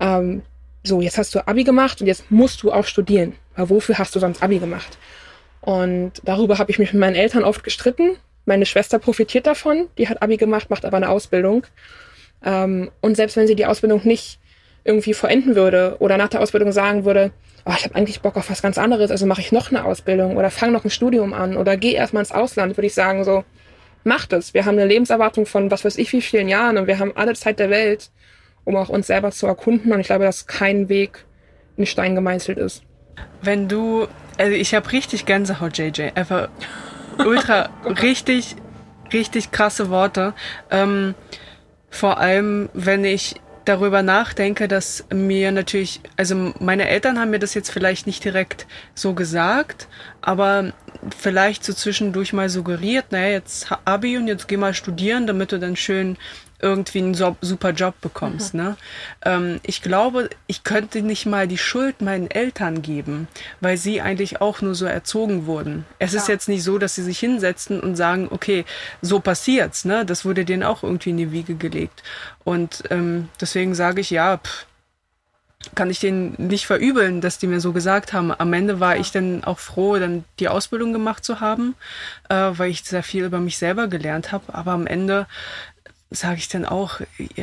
Ähm, 0.00 0.42
so, 0.82 1.00
jetzt 1.00 1.18
hast 1.18 1.34
du 1.34 1.46
Abi 1.46 1.64
gemacht 1.64 2.00
und 2.00 2.06
jetzt 2.06 2.30
musst 2.30 2.62
du 2.62 2.72
auch 2.72 2.84
studieren. 2.84 3.34
Weil 3.56 3.70
wofür 3.70 3.98
hast 3.98 4.14
du 4.14 4.20
sonst 4.20 4.42
Abi 4.42 4.58
gemacht? 4.58 4.98
Und 5.60 6.12
darüber 6.24 6.58
habe 6.58 6.70
ich 6.70 6.78
mich 6.78 6.92
mit 6.92 7.00
meinen 7.00 7.16
Eltern 7.16 7.42
oft 7.42 7.64
gestritten. 7.64 8.16
Meine 8.44 8.66
Schwester 8.66 8.98
profitiert 8.98 9.46
davon, 9.46 9.88
die 9.96 10.08
hat 10.08 10.22
Abi 10.22 10.36
gemacht, 10.36 10.68
macht 10.68 10.84
aber 10.84 10.98
eine 10.98 11.08
Ausbildung. 11.08 11.66
Ähm, 12.44 12.90
und 13.00 13.16
selbst 13.16 13.36
wenn 13.36 13.46
sie 13.46 13.56
die 13.56 13.66
Ausbildung 13.66 14.02
nicht 14.04 14.38
irgendwie 14.84 15.14
vollenden 15.14 15.56
würde 15.56 15.96
oder 15.98 16.16
nach 16.18 16.28
der 16.28 16.40
Ausbildung 16.40 16.72
sagen 16.72 17.04
würde, 17.04 17.32
oh, 17.64 17.72
ich 17.76 17.84
habe 17.84 17.94
eigentlich 17.94 18.20
Bock 18.20 18.36
auf 18.36 18.50
was 18.50 18.60
ganz 18.60 18.76
anderes, 18.76 19.10
also 19.10 19.24
mache 19.24 19.40
ich 19.40 19.50
noch 19.50 19.70
eine 19.70 19.84
Ausbildung 19.84 20.36
oder 20.36 20.50
fange 20.50 20.72
noch 20.72 20.84
ein 20.84 20.90
Studium 20.90 21.32
an 21.32 21.56
oder 21.56 21.76
gehe 21.76 21.94
erstmal 21.94 22.22
ins 22.22 22.32
Ausland, 22.32 22.76
würde 22.76 22.86
ich 22.86 22.94
sagen, 22.94 23.24
so, 23.24 23.44
macht 24.04 24.32
es. 24.32 24.54
Wir 24.54 24.66
haben 24.66 24.78
eine 24.78 24.86
Lebenserwartung 24.86 25.46
von 25.46 25.70
was 25.70 25.84
weiß 25.84 25.96
ich 25.96 26.12
wie 26.12 26.20
vielen 26.20 26.48
Jahren 26.48 26.76
und 26.76 26.86
wir 26.86 26.98
haben 26.98 27.12
alle 27.16 27.34
Zeit 27.34 27.58
der 27.58 27.70
Welt, 27.70 28.10
um 28.64 28.76
auch 28.76 28.88
uns 28.88 29.06
selber 29.06 29.30
zu 29.30 29.46
erkunden. 29.46 29.92
Und 29.92 30.00
ich 30.00 30.06
glaube, 30.06 30.24
dass 30.24 30.46
kein 30.46 30.88
Weg 30.88 31.24
in 31.76 31.86
Stein 31.86 32.14
gemeißelt 32.14 32.58
ist. 32.58 32.82
Wenn 33.42 33.68
du, 33.68 34.06
also 34.38 34.52
ich 34.52 34.74
habe 34.74 34.92
richtig 34.92 35.26
Gänsehaut, 35.26 35.78
JJ. 35.78 36.10
Einfach 36.14 36.48
ultra, 37.18 37.70
richtig, 38.02 38.56
richtig 39.12 39.50
krasse 39.50 39.90
Worte. 39.90 40.34
Ähm, 40.70 41.14
vor 41.94 42.18
allem, 42.18 42.68
wenn 42.74 43.04
ich 43.04 43.36
darüber 43.64 44.02
nachdenke, 44.02 44.68
dass 44.68 45.04
mir 45.12 45.52
natürlich, 45.52 46.00
also 46.16 46.52
meine 46.58 46.88
Eltern 46.88 47.18
haben 47.18 47.30
mir 47.30 47.38
das 47.38 47.54
jetzt 47.54 47.70
vielleicht 47.70 48.06
nicht 48.06 48.24
direkt 48.24 48.66
so 48.94 49.14
gesagt, 49.14 49.88
aber 50.20 50.72
vielleicht 51.18 51.64
so 51.64 51.72
zwischendurch 51.72 52.32
mal 52.32 52.48
suggeriert, 52.48 53.06
naja, 53.10 53.28
jetzt 53.28 53.68
Abi 53.84 54.18
und 54.18 54.28
jetzt 54.28 54.48
geh 54.48 54.56
mal 54.56 54.74
studieren, 54.74 55.26
damit 55.26 55.52
du 55.52 55.58
dann 55.58 55.76
schön 55.76 56.16
irgendwie 56.64 56.98
einen 56.98 57.14
super 57.14 57.70
Job 57.70 58.00
bekommst. 58.00 58.54
Mhm. 58.54 58.60
Ne? 58.60 58.76
Ähm, 59.24 59.60
ich 59.62 59.82
glaube, 59.82 60.30
ich 60.46 60.64
könnte 60.64 61.02
nicht 61.02 61.26
mal 61.26 61.46
die 61.46 61.58
Schuld 61.58 62.00
meinen 62.00 62.30
Eltern 62.30 62.80
geben, 62.80 63.28
weil 63.60 63.76
sie 63.76 64.00
eigentlich 64.00 64.40
auch 64.40 64.62
nur 64.62 64.74
so 64.74 64.86
erzogen 64.86 65.44
wurden. 65.44 65.84
Es 65.98 66.12
ja. 66.12 66.20
ist 66.20 66.28
jetzt 66.28 66.48
nicht 66.48 66.62
so, 66.62 66.78
dass 66.78 66.94
sie 66.94 67.02
sich 67.02 67.18
hinsetzen 67.18 67.80
und 67.80 67.96
sagen, 67.96 68.28
okay, 68.30 68.64
so 69.02 69.20
passiert's. 69.20 69.84
Ne? 69.84 70.06
Das 70.06 70.24
wurde 70.24 70.46
denen 70.46 70.62
auch 70.62 70.82
irgendwie 70.82 71.10
in 71.10 71.18
die 71.18 71.32
Wiege 71.32 71.54
gelegt. 71.54 72.02
Und 72.44 72.84
ähm, 72.90 73.28
deswegen 73.40 73.74
sage 73.74 74.00
ich, 74.00 74.08
ja, 74.08 74.38
pff, 74.38 74.66
kann 75.74 75.90
ich 75.90 76.00
denen 76.00 76.34
nicht 76.38 76.66
verübeln, 76.66 77.20
dass 77.20 77.38
die 77.38 77.46
mir 77.46 77.60
so 77.60 77.72
gesagt 77.72 78.12
haben. 78.12 78.32
Am 78.32 78.52
Ende 78.52 78.80
war 78.80 78.94
ja. 78.94 79.00
ich 79.00 79.12
dann 79.12 79.44
auch 79.44 79.58
froh, 79.58 79.96
dann 79.96 80.24
die 80.38 80.48
Ausbildung 80.48 80.92
gemacht 80.92 81.24
zu 81.24 81.40
haben, 81.40 81.74
äh, 82.28 82.34
weil 82.34 82.70
ich 82.70 82.84
sehr 82.84 83.02
viel 83.02 83.24
über 83.24 83.40
mich 83.40 83.58
selber 83.58 83.88
gelernt 83.88 84.32
habe. 84.32 84.52
Aber 84.52 84.72
am 84.72 84.86
Ende 84.86 85.26
sage 86.14 86.38
ich 86.38 86.48
dann 86.48 86.64
auch, 86.64 87.00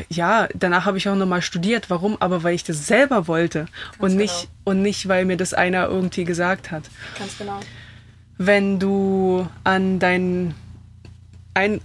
ja, 0.09 0.47
danach 0.55 0.86
habe 0.86 0.97
ich 0.97 1.07
auch 1.09 1.15
nochmal 1.15 1.41
studiert. 1.41 1.89
Warum? 1.89 2.17
Aber 2.19 2.43
weil 2.43 2.55
ich 2.55 2.63
das 2.63 2.88
selber 2.88 3.28
wollte 3.28 3.65
Ganz 3.91 3.99
und 3.99 4.15
nicht 4.15 4.41
genau. 4.41 4.51
und 4.65 4.82
nicht, 4.82 5.07
weil 5.07 5.26
mir 5.26 5.38
das 5.38 5.53
einer 5.53 5.88
irgendwie 5.88 6.24
gesagt 6.24 6.72
hat. 6.72 6.84
Ganz 7.17 7.38
genau. 7.38 7.59
Wenn 8.38 8.80
du 8.80 9.47
an 9.63 9.99
dein 9.99 10.55
ein, 11.53 11.82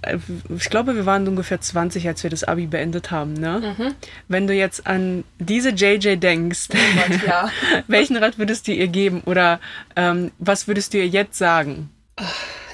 ich 0.57 0.71
glaube, 0.71 0.95
wir 0.95 1.07
waren 1.07 1.27
ungefähr 1.27 1.61
20, 1.61 2.07
als 2.07 2.23
wir 2.23 2.31
das 2.31 2.45
Abi 2.45 2.67
beendet 2.67 3.11
haben, 3.11 3.33
ne? 3.33 3.75
Mhm. 3.77 3.95
Wenn 4.29 4.47
du 4.47 4.55
jetzt 4.55 4.87
an 4.87 5.25
diese 5.41 5.71
JJ 5.71 6.17
denkst, 6.17 6.69
oh 6.73 6.77
Gott, 6.77 7.21
ja. 7.27 7.51
welchen 7.89 8.17
Rat 8.17 8.39
würdest 8.39 8.69
du 8.69 8.73
ihr 8.73 8.87
geben 8.87 9.23
oder 9.27 9.59
ähm, 9.97 10.31
was 10.39 10.69
würdest 10.69 10.95
du 10.95 10.99
ihr 10.99 11.09
jetzt 11.09 11.37
sagen? 11.37 11.91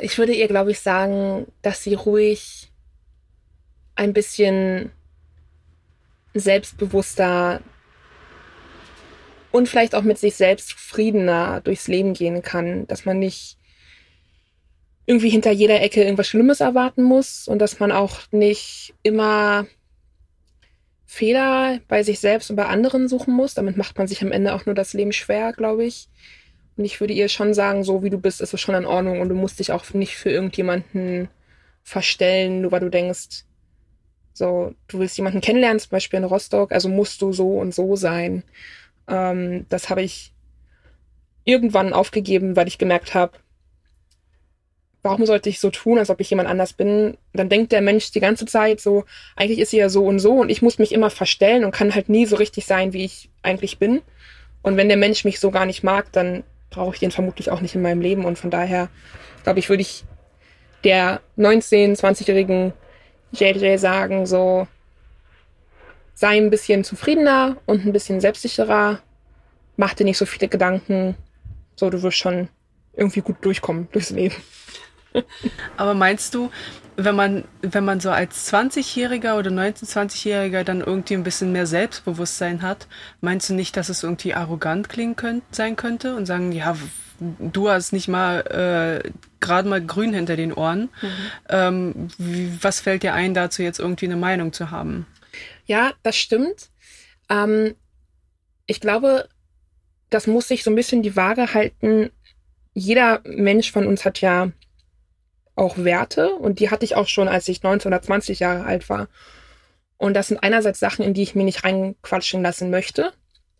Ich 0.00 0.18
würde 0.18 0.34
ihr, 0.34 0.48
glaube 0.48 0.70
ich, 0.70 0.80
sagen, 0.80 1.46
dass 1.62 1.82
sie 1.82 1.94
ruhig 1.94 2.61
ein 3.94 4.12
bisschen 4.12 4.90
selbstbewusster 6.34 7.60
und 9.50 9.68
vielleicht 9.68 9.94
auch 9.94 10.02
mit 10.02 10.18
sich 10.18 10.34
selbst 10.34 10.68
zufriedener 10.68 11.60
durchs 11.60 11.88
Leben 11.88 12.14
gehen 12.14 12.42
kann, 12.42 12.86
dass 12.86 13.04
man 13.04 13.18
nicht 13.18 13.58
irgendwie 15.04 15.28
hinter 15.28 15.50
jeder 15.50 15.80
Ecke 15.80 16.02
irgendwas 16.02 16.28
Schlimmes 16.28 16.60
erwarten 16.60 17.02
muss 17.02 17.48
und 17.48 17.58
dass 17.58 17.80
man 17.80 17.92
auch 17.92 18.20
nicht 18.30 18.94
immer 19.02 19.66
Fehler 21.04 21.80
bei 21.88 22.02
sich 22.02 22.20
selbst 22.20 22.48
und 22.48 22.56
bei 22.56 22.66
anderen 22.66 23.08
suchen 23.08 23.34
muss. 23.34 23.54
Damit 23.54 23.76
macht 23.76 23.98
man 23.98 24.06
sich 24.06 24.22
am 24.22 24.32
Ende 24.32 24.54
auch 24.54 24.64
nur 24.64 24.74
das 24.74 24.94
Leben 24.94 25.12
schwer, 25.12 25.52
glaube 25.52 25.84
ich. 25.84 26.08
Und 26.76 26.84
ich 26.84 27.00
würde 27.00 27.12
ihr 27.12 27.28
schon 27.28 27.52
sagen, 27.52 27.84
so 27.84 28.02
wie 28.02 28.10
du 28.10 28.18
bist, 28.18 28.40
ist 28.40 28.54
es 28.54 28.60
schon 28.60 28.74
in 28.74 28.86
Ordnung 28.86 29.20
und 29.20 29.28
du 29.28 29.34
musst 29.34 29.58
dich 29.58 29.72
auch 29.72 29.92
nicht 29.92 30.16
für 30.16 30.30
irgendjemanden 30.30 31.28
verstellen, 31.82 32.62
nur 32.62 32.72
weil 32.72 32.80
du 32.80 32.88
denkst, 32.88 33.44
so, 34.32 34.74
du 34.88 34.98
willst 34.98 35.16
jemanden 35.16 35.40
kennenlernen, 35.40 35.78
zum 35.78 35.90
Beispiel 35.90 36.18
in 36.18 36.24
Rostock, 36.24 36.72
also 36.72 36.88
musst 36.88 37.20
du 37.22 37.32
so 37.32 37.58
und 37.58 37.74
so 37.74 37.96
sein. 37.96 38.42
Ähm, 39.08 39.66
das 39.68 39.90
habe 39.90 40.02
ich 40.02 40.32
irgendwann 41.44 41.92
aufgegeben, 41.92 42.56
weil 42.56 42.68
ich 42.68 42.78
gemerkt 42.78 43.14
habe, 43.14 43.32
warum 45.02 45.26
sollte 45.26 45.48
ich 45.48 45.58
so 45.60 45.70
tun, 45.70 45.98
als 45.98 46.10
ob 46.10 46.20
ich 46.20 46.30
jemand 46.30 46.48
anders 46.48 46.72
bin? 46.72 47.16
Dann 47.32 47.48
denkt 47.48 47.72
der 47.72 47.80
Mensch 47.80 48.12
die 48.12 48.20
ganze 48.20 48.46
Zeit 48.46 48.80
so, 48.80 49.04
eigentlich 49.36 49.58
ist 49.58 49.70
sie 49.70 49.78
ja 49.78 49.88
so 49.88 50.04
und 50.06 50.20
so 50.20 50.34
und 50.34 50.50
ich 50.50 50.62
muss 50.62 50.78
mich 50.78 50.92
immer 50.92 51.10
verstellen 51.10 51.64
und 51.64 51.72
kann 51.72 51.94
halt 51.94 52.08
nie 52.08 52.26
so 52.26 52.36
richtig 52.36 52.66
sein, 52.66 52.92
wie 52.92 53.04
ich 53.04 53.30
eigentlich 53.42 53.78
bin. 53.78 54.02
Und 54.62 54.76
wenn 54.76 54.88
der 54.88 54.96
Mensch 54.96 55.24
mich 55.24 55.40
so 55.40 55.50
gar 55.50 55.66
nicht 55.66 55.82
mag, 55.82 56.12
dann 56.12 56.44
brauche 56.70 56.94
ich 56.94 57.00
den 57.00 57.10
vermutlich 57.10 57.50
auch 57.50 57.60
nicht 57.60 57.74
in 57.74 57.82
meinem 57.82 58.00
Leben. 58.00 58.24
Und 58.24 58.38
von 58.38 58.50
daher, 58.50 58.88
glaube 59.42 59.58
ich, 59.58 59.68
würde 59.68 59.82
ich 59.82 60.04
der 60.84 61.20
19-, 61.36 61.98
20-jährigen 61.98 62.72
JJ 63.32 63.76
sagen, 63.78 64.26
so 64.26 64.66
sei 66.14 66.36
ein 66.36 66.50
bisschen 66.50 66.84
zufriedener 66.84 67.56
und 67.66 67.84
ein 67.84 67.92
bisschen 67.92 68.20
selbstsicherer, 68.20 69.00
mach 69.76 69.94
dir 69.94 70.04
nicht 70.04 70.18
so 70.18 70.26
viele 70.26 70.48
Gedanken, 70.48 71.16
so 71.76 71.90
du 71.90 72.02
wirst 72.02 72.18
schon 72.18 72.48
irgendwie 72.94 73.22
gut 73.22 73.36
durchkommen 73.42 73.88
durchs 73.92 74.10
Leben. 74.10 74.36
Aber 75.76 75.94
meinst 75.94 76.34
du, 76.34 76.50
wenn 76.96 77.16
man, 77.16 77.44
wenn 77.62 77.84
man 77.84 78.00
so 78.00 78.10
als 78.10 78.52
20-Jähriger 78.52 79.38
oder 79.38 79.50
19-, 79.50 79.84
20-Jähriger 79.84 80.62
dann 80.62 80.80
irgendwie 80.80 81.14
ein 81.14 81.22
bisschen 81.22 81.52
mehr 81.52 81.66
Selbstbewusstsein 81.66 82.62
hat, 82.62 82.86
meinst 83.20 83.48
du 83.48 83.54
nicht, 83.54 83.76
dass 83.76 83.88
es 83.88 84.02
irgendwie 84.02 84.34
arrogant 84.34 84.88
klingen 84.88 85.16
könnt, 85.16 85.42
sein 85.50 85.76
könnte 85.76 86.14
und 86.16 86.26
sagen, 86.26 86.52
ja, 86.52 86.76
du 87.18 87.70
hast 87.70 87.92
nicht 87.92 88.08
mal 88.08 89.02
äh, 89.04 89.10
gerade 89.42 89.68
mal 89.68 89.84
grün 89.84 90.14
hinter 90.14 90.36
den 90.36 90.52
Ohren. 90.52 90.88
Mhm. 91.02 91.08
Ähm, 91.48 92.08
wie, 92.16 92.58
was 92.62 92.80
fällt 92.80 93.02
dir 93.02 93.12
ein, 93.12 93.34
dazu 93.34 93.62
jetzt 93.62 93.78
irgendwie 93.78 94.06
eine 94.06 94.16
Meinung 94.16 94.52
zu 94.52 94.70
haben? 94.70 95.06
Ja, 95.66 95.92
das 96.02 96.16
stimmt. 96.16 96.70
Ähm, 97.28 97.74
ich 98.66 98.80
glaube, 98.80 99.28
das 100.10 100.26
muss 100.26 100.48
sich 100.48 100.64
so 100.64 100.70
ein 100.70 100.76
bisschen 100.76 101.02
die 101.02 101.16
Waage 101.16 101.54
halten. 101.54 102.10
Jeder 102.74 103.20
Mensch 103.24 103.70
von 103.72 103.86
uns 103.86 104.04
hat 104.04 104.20
ja 104.20 104.50
auch 105.54 105.76
Werte 105.78 106.34
und 106.34 106.60
die 106.60 106.70
hatte 106.70 106.84
ich 106.84 106.96
auch 106.96 107.08
schon, 107.08 107.28
als 107.28 107.48
ich 107.48 107.62
19 107.62 107.92
oder 107.92 108.00
20 108.00 108.40
Jahre 108.40 108.64
alt 108.64 108.88
war. 108.88 109.08
Und 109.98 110.14
das 110.14 110.28
sind 110.28 110.42
einerseits 110.42 110.80
Sachen, 110.80 111.04
in 111.04 111.14
die 111.14 111.22
ich 111.22 111.34
mir 111.34 111.44
nicht 111.44 111.64
reinquatschen 111.64 112.42
lassen 112.42 112.70
möchte, 112.70 113.12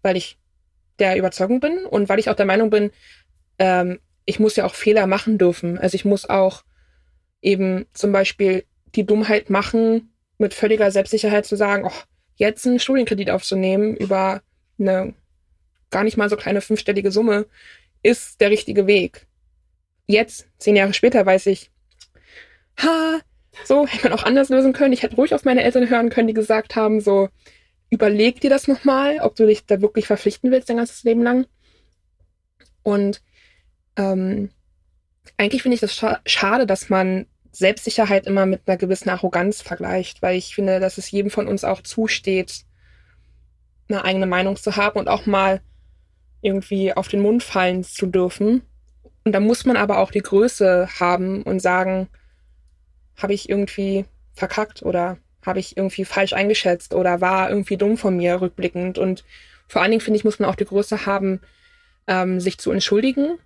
weil 0.02 0.16
ich 0.16 0.38
der 0.98 1.16
Überzeugung 1.16 1.60
bin 1.60 1.84
und 1.84 2.08
weil 2.08 2.18
ich 2.18 2.30
auch 2.30 2.34
der 2.34 2.46
Meinung 2.46 2.70
bin, 2.70 2.90
ähm, 3.58 4.00
ich 4.24 4.38
muss 4.38 4.56
ja 4.56 4.64
auch 4.64 4.74
Fehler 4.74 5.06
machen 5.06 5.38
dürfen. 5.38 5.78
Also 5.78 5.94
ich 5.94 6.04
muss 6.04 6.28
auch 6.28 6.62
eben 7.40 7.86
zum 7.92 8.12
Beispiel 8.12 8.64
die 8.94 9.04
Dummheit 9.04 9.50
machen, 9.50 10.12
mit 10.38 10.54
völliger 10.54 10.90
Selbstsicherheit 10.90 11.46
zu 11.46 11.56
sagen, 11.56 11.84
oh, 11.86 12.02
jetzt 12.36 12.66
einen 12.66 12.78
Studienkredit 12.78 13.30
aufzunehmen 13.30 13.96
über 13.96 14.42
eine 14.78 15.14
gar 15.90 16.04
nicht 16.04 16.16
mal 16.16 16.28
so 16.28 16.36
kleine 16.36 16.60
fünfstellige 16.60 17.12
Summe, 17.12 17.46
ist 18.02 18.40
der 18.40 18.50
richtige 18.50 18.86
Weg. 18.86 19.26
Jetzt, 20.06 20.48
zehn 20.58 20.74
Jahre 20.74 20.94
später, 20.94 21.24
weiß 21.24 21.46
ich, 21.46 21.70
ha, 22.78 23.20
so 23.64 23.86
hätte 23.86 24.08
man 24.08 24.18
auch 24.18 24.24
anders 24.24 24.48
lösen 24.48 24.72
können. 24.72 24.92
Ich 24.92 25.02
hätte 25.02 25.16
ruhig 25.16 25.34
auf 25.34 25.44
meine 25.44 25.62
Eltern 25.62 25.88
hören 25.88 26.08
können, 26.08 26.28
die 26.28 26.34
gesagt 26.34 26.74
haben, 26.74 27.00
so, 27.00 27.28
überleg 27.90 28.40
dir 28.40 28.50
das 28.50 28.66
nochmal, 28.66 29.18
ob 29.20 29.36
du 29.36 29.46
dich 29.46 29.66
da 29.66 29.80
wirklich 29.80 30.06
verpflichten 30.06 30.50
willst 30.50 30.68
dein 30.68 30.78
ganzes 30.78 31.04
Leben 31.04 31.22
lang. 31.22 31.46
Und 32.82 33.22
ähm, 33.96 34.50
eigentlich 35.36 35.62
finde 35.62 35.74
ich 35.74 35.80
das 35.80 35.94
scha 35.94 36.20
schade, 36.26 36.66
dass 36.66 36.88
man 36.88 37.26
Selbstsicherheit 37.52 38.26
immer 38.26 38.46
mit 38.46 38.62
einer 38.66 38.78
gewissen 38.78 39.10
Arroganz 39.10 39.60
vergleicht, 39.60 40.22
weil 40.22 40.36
ich 40.36 40.54
finde, 40.54 40.80
dass 40.80 40.98
es 40.98 41.10
jedem 41.10 41.30
von 41.30 41.48
uns 41.48 41.64
auch 41.64 41.82
zusteht, 41.82 42.64
eine 43.88 44.04
eigene 44.04 44.26
Meinung 44.26 44.56
zu 44.56 44.76
haben 44.76 44.98
und 44.98 45.08
auch 45.08 45.26
mal 45.26 45.60
irgendwie 46.40 46.94
auf 46.94 47.08
den 47.08 47.20
Mund 47.20 47.42
fallen 47.42 47.84
zu 47.84 48.06
dürfen. 48.06 48.62
Und 49.24 49.32
da 49.32 49.40
muss 49.40 49.64
man 49.64 49.76
aber 49.76 49.98
auch 49.98 50.10
die 50.10 50.22
Größe 50.22 50.88
haben 50.98 51.42
und 51.42 51.60
sagen, 51.60 52.08
habe 53.16 53.34
ich 53.34 53.48
irgendwie 53.48 54.06
verkackt 54.34 54.82
oder 54.82 55.18
habe 55.44 55.60
ich 55.60 55.76
irgendwie 55.76 56.04
falsch 56.04 56.32
eingeschätzt 56.32 56.94
oder 56.94 57.20
war 57.20 57.50
irgendwie 57.50 57.76
dumm 57.76 57.96
von 57.96 58.16
mir 58.16 58.40
rückblickend. 58.40 58.98
Und 58.98 59.24
vor 59.68 59.82
allen 59.82 59.90
Dingen, 59.90 60.00
finde 60.00 60.16
ich, 60.16 60.24
muss 60.24 60.38
man 60.38 60.48
auch 60.48 60.56
die 60.56 60.64
Größe 60.64 61.06
haben, 61.06 61.40
ähm, 62.06 62.40
sich 62.40 62.58
zu 62.58 62.72
entschuldigen, 62.72 63.38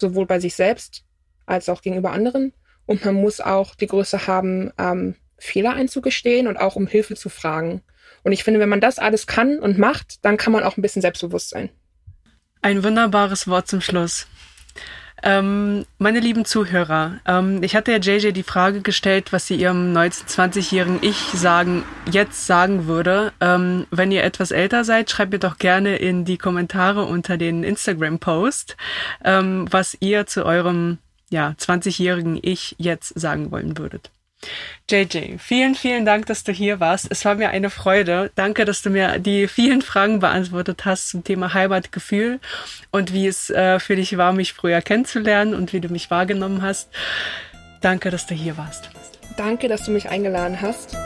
sowohl 0.00 0.26
bei 0.26 0.40
sich 0.40 0.54
selbst 0.54 1.04
als 1.46 1.68
auch 1.68 1.82
gegenüber 1.82 2.12
anderen. 2.12 2.52
Und 2.86 3.04
man 3.04 3.14
muss 3.14 3.40
auch 3.40 3.74
die 3.74 3.86
Größe 3.86 4.26
haben, 4.26 4.70
ähm, 4.78 5.14
Fehler 5.38 5.74
einzugestehen 5.74 6.46
und 6.46 6.56
auch 6.56 6.76
um 6.76 6.86
Hilfe 6.86 7.14
zu 7.14 7.28
fragen. 7.28 7.82
Und 8.22 8.32
ich 8.32 8.44
finde, 8.44 8.60
wenn 8.60 8.68
man 8.68 8.80
das 8.80 8.98
alles 8.98 9.26
kann 9.26 9.58
und 9.58 9.78
macht, 9.78 10.24
dann 10.24 10.36
kann 10.36 10.52
man 10.52 10.62
auch 10.62 10.76
ein 10.76 10.82
bisschen 10.82 11.02
selbstbewusst 11.02 11.50
sein. 11.50 11.70
Ein 12.60 12.84
wunderbares 12.84 13.48
Wort 13.48 13.66
zum 13.66 13.80
Schluss. 13.80 14.28
Ähm, 15.24 15.86
meine 15.98 16.18
lieben 16.18 16.44
Zuhörer, 16.44 17.20
ähm, 17.26 17.62
ich 17.62 17.76
hatte 17.76 17.92
ja 17.92 17.98
JJ 17.98 18.32
die 18.32 18.42
Frage 18.42 18.80
gestellt, 18.80 19.32
was 19.32 19.46
sie 19.46 19.54
ihrem 19.54 19.96
19-, 19.96 20.26
20-jährigen 20.26 20.98
Ich 21.00 21.16
sagen, 21.16 21.84
jetzt 22.10 22.46
sagen 22.46 22.86
würde. 22.86 23.32
Ähm, 23.40 23.86
wenn 23.90 24.10
ihr 24.10 24.24
etwas 24.24 24.50
älter 24.50 24.84
seid, 24.84 25.10
schreibt 25.10 25.32
mir 25.32 25.38
doch 25.38 25.58
gerne 25.58 25.96
in 25.96 26.24
die 26.24 26.38
Kommentare 26.38 27.04
unter 27.04 27.36
den 27.36 27.62
Instagram-Post, 27.62 28.76
ähm, 29.24 29.66
was 29.70 29.96
ihr 30.00 30.26
zu 30.26 30.44
eurem 30.44 30.98
ja, 31.30 31.54
20-jährigen 31.58 32.38
Ich 32.42 32.74
jetzt 32.78 33.18
sagen 33.18 33.50
wollen 33.52 33.78
würdet. 33.78 34.10
JJ, 34.90 35.38
vielen, 35.38 35.74
vielen 35.74 36.04
Dank, 36.04 36.26
dass 36.26 36.44
du 36.44 36.52
hier 36.52 36.80
warst. 36.80 37.06
Es 37.10 37.24
war 37.24 37.34
mir 37.36 37.50
eine 37.50 37.70
Freude. 37.70 38.30
Danke, 38.34 38.64
dass 38.64 38.82
du 38.82 38.90
mir 38.90 39.18
die 39.18 39.48
vielen 39.48 39.82
Fragen 39.82 40.20
beantwortet 40.20 40.84
hast 40.84 41.08
zum 41.08 41.24
Thema 41.24 41.54
Heimatgefühl 41.54 42.40
und 42.90 43.12
wie 43.12 43.26
es 43.26 43.48
äh, 43.50 43.78
für 43.78 43.96
dich 43.96 44.16
war, 44.18 44.32
mich 44.32 44.52
früher 44.52 44.82
kennenzulernen 44.82 45.54
und 45.54 45.72
wie 45.72 45.80
du 45.80 45.88
mich 45.88 46.10
wahrgenommen 46.10 46.62
hast. 46.62 46.90
Danke, 47.80 48.10
dass 48.10 48.26
du 48.26 48.34
hier 48.34 48.56
warst. 48.56 48.90
Danke, 49.36 49.68
dass 49.68 49.84
du 49.84 49.90
mich 49.90 50.08
eingeladen 50.08 50.60
hast. 50.60 50.96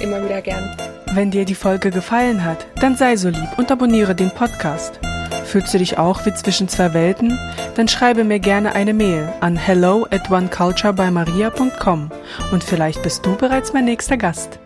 Immer 0.00 0.24
wieder 0.24 0.40
gern. 0.42 0.76
Wenn 1.12 1.30
dir 1.30 1.44
die 1.44 1.54
Folge 1.54 1.90
gefallen 1.90 2.44
hat, 2.44 2.66
dann 2.80 2.96
sei 2.96 3.16
so 3.16 3.28
lieb 3.28 3.58
und 3.58 3.70
abonniere 3.70 4.14
den 4.14 4.30
Podcast. 4.30 5.00
Fühlst 5.46 5.72
du 5.72 5.78
dich 5.78 5.96
auch 5.96 6.26
wie 6.26 6.34
zwischen 6.34 6.68
zwei 6.68 6.92
Welten? 6.92 7.38
Dann 7.76 7.86
schreibe 7.86 8.24
mir 8.24 8.40
gerne 8.40 8.74
eine 8.74 8.92
Mail 8.92 9.32
an 9.40 9.56
hello 9.56 10.06
at 10.10 10.30
oneculturebymaria.com 10.30 12.10
und 12.52 12.64
vielleicht 12.64 13.02
bist 13.02 13.24
du 13.24 13.36
bereits 13.36 13.72
mein 13.72 13.84
nächster 13.84 14.16
Gast. 14.16 14.58